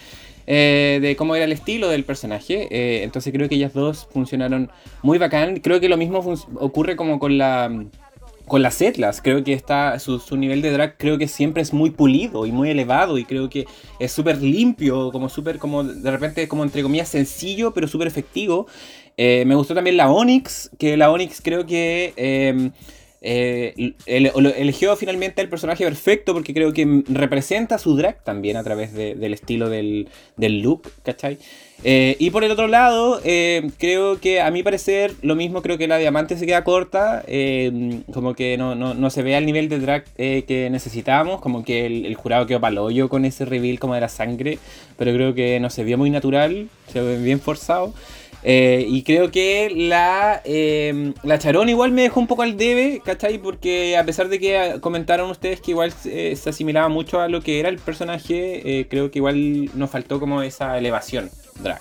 [0.50, 2.68] Eh, de cómo era el estilo del personaje.
[2.70, 4.70] Eh, entonces creo que ellas dos funcionaron
[5.02, 5.60] muy bacán.
[5.60, 6.20] Creo que lo mismo
[6.54, 7.70] ocurre como con la
[8.46, 9.20] con las Setlas.
[9.20, 12.52] Creo que está su, su, nivel de drag creo que siempre es muy pulido y
[12.52, 13.66] muy elevado y creo que
[13.98, 18.66] es súper limpio, como súper como de repente como entre comillas sencillo, pero súper efectivo.
[19.18, 22.70] Eh, me gustó también la Onyx, que la Onyx creo que eh,
[23.20, 28.92] eh, eligió finalmente el personaje perfecto porque creo que representa su drag también a través
[28.92, 30.08] de, del estilo del,
[30.38, 31.38] look, ¿cachai?
[31.84, 35.78] Eh, y por el otro lado, eh, creo que a mi parecer lo mismo creo
[35.78, 39.46] que la diamante se queda corta, eh, como que no, no, no, se ve al
[39.46, 43.78] nivel de drag que necesitábamos, como que el, el jurado quedó paloyo con ese reveal
[43.78, 44.58] como de la sangre,
[44.96, 47.94] pero creo que no se vio muy natural, se ve bien forzado.
[48.44, 53.02] Eh, y creo que la, eh, la Charón igual me dejó un poco al debe,
[53.04, 53.38] ¿cachai?
[53.38, 57.40] Porque a pesar de que comentaron ustedes que igual eh, se asimilaba mucho a lo
[57.40, 61.80] que era el personaje, creo que igual nos faltó como esa elevación drag.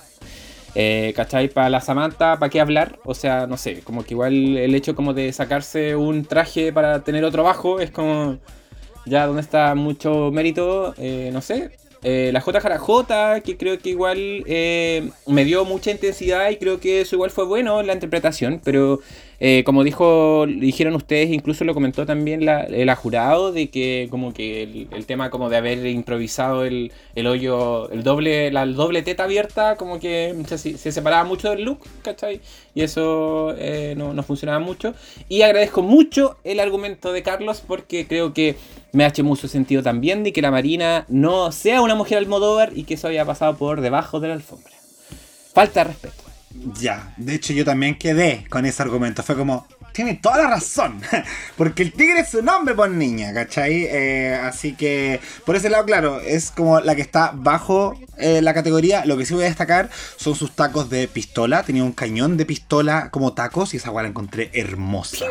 [1.15, 1.47] ¿Cachai?
[1.49, 2.99] Para la Samantha, ¿para qué hablar?
[3.03, 7.03] O sea, no sé, como que igual el hecho como de sacarse un traje para
[7.03, 8.37] tener otro bajo es como...
[9.05, 10.93] Ya donde está mucho mérito,
[11.31, 11.71] no sé,
[12.03, 17.01] eh, la JJJ, que creo que igual eh, me dio mucha intensidad y creo que
[17.01, 18.99] eso igual fue bueno en la interpretación, pero
[19.39, 24.33] eh, como dijo, dijeron ustedes, incluso lo comentó también la, el jurado, de que como
[24.33, 29.25] que el, tema como de haber improvisado el, el hoyo, el doble, la doble teta
[29.25, 32.41] abierta, como que se, se separaba mucho del look, ¿cachai?
[32.73, 34.95] Y eso eh, no, no, funcionaba mucho.
[35.29, 38.55] Y agradezco mucho el argumento de Carlos porque creo que
[38.97, 42.71] me ha hecho mucho sentido también de que la Marina no sea una mujer Almodóvar
[42.75, 44.71] y que eso haya pasado por debajo de la alfombra.
[45.53, 46.23] Falta de respeto.
[46.79, 49.21] Ya, de hecho yo también quedé con ese argumento.
[49.21, 49.67] Fue como,
[49.97, 51.01] tiene toda la razón.
[51.57, 53.87] Porque el tigre es su nombre, por niña, ¿cachai?
[53.89, 58.53] Eh, así que, por ese lado, claro, es como la que está bajo eh, la
[58.53, 59.05] categoría.
[59.05, 61.63] Lo que sí voy a destacar son sus tacos de pistola.
[61.63, 65.25] Tenía un cañón de pistola como tacos y esa guay la encontré hermosa.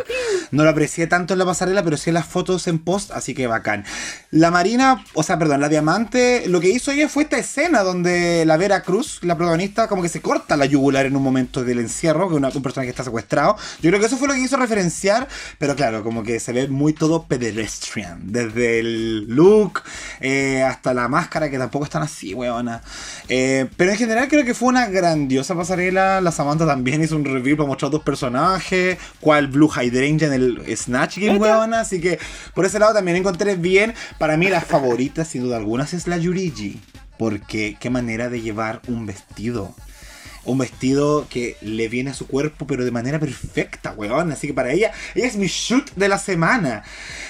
[0.51, 3.35] No lo aprecié tanto en la pasarela, pero sí en las fotos en post, así
[3.35, 3.85] que bacán.
[4.33, 8.45] La Marina, o sea, perdón, la Diamante, lo que hizo ella fue esta escena donde
[8.45, 11.79] la Vera Cruz, la protagonista, como que se corta la yugular en un momento del
[11.79, 13.57] encierro, que una, un personaje está secuestrado.
[13.81, 15.29] Yo creo que eso fue lo que hizo referenciar,
[15.59, 18.21] pero claro, como que se ve muy todo pedestrian.
[18.33, 19.83] Desde el look
[20.21, 22.83] eh, hasta la máscara, que tampoco están así, weona.
[23.29, 26.21] Eh, pero en general creo que fue una grandiosa pasarela.
[26.21, 28.99] La Samantha también hizo un review para mostrar dos personajes.
[29.21, 31.81] Cual Blue Hydrangea en el Snatch Game, weona.
[31.81, 32.19] Así que
[32.55, 33.95] por ese lado también encontré bien.
[34.19, 36.81] Para mí, la favorita, sin duda alguna, es la Yurigi.
[37.19, 39.75] Porque qué manera de llevar un vestido.
[40.47, 44.31] Un vestido que le viene a su cuerpo, pero de manera perfecta, weón.
[44.33, 46.85] Así que para ella, ella es mi shoot de la semana.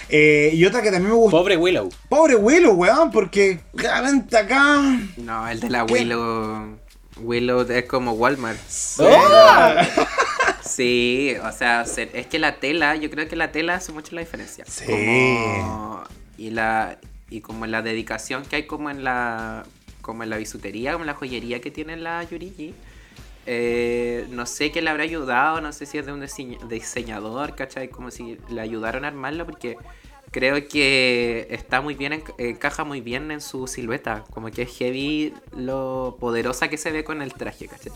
[0.09, 1.39] Eh, y otra que también me gustó.
[1.39, 1.89] Pobre Willow.
[2.09, 4.99] Pobre Willow, weón, porque claramente acá.
[5.17, 5.93] No, el de la ¿Qué?
[5.95, 6.77] Willow.
[7.19, 8.59] Willow es como Walmart.
[8.99, 9.75] ¡Oh!
[10.65, 14.15] Sí, o sea, se- es que la tela, yo creo que la tela hace mucho
[14.15, 14.65] la diferencia.
[14.67, 14.85] Sí.
[14.85, 16.03] Como-
[16.37, 16.99] y la
[17.31, 19.65] y como la dedicación que hay como en la
[20.03, 22.75] como en la bisutería, como en la joyería que tiene la Yurigi.
[23.47, 27.55] Eh, no sé qué le habrá ayudado, no sé si es de un diseñ- diseñador,
[27.55, 27.89] ¿cachai?
[27.89, 29.77] Como si le ayudaron a armarlo porque
[30.31, 34.77] creo que está muy bien, enc- encaja muy bien en su silueta, como que es
[34.77, 37.93] heavy lo poderosa que se ve con el traje, ¿cachai?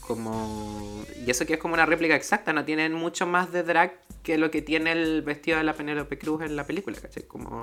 [0.00, 1.04] Como...
[1.24, 4.38] Y eso que es como una réplica exacta, no tienen mucho más de drag que
[4.38, 7.22] lo que tiene el vestido de la Penélope Cruz en la película, ¿cachai?
[7.24, 7.62] Como...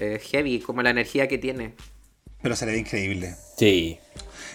[0.00, 1.74] eh, heavy, como la energía que tiene.
[2.40, 3.34] Pero se le ve increíble.
[3.56, 3.98] Sí.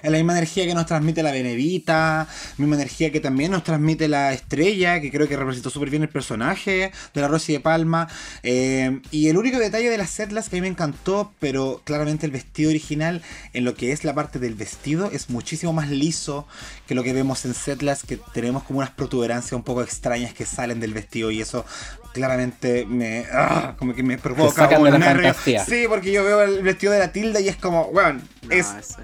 [0.04, 2.28] Es la misma energía que nos transmite la Benevita,
[2.58, 6.10] misma energía que también nos transmite la Estrella, que creo que representó súper bien el
[6.10, 8.10] personaje de la Rosy de Palma.
[8.44, 12.26] Eh, y el único detalle de las setlas que a mí me encantó, pero claramente
[12.26, 13.22] el vestido original,
[13.54, 16.48] en lo que es la parte del vestido, es muchísimo más liso
[16.86, 20.46] que lo que vemos en setlas, que tenemos como unas protuberancias un poco extrañas que
[20.46, 21.66] salen del vestido y eso
[22.14, 25.24] claramente me ah, como que me provoca como nervio.
[25.24, 25.66] fantasía.
[25.66, 28.56] Sí, porque yo veo el vestido de la tilda y es como, weón, No,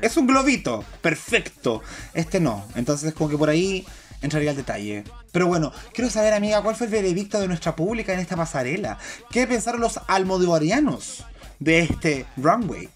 [0.02, 1.82] es, un globito, perfecto.
[2.14, 2.66] Este no.
[2.76, 3.86] Entonces, como que por ahí
[4.22, 5.04] entraría el detalle.
[5.32, 8.98] Pero bueno, quiero saber, amiga, ¿cuál fue el veredicto de nuestra pública en esta pasarela?
[9.32, 11.26] ¿Qué pensaron los almodovarianos
[11.60, 12.90] de este runway?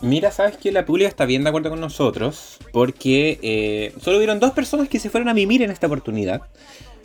[0.00, 4.40] Mira, sabes que la pública está bien de acuerdo con nosotros porque eh, solo hubieron
[4.40, 6.42] dos personas que se fueron a mimir en esta oportunidad,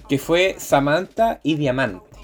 [0.08, 2.15] que fue Samantha y Diamante.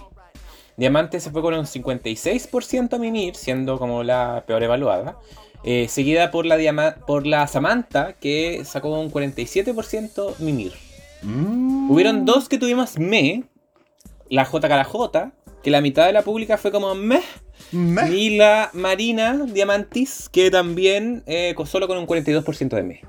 [0.81, 5.17] Diamante se fue con un 56% a mimir, siendo como la peor evaluada,
[5.63, 10.73] eh, seguida por la, Diama- por la Samantha, que sacó un 47% mimir.
[11.21, 11.91] Mm.
[11.91, 13.43] Hubieron dos que tuvimos me,
[14.29, 15.31] la JKJ,
[15.61, 17.21] que la mitad de la pública fue como meh,
[17.71, 18.09] Meh.
[18.11, 23.01] y la Marina Diamantis, que también eh, con- solo con un 42% de me.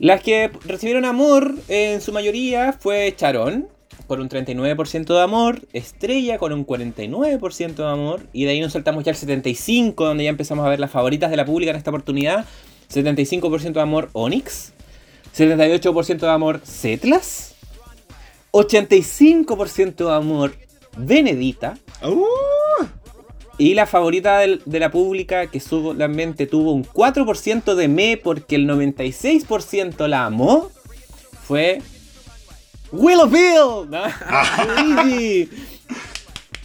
[0.00, 3.68] Las que recibieron amor eh, en su mayoría fue Charón,
[4.06, 8.72] por un 39% de amor, Estrella con un 49% de amor, y de ahí nos
[8.72, 11.76] saltamos ya al 75%, donde ya empezamos a ver las favoritas de la pública en
[11.76, 12.44] esta oportunidad.
[12.92, 14.72] 75% de amor Onyx,
[15.36, 17.54] 78% de amor Setlas,
[18.52, 20.54] 85% de amor
[20.96, 22.84] Benedita, Uh,
[23.58, 28.54] y la favorita del- de la pública, que solamente tuvo un 4% de me porque
[28.54, 30.70] el 96% la amó,
[31.42, 31.82] fue
[32.92, 33.88] Willowville.
[33.88, 34.02] ¿no?
[35.02, 35.50] Luigi.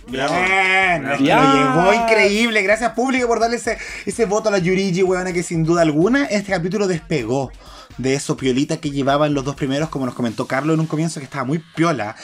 [0.08, 2.62] Bien, llevó increíble.
[2.62, 6.26] Gracias público por darle ese, ese voto a la Yurigi, weona, que sin duda alguna
[6.26, 7.52] este capítulo despegó
[7.98, 11.20] de eso piolita que llevaban los dos primeros, como nos comentó Carlos en un comienzo,
[11.20, 12.16] que estaba muy piola.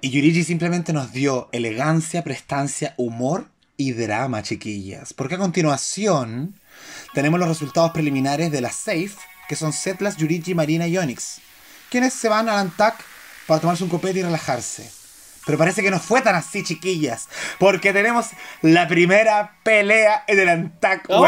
[0.00, 5.12] Y Yurigi simplemente nos dio elegancia, prestancia, humor y drama, chiquillas.
[5.12, 6.54] Porque a continuación
[7.14, 9.16] tenemos los resultados preliminares de la Safe,
[9.48, 11.40] que son Setlas, Yurigi, Marina y Onyx,
[11.90, 13.04] quienes se van al Antac
[13.48, 14.88] para tomarse un copete y relajarse.
[15.46, 17.28] Pero parece que no fue tan así, chiquillas.
[17.58, 18.26] Porque tenemos
[18.60, 21.26] la primera pelea en el Antac, ¡Oh!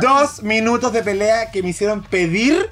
[0.00, 2.70] Dos minutos de pelea que me hicieron pedir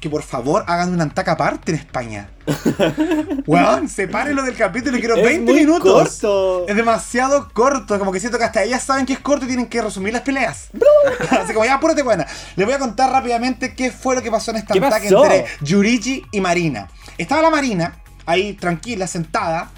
[0.00, 2.28] que por favor hagan un Antac aparte en España.
[3.46, 6.20] Weón, sepárenlo del capítulo y quiero Es 20 muy minutos.
[6.20, 6.66] corto.
[6.68, 7.98] Es demasiado corto.
[7.98, 10.22] Como que siento que hasta ellas saben que es corto y tienen que resumir las
[10.22, 10.68] peleas.
[11.30, 12.26] Así como ya, apúrate, buena.
[12.56, 15.46] Les voy a contar rápidamente qué fue lo que pasó en esta ¿Qué Antac entre
[15.62, 16.88] Yurigi y Marina.
[17.18, 19.70] Estaba la Marina ahí tranquila, sentada,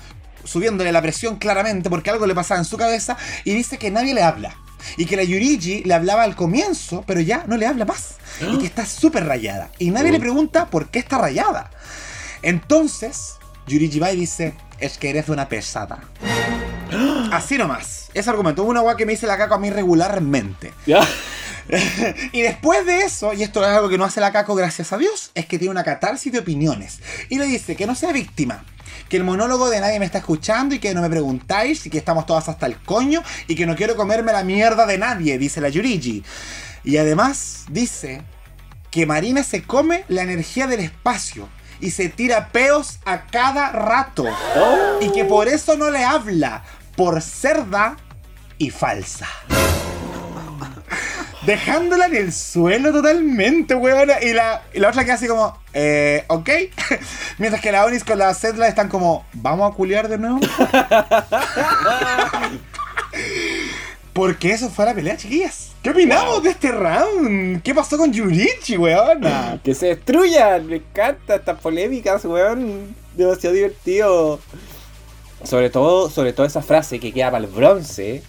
[0.44, 4.14] subiéndole la presión claramente porque algo le pasaba en su cabeza y dice que nadie
[4.14, 4.56] le habla.
[4.96, 8.16] Y que la Yurigi le hablaba al comienzo, pero ya no le habla más.
[8.40, 9.70] Y que está súper rayada.
[9.78, 11.70] Y nadie le pregunta por qué está rayada.
[12.42, 13.34] Entonces,
[13.66, 15.98] Yurigi va y dice, es que eres una pesada.
[17.32, 18.10] Así nomás.
[18.14, 18.62] Ese argumento.
[18.62, 20.72] Una weá que me dice la caco a mí regularmente.
[20.86, 21.00] ¿Ya?
[22.32, 24.98] y después de eso, y esto es algo que no hace la caco gracias a
[24.98, 27.00] Dios, es que tiene una catarsis de opiniones.
[27.28, 28.64] Y le dice que no sea víctima.
[29.08, 31.98] Que el monólogo de nadie me está escuchando y que no me preguntáis y que
[31.98, 35.60] estamos todas hasta el coño y que no quiero comerme la mierda de nadie, dice
[35.60, 36.24] la Yurigi.
[36.82, 38.22] Y además dice
[38.90, 41.48] que Marina se come la energía del espacio
[41.80, 44.24] y se tira peos a cada rato.
[45.00, 46.64] Y que por eso no le habla,
[46.96, 47.96] por cerda
[48.58, 49.28] y falsa.
[51.46, 54.10] Dejándola en el suelo totalmente, weón.
[54.20, 56.50] Y la, y la otra que hace como, eh, ok.
[57.38, 60.40] Mientras que la Onis con la Zedla están como, ¿vamos a culiar de nuevo?
[64.12, 65.72] Porque eso fue la pelea, chiquillas.
[65.82, 67.62] ¿Qué opinamos de este round?
[67.62, 69.60] ¿Qué pasó con Yurichi, weona?
[69.64, 70.66] Que se destruyan.
[70.66, 72.96] Me encanta estas polémicas, weón.
[73.14, 74.40] Demasiado divertido.
[75.44, 78.22] Sobre todo, sobre todo esa frase que queda para el bronce.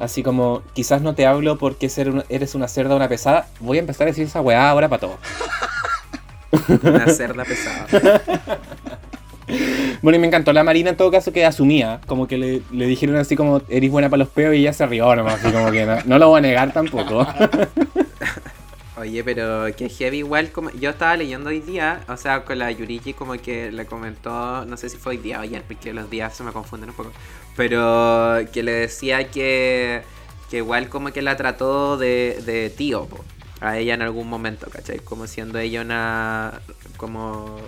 [0.00, 1.90] Así como, quizás no te hablo porque
[2.28, 3.46] eres una cerda o una pesada.
[3.60, 5.18] Voy a empezar a decir esa weá ahora para todo.
[6.82, 7.86] Una cerda pesada.
[10.02, 12.00] Bueno, y me encantó la Marina en todo caso que asumía.
[12.06, 14.86] Como que le, le dijeron así como, eres buena para los peos y ella se
[14.86, 15.44] rió nomás.
[15.44, 17.26] Así como que no, no lo voy a negar tampoco.
[19.00, 22.70] Oye, pero que heavy igual, como yo estaba leyendo hoy día, o sea, con la
[22.70, 26.10] Yurigi como que le comentó, no sé si fue hoy día o ayer, porque los
[26.10, 27.10] días se me confunden un poco,
[27.56, 30.02] pero que le decía que,
[30.50, 33.24] que igual como que la trató de, de tío, po,
[33.60, 34.98] a ella en algún momento, ¿cachai?
[34.98, 36.60] Como siendo ella una,
[36.98, 37.58] como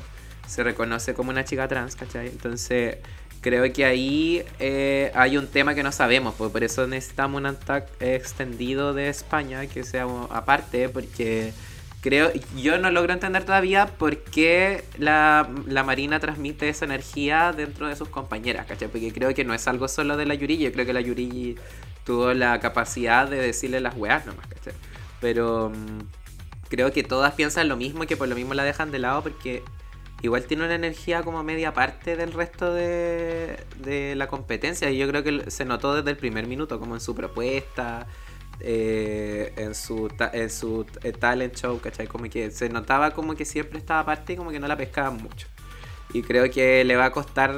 [0.47, 2.29] se reconoce como una chica trans, ¿cachai?
[2.29, 2.99] Entonces
[3.43, 7.47] creo que ahí eh, hay un tema que no sabemos, pues por eso necesitamos un
[7.47, 11.52] ataque extendido de España que sea aparte, porque
[12.01, 17.89] creo, yo no logro entender todavía por qué la, la Marina transmite esa energía dentro
[17.89, 18.89] de sus compañeras, ¿cachai?
[18.89, 21.56] Porque creo que no es algo solo de la Yurigi, yo creo que la Yurigi
[22.05, 24.73] tuvo la capacidad de decirle las weas nomás, ¿cachai?
[25.20, 28.93] Pero mm, creo que todas piensan lo mismo y que por lo mismo la dejan
[28.93, 29.64] de lado porque
[30.23, 35.09] igual tiene una energía como media parte del resto de, de la competencia y yo
[35.09, 38.07] creo que se notó desde el primer minuto como en su propuesta
[38.61, 42.07] eh, en su ta- en su eh, talent show ¿cachai?
[42.07, 45.16] como que se notaba como que siempre estaba aparte y como que no la pescaban
[45.20, 45.49] mucho
[46.15, 47.55] y creo que le va a costar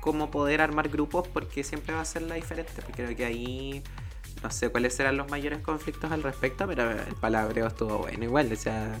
[0.00, 3.82] como poder armar grupos porque siempre va a ser la diferente porque creo que ahí
[4.42, 8.50] no sé cuáles serán los mayores conflictos al respecto pero el palabreo estuvo bueno igual
[8.52, 8.98] o sea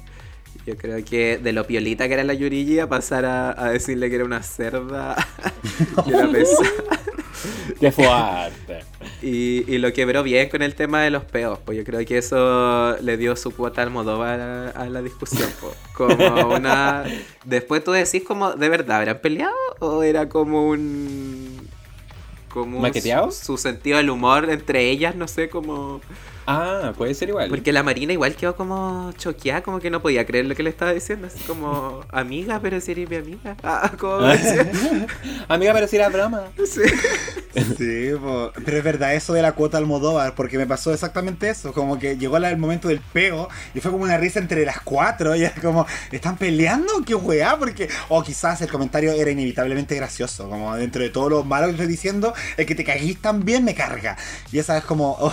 [0.66, 4.08] yo creo que de lo piolita que era la Yurigi a pasar a, a decirle
[4.08, 5.16] que era una cerda
[6.04, 6.68] que era pesada.
[7.78, 8.84] Qué fuerte.
[9.22, 12.18] Y, y lo quebró bien con el tema de los peos, pues yo creo que
[12.18, 15.48] eso le dio su cuota al Modóvar a, a la discusión.
[15.60, 15.72] po.
[15.94, 17.04] Como una.
[17.44, 19.54] Después tú decís como, ¿de verdad habrán peleado?
[19.78, 21.68] ¿O era como un.
[22.48, 22.92] como un-.
[22.94, 26.00] Su, su sentido del humor entre ellas, no sé, como.
[26.52, 27.48] Ah, puede ser igual.
[27.48, 30.70] Porque la Marina igual quedó como choqueada, como que no podía creer lo que le
[30.70, 31.28] estaba diciendo.
[31.28, 33.56] Así como, amiga, pero si eres mi amiga.
[33.72, 34.26] Ah, como.
[35.48, 36.48] Amiga, pero si era broma.
[36.66, 36.80] Sí.
[37.76, 38.52] Sí, po.
[38.64, 42.16] pero es verdad eso de la cuota Almodóvar, porque me pasó exactamente eso, como que
[42.16, 45.54] llegó el momento del peo y fue como una risa entre las cuatro y era
[45.60, 47.02] como, ¿están peleando?
[47.04, 47.58] ¿Qué weá?
[47.58, 51.72] Porque, o quizás el comentario era inevitablemente gracioso, como dentro de todo lo malo que
[51.72, 54.16] estoy diciendo, el que te caguís también me carga.
[54.52, 55.32] Y esa es como, oh,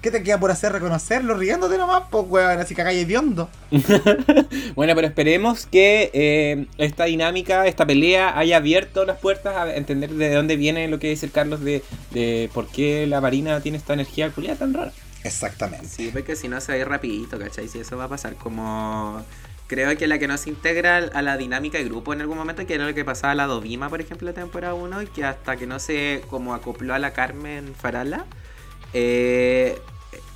[0.00, 0.72] ¿qué te queda por hacer?
[0.72, 3.48] Reconocerlo, riéndote nomás, pues weón, así cagáis hediondo.
[4.74, 10.10] Bueno, pero esperemos que eh, esta dinámica, esta pelea, haya abierto las puertas a entender
[10.10, 13.76] de dónde viene lo que dice el Carlos de, de por qué la Marina tiene
[13.76, 14.92] esta energía culiada tan rara.
[15.24, 15.86] Exactamente.
[15.86, 17.68] Sí, porque si no se va a ir rapidito, ¿cachai?
[17.68, 19.24] Si eso va a pasar como...
[19.66, 22.66] Creo que la que no se integra a la dinámica de grupo en algún momento,
[22.66, 25.06] que era lo que pasaba a la Dovima, por ejemplo, en la temporada 1, y
[25.06, 28.26] que hasta que no se como acopló a la Carmen Farala,
[28.92, 29.80] eh,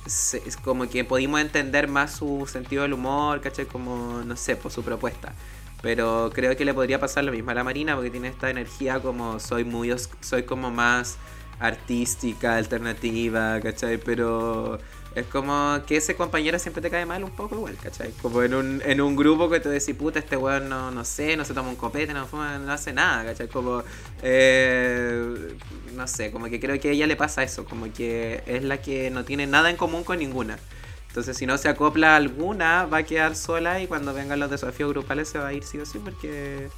[0.09, 3.65] se- es como que pudimos entender más su sentido del humor, ¿cachai?
[3.67, 5.35] Como, no sé, por su propuesta.
[5.81, 8.99] Pero creo que le podría pasar lo mismo a la Marina, porque tiene esta energía
[9.01, 11.19] como soy muy, soy como más
[11.59, 13.97] artística, alternativa, ¿cachai?
[13.97, 14.79] Pero
[15.15, 18.11] es como que ese compañero siempre te cae mal un poco igual, ¿cachai?
[18.21, 21.35] Como en un, en un grupo que te decís, puta, este weón no, no sé,
[21.35, 23.47] no se toma un copete, no fuma, no hace nada, ¿cachai?
[23.47, 23.83] Como,
[24.21, 25.55] eh,
[25.95, 28.81] no sé, como que creo que a ella le pasa eso, como que es la
[28.81, 30.59] que no tiene nada en común con ninguna.
[31.07, 34.91] Entonces, si no se acopla alguna, va a quedar sola y cuando vengan los desafíos
[34.91, 36.69] grupales se va a ir sí o sí, porque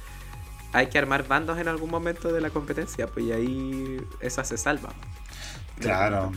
[0.72, 4.56] hay que armar bandos en algún momento de la competencia, pues y ahí esa se
[4.56, 4.94] salva.
[5.80, 6.32] Claro.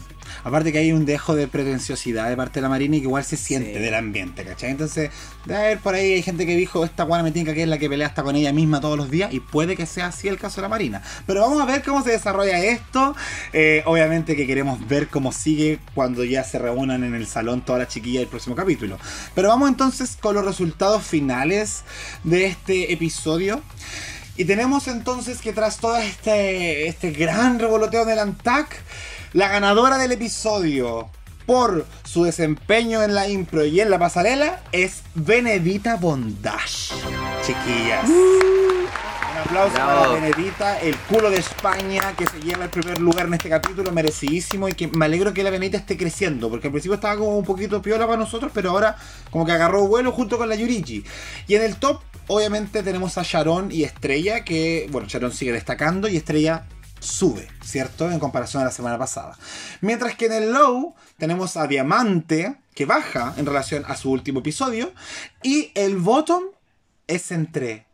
[0.45, 3.23] Aparte que hay un dejo de pretenciosidad de parte de la Marina y que igual
[3.23, 3.79] se siente Sí.
[3.79, 4.71] del ambiente, ¿cachai?
[4.71, 5.11] Entonces,
[5.45, 7.77] de haber por ahí hay gente que dijo, esta guana me tinca que es la
[7.77, 10.37] que pelea hasta con ella misma todos los días y puede que sea así el
[10.39, 11.01] caso de la Marina.
[11.27, 13.15] Pero vamos a ver cómo se desarrolla esto.
[13.51, 17.79] Eh, obviamente que queremos ver cómo sigue cuando ya se reúnan en el salón todas
[17.81, 18.97] las chiquillas del próximo capítulo.
[19.35, 21.83] Pero vamos entonces con los resultados finales
[22.23, 23.61] de este episodio.
[24.35, 28.81] Y tenemos entonces que tras todo este, este gran revoloteo del ANTAC,
[29.33, 31.09] la ganadora del episodio
[31.47, 36.93] por su desempeño en la impro y en la pasarela es Benedita Bondage.
[37.43, 38.07] Chiquillas.
[38.07, 38.87] Un
[39.43, 40.01] aplauso Bravo.
[40.01, 43.91] para Benedita, el culo de España, que se lleva el primer lugar en este capítulo,
[43.91, 47.35] merecidísimo, y que me alegro que la Benedita esté creciendo, porque al principio estaba como
[47.35, 48.95] un poquito piola para nosotros, pero ahora
[49.31, 51.03] como que agarró vuelo junto con la Yurichi.
[51.47, 56.07] Y en el top, obviamente, tenemos a Sharon y Estrella, que, bueno, Sharon sigue destacando
[56.07, 56.65] y Estrella
[57.03, 58.09] sube, ¿cierto?
[58.11, 59.37] En comparación a la semana pasada.
[59.81, 64.39] Mientras que en el low tenemos a Diamante, que baja en relación a su último
[64.39, 64.93] episodio,
[65.43, 66.43] y el bottom
[67.07, 67.85] es entre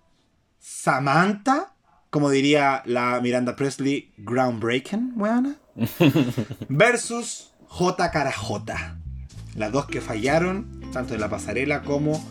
[0.59, 1.73] Samantha,
[2.09, 5.55] como diría la Miranda Presley, groundbreaking, weona,
[6.69, 8.11] versus J.
[8.11, 8.97] Cara J.
[9.55, 12.23] Las dos que fallaron, tanto en la pasarela como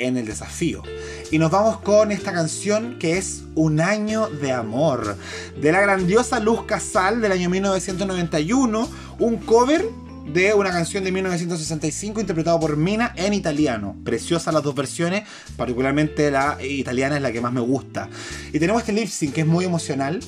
[0.00, 0.82] en el desafío.
[1.30, 5.16] Y nos vamos con esta canción que es Un año de amor,
[5.60, 9.84] de la grandiosa Luz Casal del año 1991, un cover
[10.32, 13.96] de una canción de 1965 interpretado por Mina en italiano.
[14.04, 15.24] Preciosa las dos versiones,
[15.56, 18.08] particularmente la italiana es la que más me gusta.
[18.52, 20.20] Y tenemos este lip sync que es muy emocional,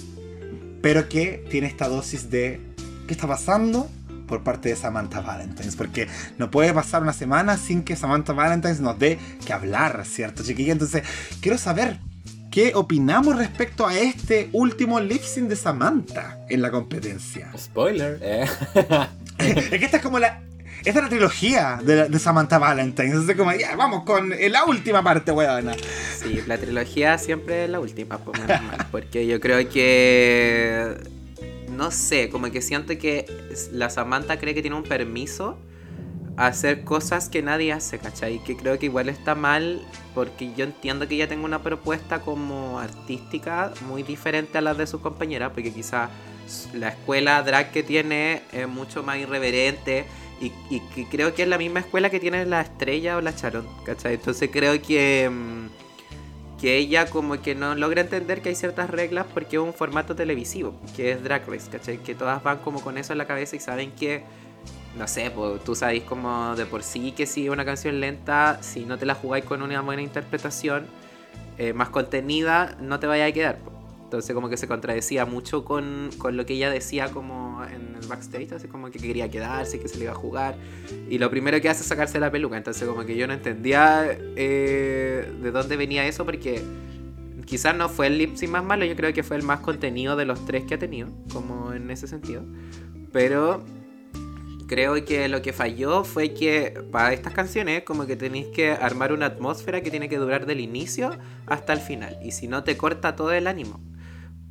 [0.81, 2.61] pero que tiene esta dosis de
[3.07, 3.89] ¿qué está pasando?
[4.33, 8.81] Por parte de Samantha Valentines, porque no puede pasar una semana sin que Samantha Valentines
[8.81, 10.73] nos dé que hablar, ¿cierto, chiquilla?
[10.73, 11.03] Entonces,
[11.43, 11.99] quiero saber
[12.51, 17.51] qué opinamos respecto a este último lip sync de Samantha en la competencia.
[17.59, 18.19] Spoiler.
[18.23, 18.47] eh.
[19.39, 20.41] es que esta es como la.
[20.85, 23.09] Esta es la trilogía de, la- de Samantha Valentine.
[23.11, 25.75] Entonces, como, ya, vamos con eh, la última parte, weona.
[26.19, 30.97] Sí, la trilogía siempre es la última, pues, menos mal, porque yo creo que.
[31.83, 33.27] No sé, como que siento que
[33.73, 35.59] la Samantha cree que tiene un permiso
[36.37, 38.39] a hacer cosas que nadie hace, ¿cachai?
[38.45, 39.85] Que creo que igual está mal,
[40.15, 44.87] porque yo entiendo que ella tenga una propuesta como artística muy diferente a la de
[44.87, 46.09] sus compañeras, porque quizás
[46.73, 50.05] la escuela drag que tiene es mucho más irreverente.
[50.41, 53.67] Y, y creo que es la misma escuela que tiene la estrella o la Charon,
[53.85, 54.15] ¿cachai?
[54.15, 55.29] Entonces creo que.
[55.29, 55.82] mm,
[56.63, 60.15] que ella como que no logra entender que hay ciertas reglas porque es un formato
[60.15, 61.99] televisivo, que es Drag Race, ¿cachai?
[61.99, 64.23] Que todas van como con eso en la cabeza y saben que,
[64.97, 68.85] no sé, pues tú sabes como de por sí que si una canción lenta, si
[68.85, 70.87] no te la jugáis con una buena interpretación,
[71.59, 73.59] eh, más contenida, no te vaya a quedar.
[74.13, 78.07] Entonces como que se contradecía mucho con, con lo que ella decía como en el
[78.07, 80.55] backstage, así como que quería quedarse, que se le iba a jugar.
[81.09, 82.59] Y lo primero que hace es sacarse la peluca.
[82.59, 84.07] Entonces como que yo no entendía
[84.37, 86.63] eh, de dónde venía eso porque
[87.47, 90.27] quizás no fue el lip más malo, yo creo que fue el más contenido de
[90.27, 92.45] los tres que ha tenido, como en ese sentido.
[93.13, 93.65] Pero
[94.67, 99.15] creo que lo que falló fue que para estas canciones como que tenéis que armar
[99.15, 101.17] una atmósfera que tiene que durar del inicio
[101.47, 102.19] hasta el final.
[102.23, 103.81] Y si no te corta todo el ánimo.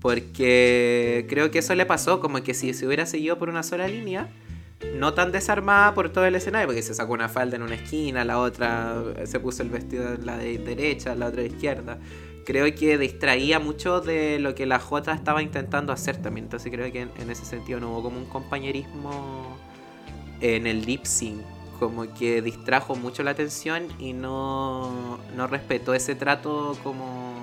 [0.02, 3.88] Porque creo que eso le pasó, como que si se hubiera seguido por una sola
[3.88, 4.30] línea,
[4.96, 8.26] no tan desarmada por todo el escenario, porque se sacó una falda en una esquina,
[8.26, 8.96] la otra
[9.26, 12.00] se puso el vestido en la de derecha, la otra de izquierda.
[12.46, 16.46] Creo que distraía mucho de lo que la J estaba intentando hacer también.
[16.46, 19.56] Entonces creo que en, en ese sentido no hubo como un compañerismo
[20.40, 21.42] en el lip sync.
[21.80, 27.41] Como que distrajo mucho la atención y no, no respetó ese trato como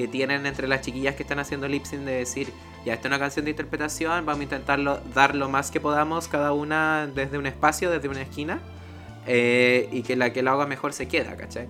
[0.00, 2.52] que tienen entre las chiquillas que están haciendo lip sync de decir,
[2.86, 6.26] ya esta es una canción de interpretación, vamos a intentarlo dar lo más que podamos
[6.26, 8.60] cada una desde un espacio, desde una esquina,
[9.26, 11.68] eh, y que la que lo haga mejor se queda, ¿cachai?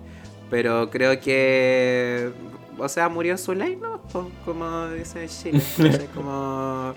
[0.49, 2.31] Pero creo que,
[2.77, 4.01] o sea, murió en su ley, ¿no?
[4.45, 6.07] Como dice Chile, ¿cachai?
[6.07, 6.93] Como...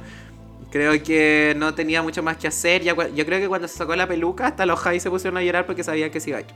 [0.71, 2.83] Creo que no tenía mucho más que hacer.
[2.83, 5.67] Yo creo que cuando se sacó la peluca, hasta los Jai se pusieron a llorar
[5.67, 6.49] porque sabían que se iba a ir.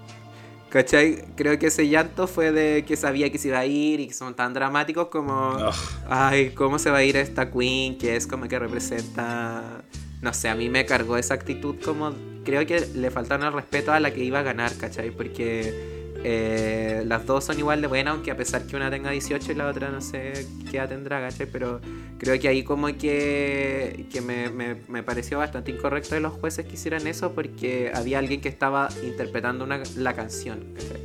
[0.70, 1.24] ¿Cachai?
[1.34, 4.14] Creo que ese llanto fue de que sabía que se iba a ir y que
[4.14, 5.52] son tan dramáticos como.
[5.56, 5.74] Ugh.
[6.08, 7.96] Ay, ¿cómo se va a ir esta queen?
[7.96, 9.82] Que es como que representa.
[10.20, 12.14] No sé, a mí me cargó esa actitud como.
[12.44, 15.10] Creo que le faltaron el respeto a la que iba a ganar, ¿cachai?
[15.10, 19.52] Porque eh, las dos son igual de buenas, aunque a pesar que una tenga 18
[19.52, 20.32] y la otra no sé
[20.70, 21.46] qué edad tendrá, ¿cachai?
[21.50, 21.80] Pero
[22.18, 26.66] creo que ahí como que, que me, me- me pareció bastante incorrecto de los jueces
[26.66, 31.00] que hicieran eso porque había alguien que estaba interpretando una, la canción, ¿cachai?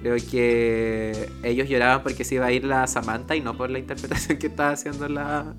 [0.00, 3.78] Creo que ellos lloraban porque se iba a ir la Samantha y no por la
[3.78, 5.54] interpretación que estaba haciendo la,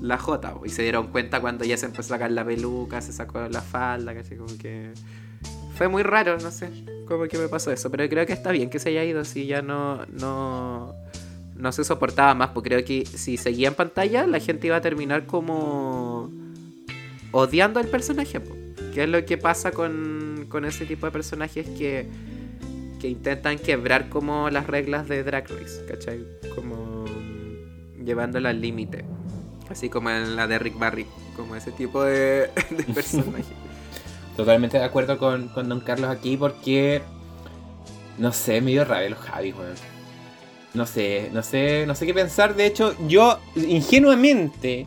[0.00, 0.54] la J.
[0.64, 3.62] Y se dieron cuenta cuando ya se empezó a sacar la peluca, se sacó la
[3.62, 4.92] falda, casi como que.
[5.78, 6.68] Fue muy raro, no sé.
[7.06, 7.88] Como que me pasó eso.
[7.90, 10.04] Pero creo que está bien que se haya ido si ya no.
[10.06, 10.94] no
[11.58, 14.80] no se soportaba más, porque creo que si seguía en pantalla, la gente iba a
[14.80, 16.30] terminar como
[17.32, 18.40] odiando al personaje.
[18.40, 18.54] po.
[18.94, 22.06] Que es lo que pasa con, con ese tipo de personajes que,
[23.00, 26.24] que intentan quebrar como las reglas de Drag Race, ¿cachai?
[26.54, 27.04] Como
[28.04, 29.04] llevándolo al límite.
[29.68, 31.06] Así como en la de Rick Barry,
[31.36, 33.52] como ese tipo de, de personaje.
[34.38, 37.02] Totalmente de acuerdo con, con Don Carlos aquí porque.
[38.18, 39.74] No sé, me dio rabia los Javis, weón.
[40.74, 42.54] No sé, no sé, no sé qué pensar.
[42.54, 44.86] De hecho, yo ingenuamente,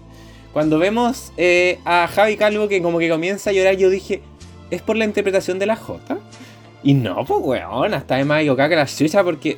[0.53, 4.21] cuando vemos eh, a Javi Calvo que como que comienza a llorar, yo dije,
[4.69, 6.17] ¿es por la interpretación de la J?
[6.81, 9.57] Y no, pues weón, hasta es más equivocada que la chucha porque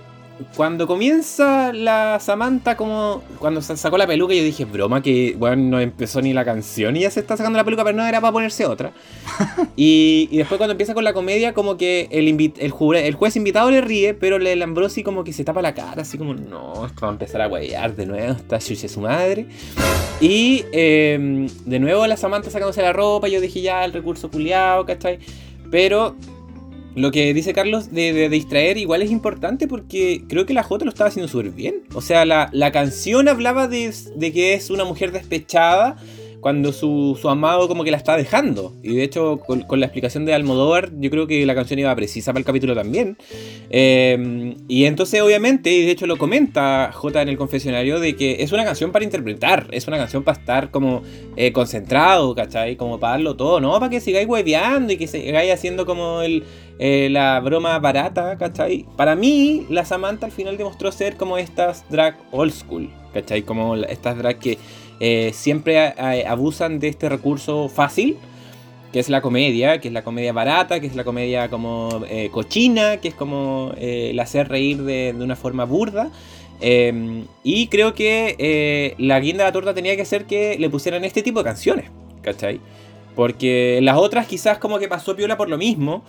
[0.55, 5.69] cuando comienza la Samantha como cuando se sacó la peluca yo dije, broma que weón
[5.69, 8.19] no empezó ni la canción y ya se está sacando la peluca, pero no era
[8.19, 8.91] para ponerse otra.
[9.75, 13.13] y, y después cuando empieza con la comedia como que el, invi- el, jure- el
[13.15, 16.33] juez invitado le ríe, pero el Ambrosi como que se tapa la cara, así como,
[16.33, 19.47] no, esto va a empezar a guayar de nuevo, está chucha su madre.
[20.19, 24.85] Y eh, de nuevo la Samantha sacándose la ropa, yo dije ya el recurso culiado,
[24.85, 25.19] ¿cachai?
[25.71, 26.15] Pero
[26.95, 30.89] lo que dice Carlos de, distraer igual es importante porque creo que la J lo
[30.89, 31.83] estaba haciendo súper bien.
[31.93, 35.97] O sea, la, canción hablaba de, de que es una mujer despechada
[36.43, 38.73] cuando su, amado como que la está dejando.
[38.83, 41.95] Y de hecho, con, con la explicación de Almodóvar, yo creo que la canción iba
[41.95, 43.17] precisa para el capítulo también.
[43.69, 48.43] Eh, y entonces, obviamente, y de hecho lo comenta J en el confesionario, de que
[48.43, 51.01] es una canción para interpretar, es una canción para estar como
[51.37, 52.75] eh, concentrado, ¿cachai?
[52.75, 53.71] Como para darlo todo, ¿no?
[53.79, 56.43] Para que sigáis hueveando y que sigáis haciendo como el,
[56.79, 58.85] eh, la broma barata, ¿cachai?
[58.97, 63.43] Para mí, la Samantha al final demostró ser como estas drag old school, ¿cachai?
[63.43, 64.57] Como estas drag que
[64.99, 68.17] eh, siempre a- abusan de este recurso fácil,
[68.91, 72.29] que es la comedia, que es la comedia barata, que es la comedia como eh,
[72.31, 76.11] cochina, que es como eh, el hacer reír de, una forma burda.
[76.61, 80.69] Eh, y creo que eh, la guinda de la torta tenía que ser que le
[80.69, 81.89] pusieran este tipo de canciones,
[82.21, 82.59] ¿cachai?
[83.15, 86.03] Porque las otras quizás como que pasó piola por lo mismo.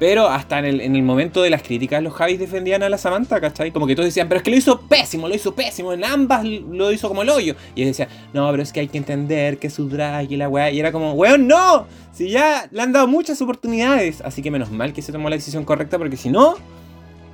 [0.00, 2.96] Pero hasta en el, en el momento de las críticas, los Javis defendían a la
[2.96, 3.70] Samantha, ¿cachai?
[3.70, 6.42] Como que todos decían, pero es que lo hizo pésimo, lo hizo pésimo, en ambas
[6.42, 7.54] lo hizo como el hoyo.
[7.74, 10.48] Y ellos decían, no, pero es que hay que entender que su drag y la
[10.48, 10.70] weá.
[10.70, 14.22] Y era como, weón, no, si ya le han dado muchas oportunidades.
[14.22, 16.56] Así que menos mal que se tomó la decisión correcta, porque si no,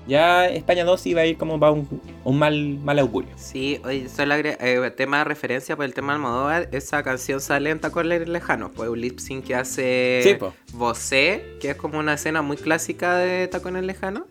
[0.07, 3.31] ya España 2 iba a ir como para un, un mal, mal augurio.
[3.37, 7.71] Sí, oye, solo eh, tema de referencia por el tema de Almodóvar, esa canción sale
[7.71, 10.53] en Tacones Lejanos, pues un lip sync que hace Sí, po.
[10.75, 14.25] Bosé, que es como una escena muy clásica de Tacones Lejanos,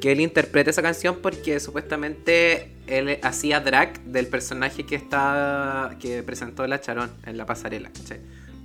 [0.00, 6.22] que él interpreta esa canción porque supuestamente él hacía drag del personaje que está que
[6.24, 7.90] presentó la Charón en la pasarela.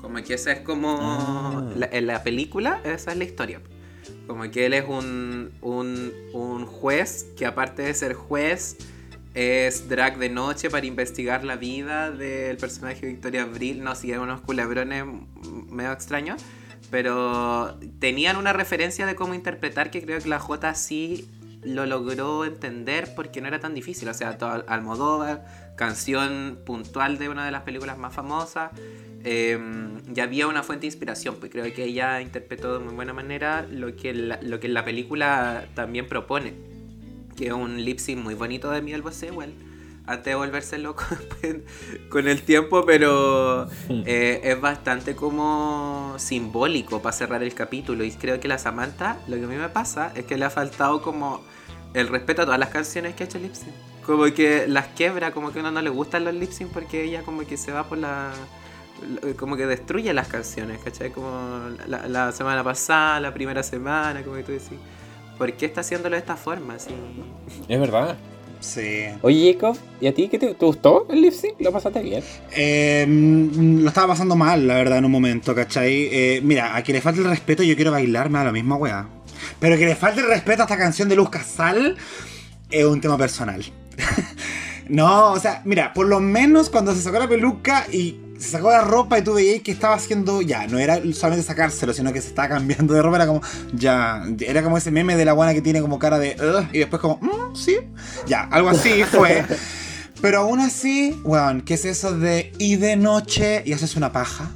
[0.01, 1.69] Como que esa es como Ah.
[1.76, 3.61] la- en la película, esa es la historia.
[4.28, 8.78] Como que él es un, un, un juez que aparte de ser juez
[9.34, 13.84] es drag de noche para investigar la vida del personaje Victoria Abril.
[13.84, 15.06] No, sí, unos culebrones
[15.70, 16.41] medio extraños.
[16.90, 21.30] Pero tenían una referencia de cómo interpretar que creo que la J sí
[21.62, 24.10] lo logró entender porque no era tan difícil.
[24.10, 25.45] O sea, todo Almodóvar,
[25.76, 28.72] canción puntual de una de las películas más famosas.
[29.23, 29.60] Eh,
[30.14, 33.68] ya había una fuente de inspiración, pues creo que ella interpretó de muy buena manera
[33.69, 36.53] lo que la, lo que la película también propone,
[37.35, 39.53] que es un lip sync muy bonito de Miguel Bosé, igual,
[40.06, 41.57] antes de volverse loco después,
[42.10, 48.39] con el tiempo, pero eh, es bastante como simbólico para cerrar el capítulo y creo
[48.39, 51.44] que la Samantha, lo que a mí me pasa es que le ha faltado como
[51.94, 53.73] el respeto a todas las canciones que ha hecho lip sync.
[54.06, 57.03] Como que las quebra, como que a uno no le gustan los lip sync porque
[57.03, 58.31] ella como que se va por la
[59.38, 61.11] como que destruye las canciones, ¿cachai?
[61.11, 61.30] Como
[61.88, 64.78] la, la semana pasada, la primera semana, como que tú decís,
[65.38, 66.76] ¿por qué está haciéndolo de esta forma?
[66.76, 66.94] Así?
[67.68, 68.18] Es verdad.
[68.60, 69.06] Sí.
[69.22, 71.56] Oye, Jacob, ¿y a ti qué te, te gustó el lip sync?
[71.60, 72.24] ¿Lo pasaste bien?
[72.56, 76.10] Eh, lo estaba pasando mal, la verdad, en un momento, ¿cachai?
[76.11, 78.76] Eh, mira, a que le falte el respeto, yo quiero bailar, me da la misma
[78.76, 79.07] weá.
[79.60, 81.98] Pero que le falte el respeto a esta canción de Luz Casal
[82.69, 83.64] es un tema personal.
[84.90, 88.72] no, o sea, mira, por lo menos cuando se sacó la peluca y se sacó
[88.72, 92.22] la ropa y tú veías que estaba haciendo, ya, no era solamente sacárselo, sino que
[92.22, 93.41] se estaba cambiando de ropa, era como,
[93.73, 96.80] ya, era como ese meme de la buena que tiene como cara de, "Ugh", y
[96.80, 97.77] después como, "Mm, sí,
[98.27, 99.43] ya, algo así fue.
[100.22, 104.51] Pero aún así, weón, ¿qué es eso de y de noche y haces una paja?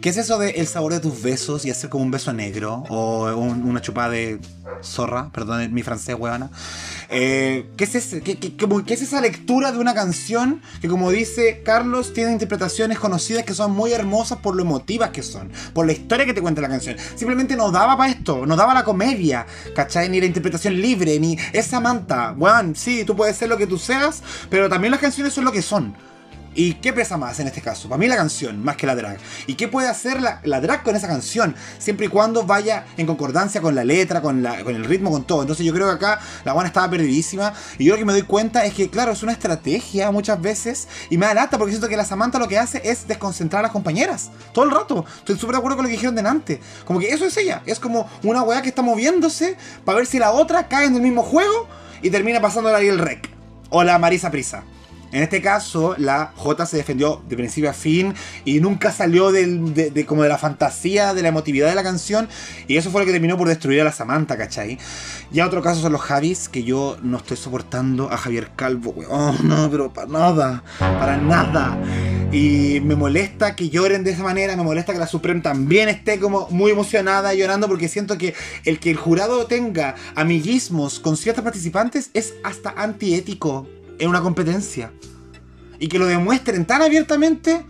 [0.00, 2.84] ¿Qué es eso de el sabor de tus besos y hacer como un beso negro?
[2.88, 4.40] O un- una chupada de
[4.82, 6.50] zorra, perdón mi francés, huevona.
[7.10, 11.10] Eh, ¿qué, es ese- qué- qué- qué es esa lectura de una canción que, como
[11.10, 15.86] dice Carlos, tiene interpretaciones conocidas que son muy hermosas por lo emotivas que son, por
[15.86, 16.96] la historia que te cuenta la canción?
[17.14, 20.08] Simplemente no daba para esto, no daba la comedia, ¿cachai?
[20.08, 22.34] Ni la interpretación libre, ni esa manta.
[22.36, 25.52] Weón, sí, tú puedes ser lo que tú seas, pero también las canciones son lo
[25.52, 25.94] que son.
[26.56, 27.88] ¿Y qué pesa más en este caso?
[27.88, 29.18] Para mí la canción, más que la drag.
[29.46, 31.56] ¿Y qué puede hacer la, drag con esa canción?
[31.78, 35.24] Siempre y cuando vaya en concordancia con la letra, con, la, con el ritmo, con
[35.24, 35.42] todo.
[35.42, 37.52] Entonces yo creo que acá la buena estaba perdidísima.
[37.76, 40.86] Y yo lo que me doy cuenta es que, claro, es una estrategia muchas veces.
[41.10, 43.62] Y me da lata porque siento que la Samantha lo que hace es desconcentrar a
[43.64, 44.30] las compañeras.
[44.52, 45.04] Todo el rato.
[45.18, 46.60] Estoy súper de acuerdo con lo que dijeron delante.
[46.84, 47.62] Como que eso es ella.
[47.66, 51.02] Es como una weá que está moviéndose para ver si la otra cae en el
[51.02, 51.66] mismo juego
[52.00, 53.28] y termina pasando ahí el rec.
[53.70, 54.62] O la Marisa Prisa.
[55.14, 58.12] En este caso, la J se defendió de principio a fin
[58.44, 62.28] y nunca salió de- como de la fantasía, de la emotividad de la canción.
[62.66, 64.76] Y eso fue lo que terminó por destruir a la Samantha, ¿cachai?
[65.30, 69.08] Ya otro caso son los Javis, que yo no estoy soportando a Javier Calvo, weón.
[69.12, 71.78] Oh, no, pero para nada, para nada.
[72.32, 76.18] Y me molesta que lloren de esa manera, me molesta que la Supreme también esté
[76.18, 78.34] como muy emocionada llorando porque siento que
[78.64, 83.68] el que el jurado tenga amiguismos con ciertos participantes es hasta antiético
[83.98, 84.92] en una competencia.
[85.78, 87.64] Y que lo demuestren tan abiertamente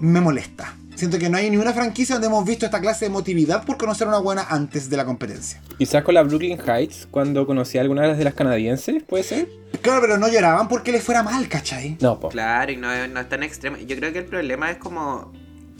[0.00, 0.74] me molesta.
[0.94, 4.06] Siento que no hay ninguna franquicia donde hemos visto esta clase de emotividad por conocer
[4.06, 5.60] a una buena antes de la competencia.
[5.76, 9.48] Quizás con la Brooklyn Heights, cuando conocí a algunas de las canadienses, ¿puede ser?
[9.82, 11.96] Claro, pero no lloraban porque les fuera mal, ¿cachai?
[12.00, 12.28] No, po.
[12.28, 13.76] Claro, y no, es- no es tan extremo.
[13.78, 15.32] Yo creo que el problema es como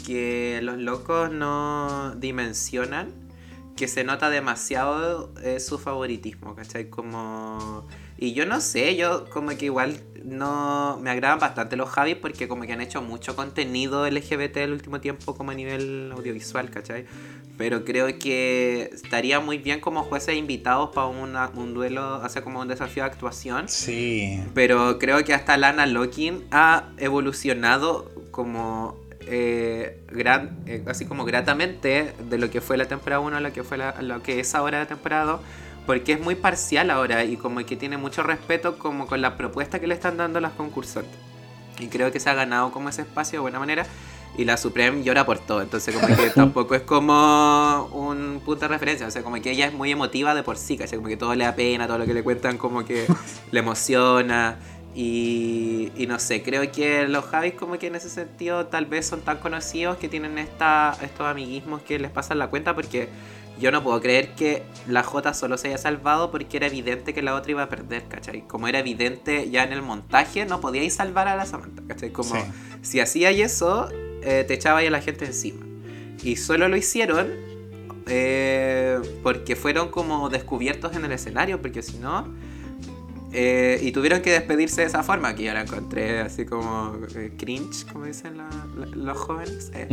[0.04, 3.12] que los locos no dimensionan
[3.76, 6.88] que se nota demasiado eh, su favoritismo, ¿cachai?
[6.90, 7.86] Como...
[8.18, 10.98] Y yo no sé, yo como que igual no...
[11.02, 15.00] Me agradan bastante los Javis porque como que han hecho mucho contenido LGBT el último
[15.00, 17.04] tiempo como a nivel audiovisual, ¿cachai?
[17.58, 22.60] Pero creo que estaría muy bien como jueces invitados para una- un duelo, sea, como
[22.60, 23.68] un desafío de actuación.
[23.68, 24.42] Sí.
[24.54, 28.96] Pero creo que hasta Lana Lokin ha evolucionado como
[29.26, 33.52] eh, gran, eh, así como gratamente de lo que fue la temporada 1 a lo
[33.54, 35.40] que fue la- lo que es ahora la temporada 2.
[35.86, 39.80] Porque es muy parcial ahora y como que tiene mucho respeto como con la propuesta
[39.80, 41.18] que le están dando las concursantes.
[41.78, 43.86] Y creo que se ha ganado como ese espacio de buena manera.
[44.36, 45.62] Y la Supreme llora por todo.
[45.62, 49.06] Entonces como que tampoco es como un punto de referencia.
[49.06, 50.76] O sea, como que ella es muy emotiva de por sí.
[50.76, 50.96] ¿cachai?
[50.96, 53.06] Como que todo le da pena, todo lo que le cuentan como que
[53.52, 54.58] le emociona.
[54.96, 59.04] Y, y no sé, creo que los Javis como que en ese sentido tal vez
[59.04, 63.08] son tan conocidos que tienen esta, estos amiguismos que les pasan la cuenta porque
[63.60, 67.22] yo no puedo creer que la J solo se haya salvado porque era evidente que
[67.22, 68.42] la otra iba a perder, ¿cachai?
[68.46, 72.10] Como era evidente ya en el montaje, no podíais salvar a la Samantha, ¿cachai?
[72.10, 72.40] Como Sí.
[72.82, 73.88] si hacíais eso,
[74.22, 75.64] eh, te echabais a la gente encima.
[76.22, 77.28] Y solo lo hicieron
[78.06, 82.28] eh, porque fueron como descubiertos en el escenario, porque si no...
[83.34, 87.32] eh, y tuvieron que despedirse de esa forma, que yo la encontré así como eh,
[87.36, 88.48] cringe, como dicen la-
[88.78, 89.70] la- los jóvenes.
[89.74, 89.88] eh.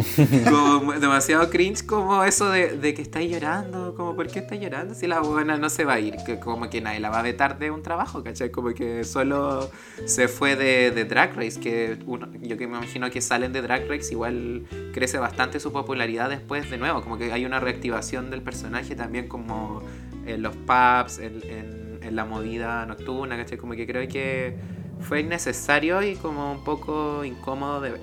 [0.50, 4.94] Como demasiado cringe como eso de, de que estáis llorando, como ¿por qué está llorando?
[4.94, 7.24] Si la buena no se va a ir, que como que nadie la va a
[7.24, 8.52] vetar de un trabajo, ¿cachai?
[8.52, 9.70] Como que solo
[10.06, 13.62] se fue de, de Drag Race, que uno, yo que me imagino que salen de
[13.62, 18.30] Drag Race igual crece bastante su popularidad después de nuevo, como que hay una reactivación
[18.30, 19.82] del personaje también como
[20.26, 23.57] en los pubs, en, en- en la movida nocturna, ¿cachai?
[23.57, 24.56] Como que creo que
[24.99, 28.02] fue innecesario y como un poco incómodo de ver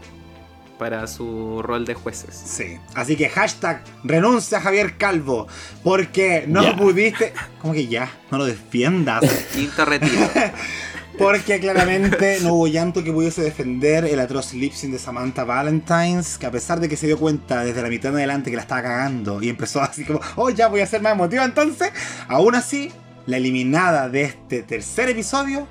[0.79, 2.35] para su rol de jueces.
[2.35, 2.79] Sí.
[2.95, 5.49] Así que hashtag renuncia a Javier Calvo.
[5.83, 7.33] Porque no pudiste.
[7.61, 8.11] ¿Cómo que ya?
[8.31, 9.25] No lo defiendas.
[9.53, 10.31] Quinto retiro.
[11.19, 16.39] Porque claramente no hubo llanto que pudiese defender el atroz lip sync de Samantha Valentines,
[16.39, 18.63] que a pesar de que se dio cuenta desde la mitad en adelante que la
[18.63, 21.91] estaba cagando y empezó así como, oh, ya voy a ser más emotiva entonces,
[22.29, 22.93] aún así,
[23.29, 25.69] la eliminada de este tercer episodio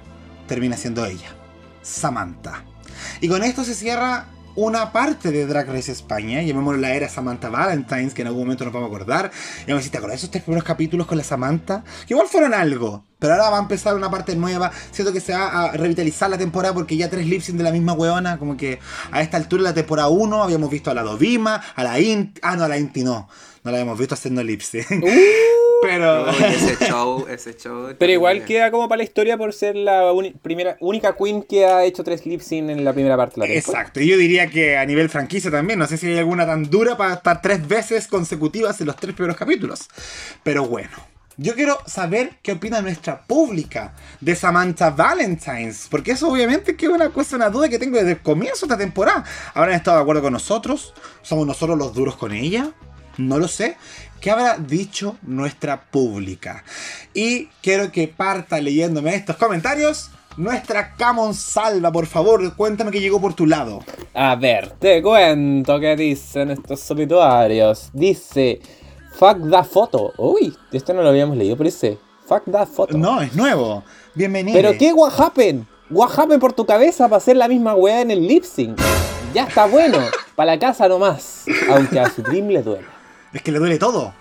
[0.48, 1.36] termina siendo ella,
[1.82, 2.64] Samantha.
[3.20, 7.50] Y con esto se cierra una parte de Drag Race España, llamémoslo la era Samantha
[7.50, 9.32] Valentines, que en algún momento nos vamos a acordar.
[9.64, 11.84] Y vamos a decir, ¿te acuerdas de esos tres primeros capítulos con la Samantha?
[12.06, 14.72] Que igual fueron algo, pero ahora va a empezar una parte nueva.
[14.92, 17.72] Siento que se va a revitalizar la temporada porque ya tres lip sync de la
[17.72, 18.78] misma weona, como que
[19.12, 22.56] a esta altura la temporada 1 habíamos visto a la Dovima, a la Inti, ah
[22.56, 23.28] no, a la Inti no,
[23.64, 25.04] no la habíamos visto haciendo lip sync.
[25.82, 26.30] Pero...
[26.30, 27.94] Uy, ese show, ese show.
[27.98, 31.84] Pero igual queda como para la historia por ser la primera, única queen que ha
[31.84, 33.82] hecho tres lip sync en la primera parte de la temporada.
[33.82, 36.70] Exacto, y yo diría que a nivel franquicia también, no sé si hay alguna tan
[36.70, 39.88] dura para estar tres veces consecutivas en los tres primeros capítulos.
[40.44, 40.92] Pero bueno,
[41.40, 46.92] Yo quiero saber qué opina nuestra pública de Samantha Valentines, porque eso obviamente que es
[46.92, 49.24] una cosa, una duda que tengo desde el comienzo de esta temporada.
[49.54, 50.96] ¿Habrán estado de acuerdo con nosotros?
[51.22, 52.72] ¿Somos nosotros los duros con ella?
[53.18, 53.78] No lo sé.
[54.20, 56.64] ¿Qué habrá dicho nuestra pública?
[57.14, 60.10] Y quiero que parta leyéndome estos comentarios.
[60.38, 63.80] Nuestra Camon Salva, por favor, cuéntame que llegó por tu lado.
[64.14, 67.90] A ver, te cuento qué dicen estos obituarios.
[67.94, 68.60] Dice,
[69.14, 70.14] fuck that foto.
[70.18, 72.98] Uy, esto no lo habíamos leído, pero dice, fuck that foto.
[72.98, 73.84] No, es nuevo.
[74.16, 74.56] Bienvenido.
[74.58, 75.66] ¿Pero qué what happened?
[75.90, 78.80] What happened por tu cabeza para hacer la misma weá en el lip sync?
[79.34, 80.00] Ya está bueno,
[80.36, 81.46] para la casa nomás.
[81.70, 82.97] Aunque a su dream le duele.
[83.38, 84.16] Es que le duele todo.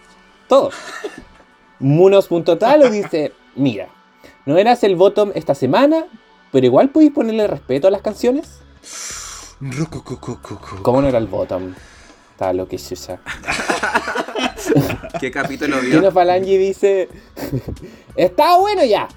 [0.47, 0.71] Todo.
[1.79, 3.89] Munos.talo dice, mira,
[4.45, 6.05] no eras el bottom esta semana,
[6.53, 8.61] pero igual pudiste ponerle respeto a las canciones.
[10.83, 11.73] ¿Cómo no era el bottom?
[12.33, 13.19] Está lo que chucha.
[15.19, 16.13] ¿Qué capítulo vio?
[16.13, 17.09] Falangi dice,
[18.17, 19.09] está bueno ya.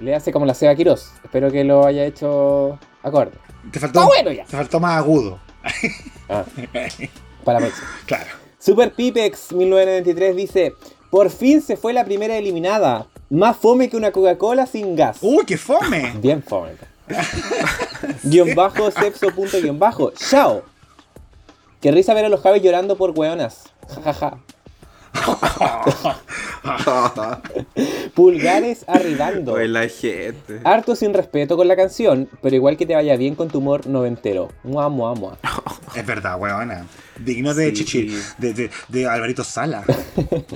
[0.00, 1.12] Le hace como la Seba Quiroz.
[1.22, 3.38] Espero que lo haya hecho acorde.
[3.70, 4.46] Te faltó, Está bueno ya.
[4.46, 5.38] Te faltó más agudo.
[6.28, 6.44] Ah,
[7.44, 7.88] para próxima.
[8.06, 8.41] Claro.
[8.64, 10.74] Super Pipex 1993 dice,
[11.10, 13.08] por fin se fue la primera eliminada.
[13.28, 15.18] Más fome que una Coca-Cola sin gas.
[15.20, 16.12] ¡Uy, qué fome!
[16.22, 16.70] Bien fome.
[18.22, 20.12] guion bajo, sexo punto guion bajo.
[20.12, 20.62] Chao.
[21.80, 23.64] Qué risa ver a los Javis llorando por weonas.
[23.88, 24.38] Ja, ja, ja.
[28.14, 29.54] Pulgares arribando.
[29.54, 30.60] Oye, la gente.
[30.64, 33.86] Harto sin respeto con la canción, pero igual que te vaya bien con tu humor
[33.86, 34.48] noventero.
[34.62, 35.38] Mua, mua, mua.
[35.94, 36.86] Es verdad, weona.
[37.18, 37.72] Digno de Sí.
[37.84, 39.84] Chichi, de, de, de Alvarito Sala.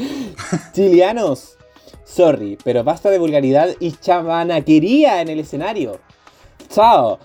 [0.73, 1.57] Chilianos.
[2.05, 6.01] Sorry, pero basta de vulgaridad y chamanaquería en el escenario.
[6.69, 7.19] Chao.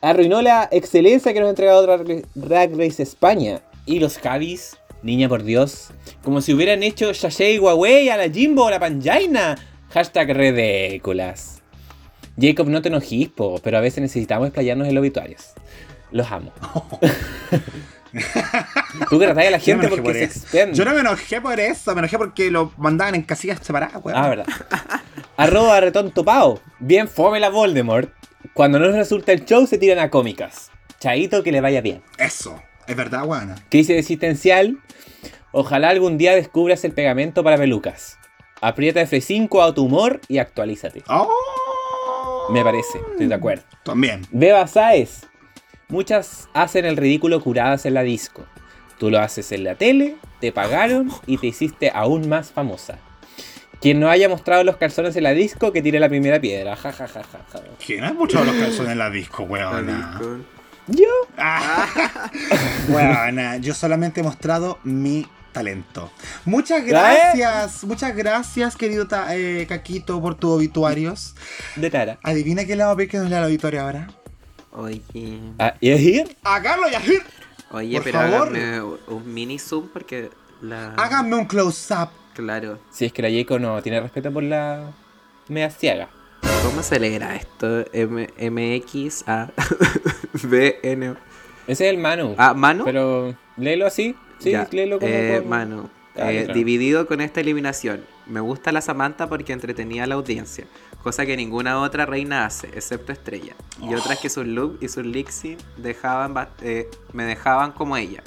[0.00, 3.62] Arruinó la excelencia que nos ha entregado Drag Drag Race España.
[3.86, 5.88] Y los Javis, niña por Dios,
[6.22, 9.56] como si hubieran hecho Shashei Huawei a la Jimbo o la Panjaina.
[9.90, 11.62] Hashtag ridículas.
[12.38, 15.52] Jacob, no te enojís, po, pero a veces necesitamos explayarnos en los obituarios.
[16.10, 16.52] Los amo.
[19.10, 20.38] Tú que tratas a la no gente enojé por porque se eso.
[20.40, 20.76] expende.
[20.76, 24.18] Yo no me enojé por eso, me enojé porque lo mandaban en casillas separadas, weón.
[24.18, 24.46] Ah, verdad.
[25.36, 26.60] Arroba retón topao.
[26.78, 28.10] Bien fome la Voldemort.
[28.54, 30.70] Cuando no resulta el show se tiran a cómicas.
[30.98, 32.02] Chaito que le vaya bien.
[32.18, 33.56] Eso, es verdad, weona.
[33.68, 34.78] Crisis existencial.
[35.52, 38.18] Ojalá algún día descubras el pegamento para pelucas.
[38.60, 41.02] Aprieta F5 a tu humor y actualízate.
[41.08, 42.48] ¡Oh!
[42.50, 43.64] Me parece, estoy de acuerdo.
[43.84, 44.26] También.
[44.30, 45.26] Beba Saez.
[45.88, 48.44] Muchas hacen el ridículo curadas en la disco.
[48.98, 52.98] Tú lo haces en la tele, te pagaron y te hiciste aún más famosa.
[53.80, 56.76] Quien no haya mostrado los calzones en la disco, que tire la primera piedra.
[56.76, 57.60] Ja, ja, ja, ja, ja.
[57.84, 60.38] ¿Quién ha mostrado los calzones en la disco, disco.
[60.88, 61.08] Yo.
[61.36, 62.30] Ah,
[62.88, 66.10] weona, yo solamente he mostrado mi talento.
[66.44, 71.34] Muchas gracias, muchas gracias, querido eh, Caquito, por tus obituarios.
[71.76, 72.18] De Tara.
[72.22, 74.08] Adivina quién le va a pedir que nos lea el obituario ahora.
[74.72, 75.02] Oye,
[75.58, 76.36] Ah, ¿Y es ir?
[76.44, 77.22] A Carlos Yahir.
[77.70, 78.48] oye Por pero favor.
[78.48, 80.30] háganme un mini zoom porque
[80.60, 80.94] la.
[80.94, 82.10] Háganme un close-up.
[82.34, 82.78] Claro.
[82.90, 84.92] Si es que la Jaco no tiene respeto por la
[85.48, 86.08] media ciega.
[86.64, 87.84] ¿Cómo se leerá esto?
[87.92, 89.50] M MX A
[90.44, 91.14] B N.
[91.66, 92.34] Ese es el Manu.
[92.38, 92.84] Ah, mano.
[92.84, 94.14] Pero léelo así.
[94.38, 95.10] Sí, Ya, léelo como.
[95.10, 98.04] eh, Manu, cada eh, dividido con esta eliminación.
[98.26, 100.66] Me gusta la Samantha porque entretenía a la audiencia,
[101.02, 103.54] cosa que ninguna otra reina hace, excepto Estrella.
[103.80, 103.98] Y Oh.
[103.98, 108.22] otras que sus look y sus lipsy dejaban ba- eh, me dejaban como ella,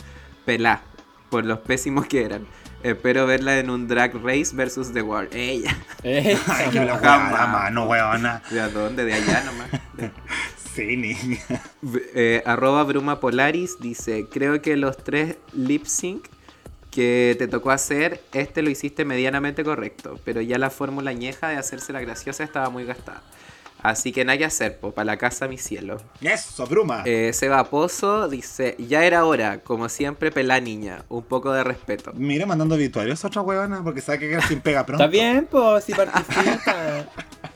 [0.46, 0.82] pelá,
[1.30, 2.48] por los pésimos que eran.
[2.84, 5.34] Espero verla en un Drag Race versus The World.
[5.34, 5.78] Ella.
[6.04, 8.42] Ay, que la mano, weona.
[8.50, 9.06] ¿De a dónde?
[9.06, 9.70] De allá nomás.
[10.76, 11.40] Sí, niña.
[12.14, 16.28] Eh, arroba Bruma Polaris dice, creo que los tres lip sync
[16.92, 21.58] que te tocó hacer, este lo hiciste medianamente correcto, pero ya la fórmula añeja de
[21.58, 23.24] hacerse la graciosa estaba muy gastada.
[23.82, 26.02] Así que nada que hacer, po, para la casa mi cielo.
[26.22, 27.04] Eso, Bruma.
[27.06, 32.12] Eh, Seba Pozo dice, ya era hora, como siempre pelá niña, un poco de respeto.
[32.14, 35.04] Mira, mandando obituarios a otra weona porque sabe que queda sin pega pronto.
[35.04, 37.06] Está bien, pues, si participa.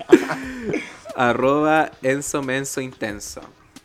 [1.15, 3.41] Arroba Enzo Menso Intenso.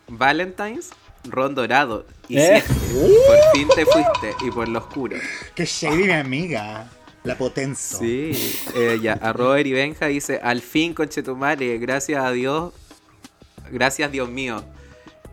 [0.06, 0.90] Valentine's,
[1.24, 2.06] Ron Dorado.
[2.28, 2.62] Y ¿Eh?
[2.64, 2.80] siete.
[3.26, 5.16] por fin te fuiste y por lo oscuro.
[5.54, 6.88] Que shady, mi amiga.
[7.24, 7.98] La potencia.
[7.98, 8.30] Sí,
[8.74, 12.72] eh, ya, arroba Eribenja dice, al fin, conchetumare, gracias a Dios,
[13.70, 14.64] gracias Dios mío.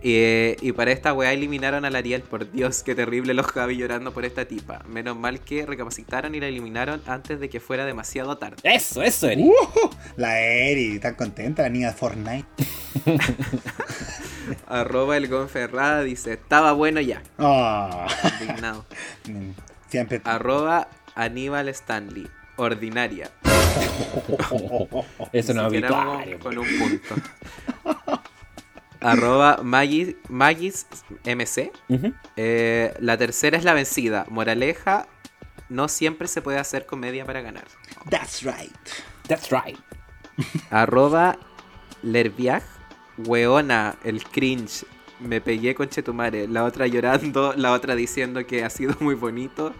[0.07, 3.75] Eh, y para esta weá eliminaron a la Ariel, por Dios, qué terrible los Javi
[3.75, 4.83] llorando por esta tipa.
[4.87, 8.57] Menos mal que recapacitaron y la eliminaron antes de que fuera demasiado tarde.
[8.61, 9.43] Eso, eso, Eri.
[9.43, 9.53] Uh,
[10.17, 12.45] la Eri, tan contenta, la niña de Fortnite.
[14.67, 18.05] Arroba el Gonferrada dice, estaba bueno ya, Ah,
[18.41, 18.85] indignado.
[19.89, 20.21] siempre.
[20.23, 22.27] Arroba Aníbal Stanley,
[22.57, 23.31] ordinaria.
[25.31, 26.39] Eso no es habitual.
[26.39, 27.15] con, un punto.
[29.01, 30.87] Arroba Magis, Magis
[31.23, 31.71] MC.
[32.35, 34.25] Eh, la tercera es la vencida.
[34.29, 35.07] Moraleja,
[35.69, 37.65] no siempre se puede hacer comedia para ganar.
[38.09, 38.75] That's right.
[39.27, 39.79] That's right.
[40.69, 41.37] Arroba
[42.01, 42.63] Lerviag.
[43.17, 44.85] Weona, el cringe.
[45.19, 46.47] Me pegué con Chetumare.
[46.47, 49.73] La otra llorando, la otra diciendo que ha sido muy bonito.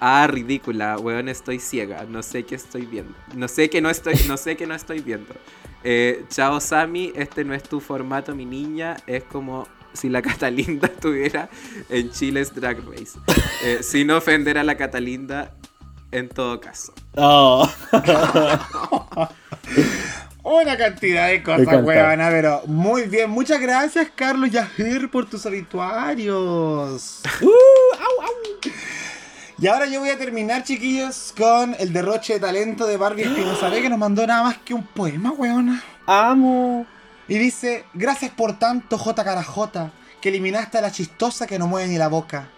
[0.00, 2.04] Ah, ridícula, weón, estoy ciega.
[2.08, 3.14] No sé qué estoy viendo.
[3.34, 5.34] No sé que no estoy, no sé que no estoy viendo.
[5.84, 8.96] Eh, chao Sammy, este no es tu formato, mi niña.
[9.06, 11.48] Es como si la Catalinda estuviera
[11.88, 13.18] en Chile's Drag Race.
[13.64, 15.52] Eh, sin ofender a la Catalinda,
[16.12, 16.92] en todo caso.
[17.16, 17.68] Oh.
[20.44, 23.28] Una cantidad de cosas, huevona, pero muy bien.
[23.28, 27.20] Muchas gracias, Carlos Yajir, por tus obituarios.
[29.60, 33.68] Y ahora yo voy a terminar, chiquillos, con el derroche de talento de Barbie Espinosa
[33.68, 35.82] B, que nos mandó nada más que un poema, weona.
[36.06, 36.86] Amo.
[37.26, 39.24] Y dice, gracias por tanto, J.
[39.24, 39.90] Carajota,
[40.20, 42.48] que eliminaste a la chistosa que no mueve ni la boca.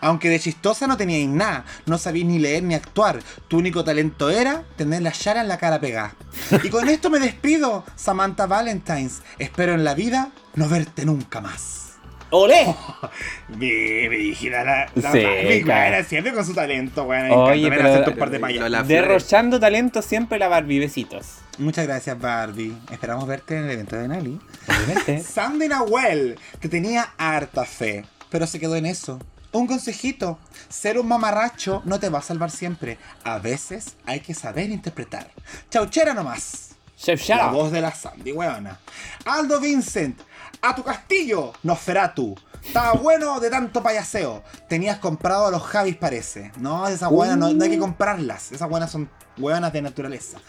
[0.00, 3.20] Aunque de chistosa no teníais nada, no sabíais ni leer ni actuar.
[3.48, 6.14] Tu único talento era tener la Yara en la cara pegada.
[6.64, 9.20] Y con esto me despido, Samantha Valentines.
[9.38, 11.87] Espero en la vida no verte nunca más.
[12.30, 12.74] ¡Olé!
[13.48, 16.04] Mi dirigida la, la Sí, claro.
[16.04, 17.06] siempre con su talento.
[17.06, 17.70] Me Oye.
[17.70, 18.86] Me pero- un par de Flores.
[18.88, 20.78] Derrochando talento siempre la Barbie.
[20.78, 21.38] Besitos.
[21.58, 22.76] Muchas gracias, Barbie.
[22.90, 24.38] Esperamos verte en el evento de Nali.
[24.68, 25.20] Obviamente.
[25.22, 29.18] Sandy Nahuel, que tenía harta fe, pero se quedó en eso.
[29.50, 30.38] Un consejito,
[30.68, 32.98] ser un mamarracho no te va a salvar siempre.
[33.24, 35.30] A veces hay que saber interpretar.
[35.70, 36.66] Chauchera nomás.
[36.98, 38.78] Chef La voz de la Sandy, weona.
[39.24, 40.20] Aldo Vincent,
[40.62, 42.34] a tu castillo, Nosferatu.
[42.64, 44.42] Estaba bueno de tanto payaseo.
[44.68, 46.52] Tenías comprado a los Javis, parece.
[46.58, 48.52] No, esas buenas no, no hay que comprarlas.
[48.52, 49.08] Esas buenas son
[49.38, 50.38] hueonas de naturaleza.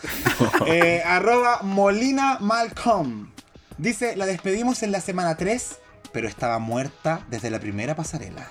[0.65, 3.31] Eh, arroba Molina Malcolm.
[3.77, 5.77] Dice, la despedimos en la semana 3,
[6.11, 8.49] pero estaba muerta desde la primera pasarela.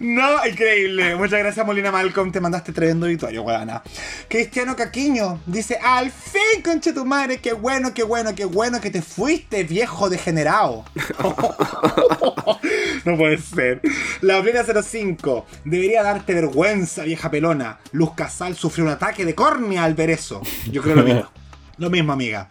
[0.00, 1.14] No, increíble.
[1.16, 2.32] Muchas gracias, Molina Malcolm.
[2.32, 3.82] Te mandaste tremendo victorio, weana.
[4.28, 8.90] Cristiano Caquiño dice: Al fin, conche tu madre, qué bueno, qué bueno, qué bueno que
[8.90, 10.86] te fuiste, viejo degenerado.
[13.04, 13.82] no puede ser.
[14.22, 15.46] La plena 05.
[15.66, 17.80] Debería darte vergüenza, vieja pelona.
[17.92, 20.40] Luz Casal sufrió un ataque de córnea al ver eso.
[20.70, 21.30] Yo creo lo mismo.
[21.78, 22.50] Lo mismo, amiga.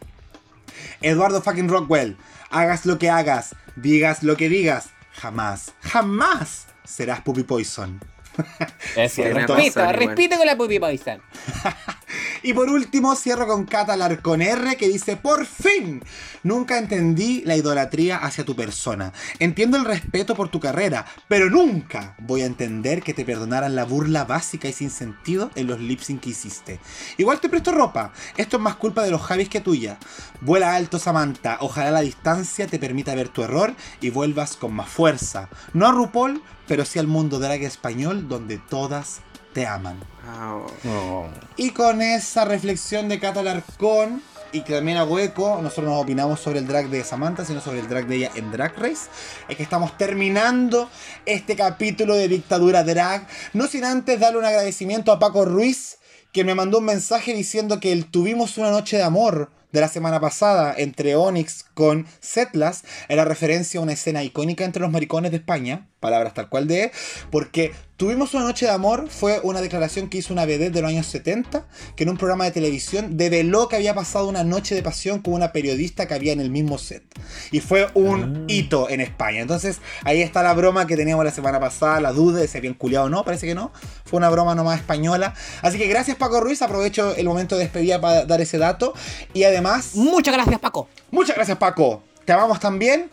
[1.01, 2.17] Eduardo fucking Rockwell,
[2.49, 7.99] hagas lo que hagas, digas lo que digas, jamás, jamás serás Puppy Poison.
[8.95, 9.95] Eso, igual.
[9.95, 11.21] repite con la Poison.
[12.41, 16.01] Y por último cierro con Catalar con R que dice, por fin,
[16.43, 19.11] nunca entendí la idolatría hacia tu persona.
[19.39, 23.83] Entiendo el respeto por tu carrera, pero nunca voy a entender que te perdonaran la
[23.83, 26.79] burla básica y sin sentido en los lip sync que hiciste.
[27.17, 29.97] Igual te presto ropa, esto es más culpa de los Javis que tuya.
[30.39, 34.89] Vuela alto Samantha, ojalá la distancia te permita ver tu error y vuelvas con más
[34.89, 35.49] fuerza.
[35.73, 39.21] No a RuPaul, pero sí al mundo drag español donde todas
[39.53, 39.99] te aman.
[40.25, 41.25] Ah, Oh.
[41.57, 44.21] Y con esa reflexión de Cata Larcón
[44.51, 47.79] y que también a hueco, nosotros no opinamos sobre el drag de Samantha, sino sobre
[47.79, 49.09] el drag de ella en Drag Race.
[49.47, 50.89] Es que estamos terminando
[51.25, 53.27] este capítulo de Dictadura Drag.
[53.53, 55.97] No sin antes darle un agradecimiento a Paco Ruiz,
[56.31, 59.87] que me mandó un mensaje diciendo que el tuvimos una noche de amor de la
[59.87, 65.31] semana pasada entre Onyx con Setlas era referencia a una escena icónica entre los maricones
[65.31, 66.91] de España, palabras tal cual de,
[67.31, 70.89] porque tuvimos una noche de amor fue una declaración que hizo una vedette de los
[70.89, 71.65] años 70,
[71.95, 75.33] que en un programa de televisión develó que había pasado una noche de pasión con
[75.33, 77.03] una periodista que había en el mismo set.
[77.51, 79.41] Y fue un hito en España.
[79.41, 82.73] Entonces ahí está la broma que teníamos la semana pasada, la duda de si habían
[82.73, 83.73] culiado o no, parece que no.
[84.05, 85.33] Fue una broma nomás española.
[85.61, 88.93] Así que gracias Paco Ruiz, aprovecho el momento de despedida para dar ese dato.
[89.33, 89.95] Y además...
[89.95, 90.87] Muchas gracias, Paco.
[91.11, 92.03] Muchas gracias, Paco.
[92.29, 93.09] Te también.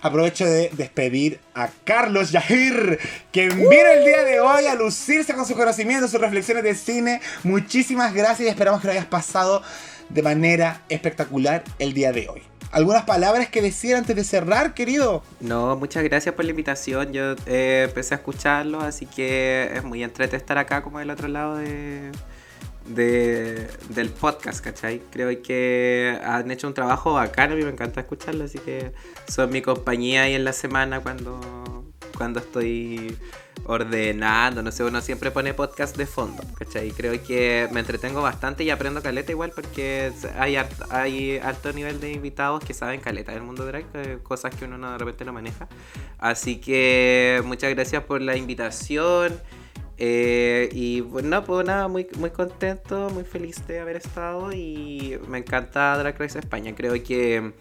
[0.00, 3.00] Aprovecho de despedir a Carlos Yahir,
[3.32, 7.20] que vino el día de hoy a lucirse con sus conocimientos, sus reflexiones de cine.
[7.42, 9.60] Muchísimas gracias y esperamos que lo hayas pasado
[10.08, 12.42] de manera espectacular el día de hoy.
[12.70, 15.24] ¿Algunas palabras que decir antes de cerrar, querido?
[15.40, 17.12] No, muchas gracias por la invitación.
[17.12, 21.26] Yo eh, empecé a escucharlo, así que es muy entrete estar acá como del otro
[21.26, 22.12] lado de,
[22.86, 25.00] de- del podcast, ¿cachai?
[25.10, 28.92] Creo que han hecho un trabajo bacán, a mí me encanta escucharlo, así que
[29.28, 31.84] son mi compañía ahí en la semana cuando,
[32.16, 33.16] cuando estoy
[33.66, 36.90] ordenando, no sé, uno siempre pone podcast de fondo, ¿cachai?
[36.90, 40.56] Creo que me entretengo bastante y aprendo caleta igual porque hay,
[40.90, 44.78] hay alto nivel de invitados que saben caleta del mundo drag, eh, cosas que uno
[44.78, 45.68] no, de repente no maneja.
[46.18, 49.38] Así que muchas gracias por la invitación.
[50.02, 55.38] Eh, y bueno, pues nada, muy, muy contento, muy feliz de haber estado y me
[55.38, 56.74] encanta Drag Race España.
[56.74, 57.52] Creo que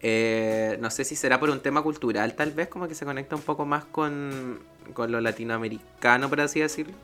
[0.00, 3.36] eh, no sé si será por un tema cultural, tal vez, como que se conecta
[3.36, 4.58] un poco más con,
[4.94, 6.94] con lo latinoamericano, por así decirlo.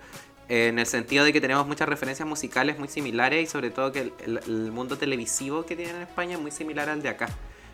[0.49, 4.01] en el sentido de que tenemos muchas referencias musicales muy similares y sobre todo que
[4.01, 7.29] el, el- el mundo televisivo que tienen en España es muy similar al de acá.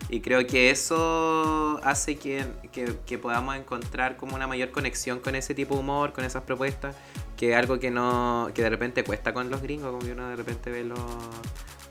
[0.09, 5.35] Y creo que eso hace que, que- que podamos encontrar como una mayor conexión con
[5.35, 6.95] ese tipo de humor, con esas propuestas,
[7.37, 10.29] que es algo que no que de repente cuesta con los gringos, como que uno
[10.29, 10.99] de repente ve los,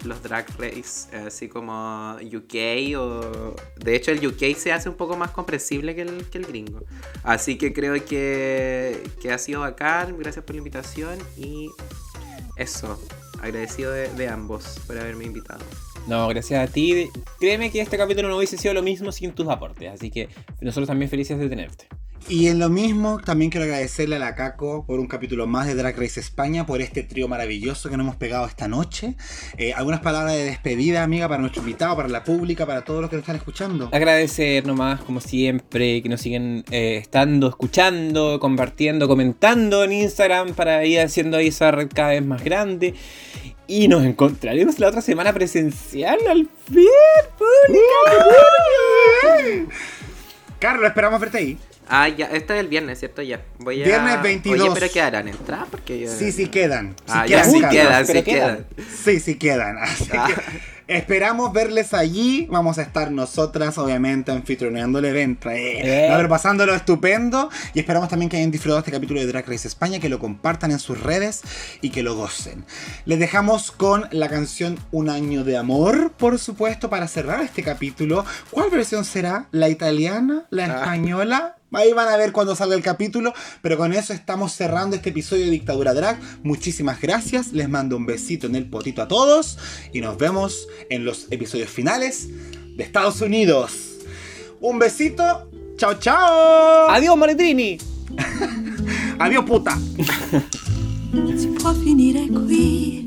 [0.03, 3.55] los drag race, así como UK o...
[3.77, 6.81] De hecho el UK se hace un poco más comprensible que el, que el gringo.
[7.23, 11.69] Así que creo que, que ha sido bacán, gracias por la invitación y
[12.55, 13.01] eso,
[13.41, 15.63] agradecido de, de ambos por haberme invitado.
[16.07, 17.09] No, gracias a ti.
[17.39, 19.91] Créeme que este capítulo no hubiese sido lo mismo sin tus aportes.
[19.91, 20.29] Así que
[20.59, 21.87] nosotros también felices de tenerte.
[22.29, 25.75] Y en lo mismo, también quiero agradecerle a la Caco por un capítulo más de
[25.75, 29.15] Drag Race España, por este trío maravilloso que nos hemos pegado esta noche.
[29.57, 33.09] Eh, algunas palabras de despedida, amiga, para nuestro invitado, para la pública, para todos los
[33.09, 33.89] que nos están escuchando.
[33.91, 40.85] Agradecer nomás, como siempre, que nos siguen eh, estando, escuchando, compartiendo, comentando en Instagram para
[40.85, 42.93] ir haciendo esa red cada vez más grande.
[43.71, 46.85] Y nos encontraremos la otra semana presencial al fin,
[47.37, 47.85] pública.
[50.59, 51.57] Carlos, esperamos verte ahí.
[51.87, 53.21] Ah, ya, este es el viernes, ¿cierto?
[53.21, 53.39] Ya.
[53.59, 53.85] Voy a...
[53.85, 54.59] Viernes 22.
[54.61, 56.09] Oye, pero quedarán entradas porque yo...
[56.11, 56.95] Sí, sí quedan.
[57.05, 58.23] Sí Ah, ya, sí quedan, sí quedan.
[58.23, 58.65] quedan.
[59.05, 59.77] Sí, sí quedan.
[59.77, 60.27] Así Ah.
[60.27, 60.33] que
[60.97, 62.47] esperamos verles allí.
[62.49, 65.49] Vamos a estar nosotras, obviamente, anfitrioneando el evento.
[65.49, 66.27] Eh, Eh.
[66.29, 67.49] pasándolo estupendo.
[67.73, 70.71] Y esperamos también que hayan disfrutado este capítulo de Drag Race España, que lo compartan
[70.71, 71.41] en sus redes
[71.81, 72.65] y que lo gocen.
[73.05, 78.25] Les dejamos con la canción Un año de amor, por supuesto, para cerrar este capítulo.
[78.51, 79.47] ¿Cuál versión será?
[79.51, 80.45] ¿La italiana?
[80.49, 81.60] ¿La Ah.
[81.73, 85.45] Ahí van a ver cuando salga el capítulo, pero con eso estamos cerrando este episodio
[85.45, 86.19] de Dictadura Drag.
[86.43, 89.57] Muchísimas gracias, les mando un besito en el potito a todos
[89.93, 92.27] y nos vemos en los episodios finales
[92.75, 93.71] de Estados Unidos.
[94.59, 96.89] Un besito, chao chao.
[96.89, 97.77] Adiós, Maritrini.
[99.19, 99.79] Adiós puta.
[101.37, 103.05] si può finire qui.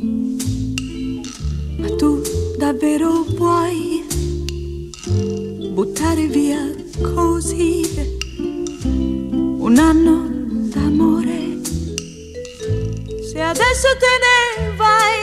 [1.78, 2.22] Ma tu
[2.56, 4.06] davvero vuoi
[5.74, 6.74] buttare via
[7.14, 8.13] così
[9.64, 10.28] un anno
[10.72, 11.60] d'amore?
[13.28, 14.38] Se adesso te ne
[14.76, 15.16] vai,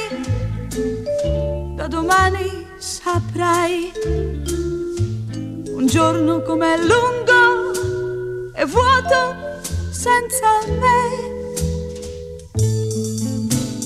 [1.76, 3.92] da domani saprai
[5.76, 9.20] un giorno com'è lungo e vuoto
[9.92, 10.50] senza
[10.82, 11.30] me.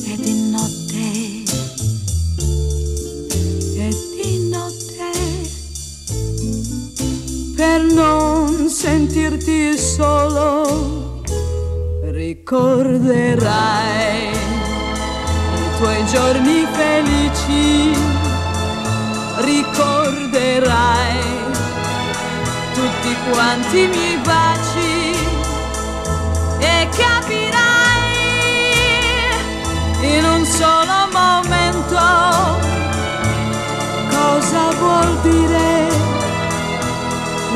[0.07, 1.03] E di notte,
[3.75, 5.11] e di notte,
[7.57, 8.44] per non
[8.75, 11.21] sentirti solo,
[12.11, 13.47] ricorderai
[14.33, 17.95] i tuoi giorni felici,
[19.37, 21.15] ricorderai
[22.73, 25.15] tutti quanti i miei baci
[26.59, 28.17] e capirai
[30.01, 32.03] in un solo momento
[34.09, 36.04] cosa vuol dire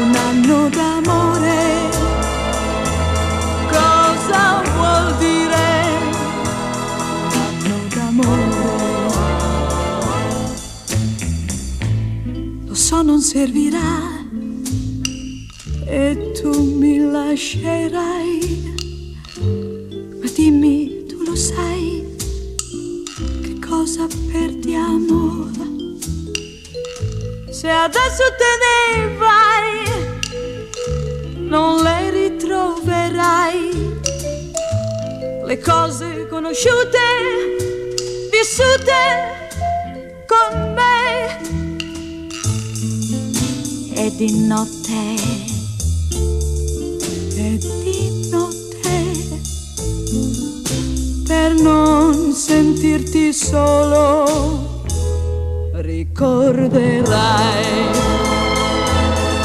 [0.01, 1.89] un anno d'amore.
[3.67, 5.67] Cosa vuol dire
[7.26, 8.67] un anno d'amore?
[12.67, 13.91] Lo so non servirà
[15.85, 18.38] e tu mi lascerai.
[20.21, 22.03] Ma dimmi, tu lo sai,
[23.41, 25.47] che cosa perdiamo?
[27.59, 29.89] Se adesso te ne vai,
[31.49, 33.97] non le ritroverai.
[35.45, 36.99] Le cose conosciute,
[38.31, 39.01] vissute
[40.27, 41.38] con me.
[43.95, 45.15] E di notte,
[47.35, 48.67] e di notte
[51.27, 54.84] per non sentirti solo
[55.73, 57.49] ricorderai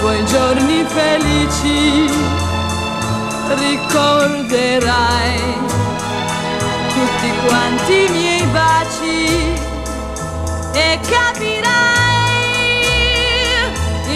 [0.05, 2.10] tuoi giorni felici
[3.56, 5.40] ricorderai
[6.93, 9.55] tutti quanti i miei baci
[10.72, 11.72] e capirai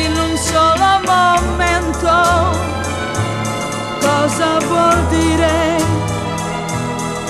[0.05, 2.13] in un solo momento
[3.99, 5.77] cosa vuol dire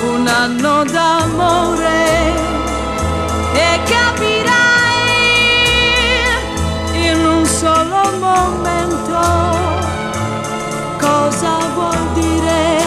[0.03, 2.68] un anno d'amore
[8.13, 9.21] momento.
[10.99, 12.83] Cosa vuol dire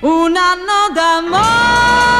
[0.00, 2.13] un anno d'amore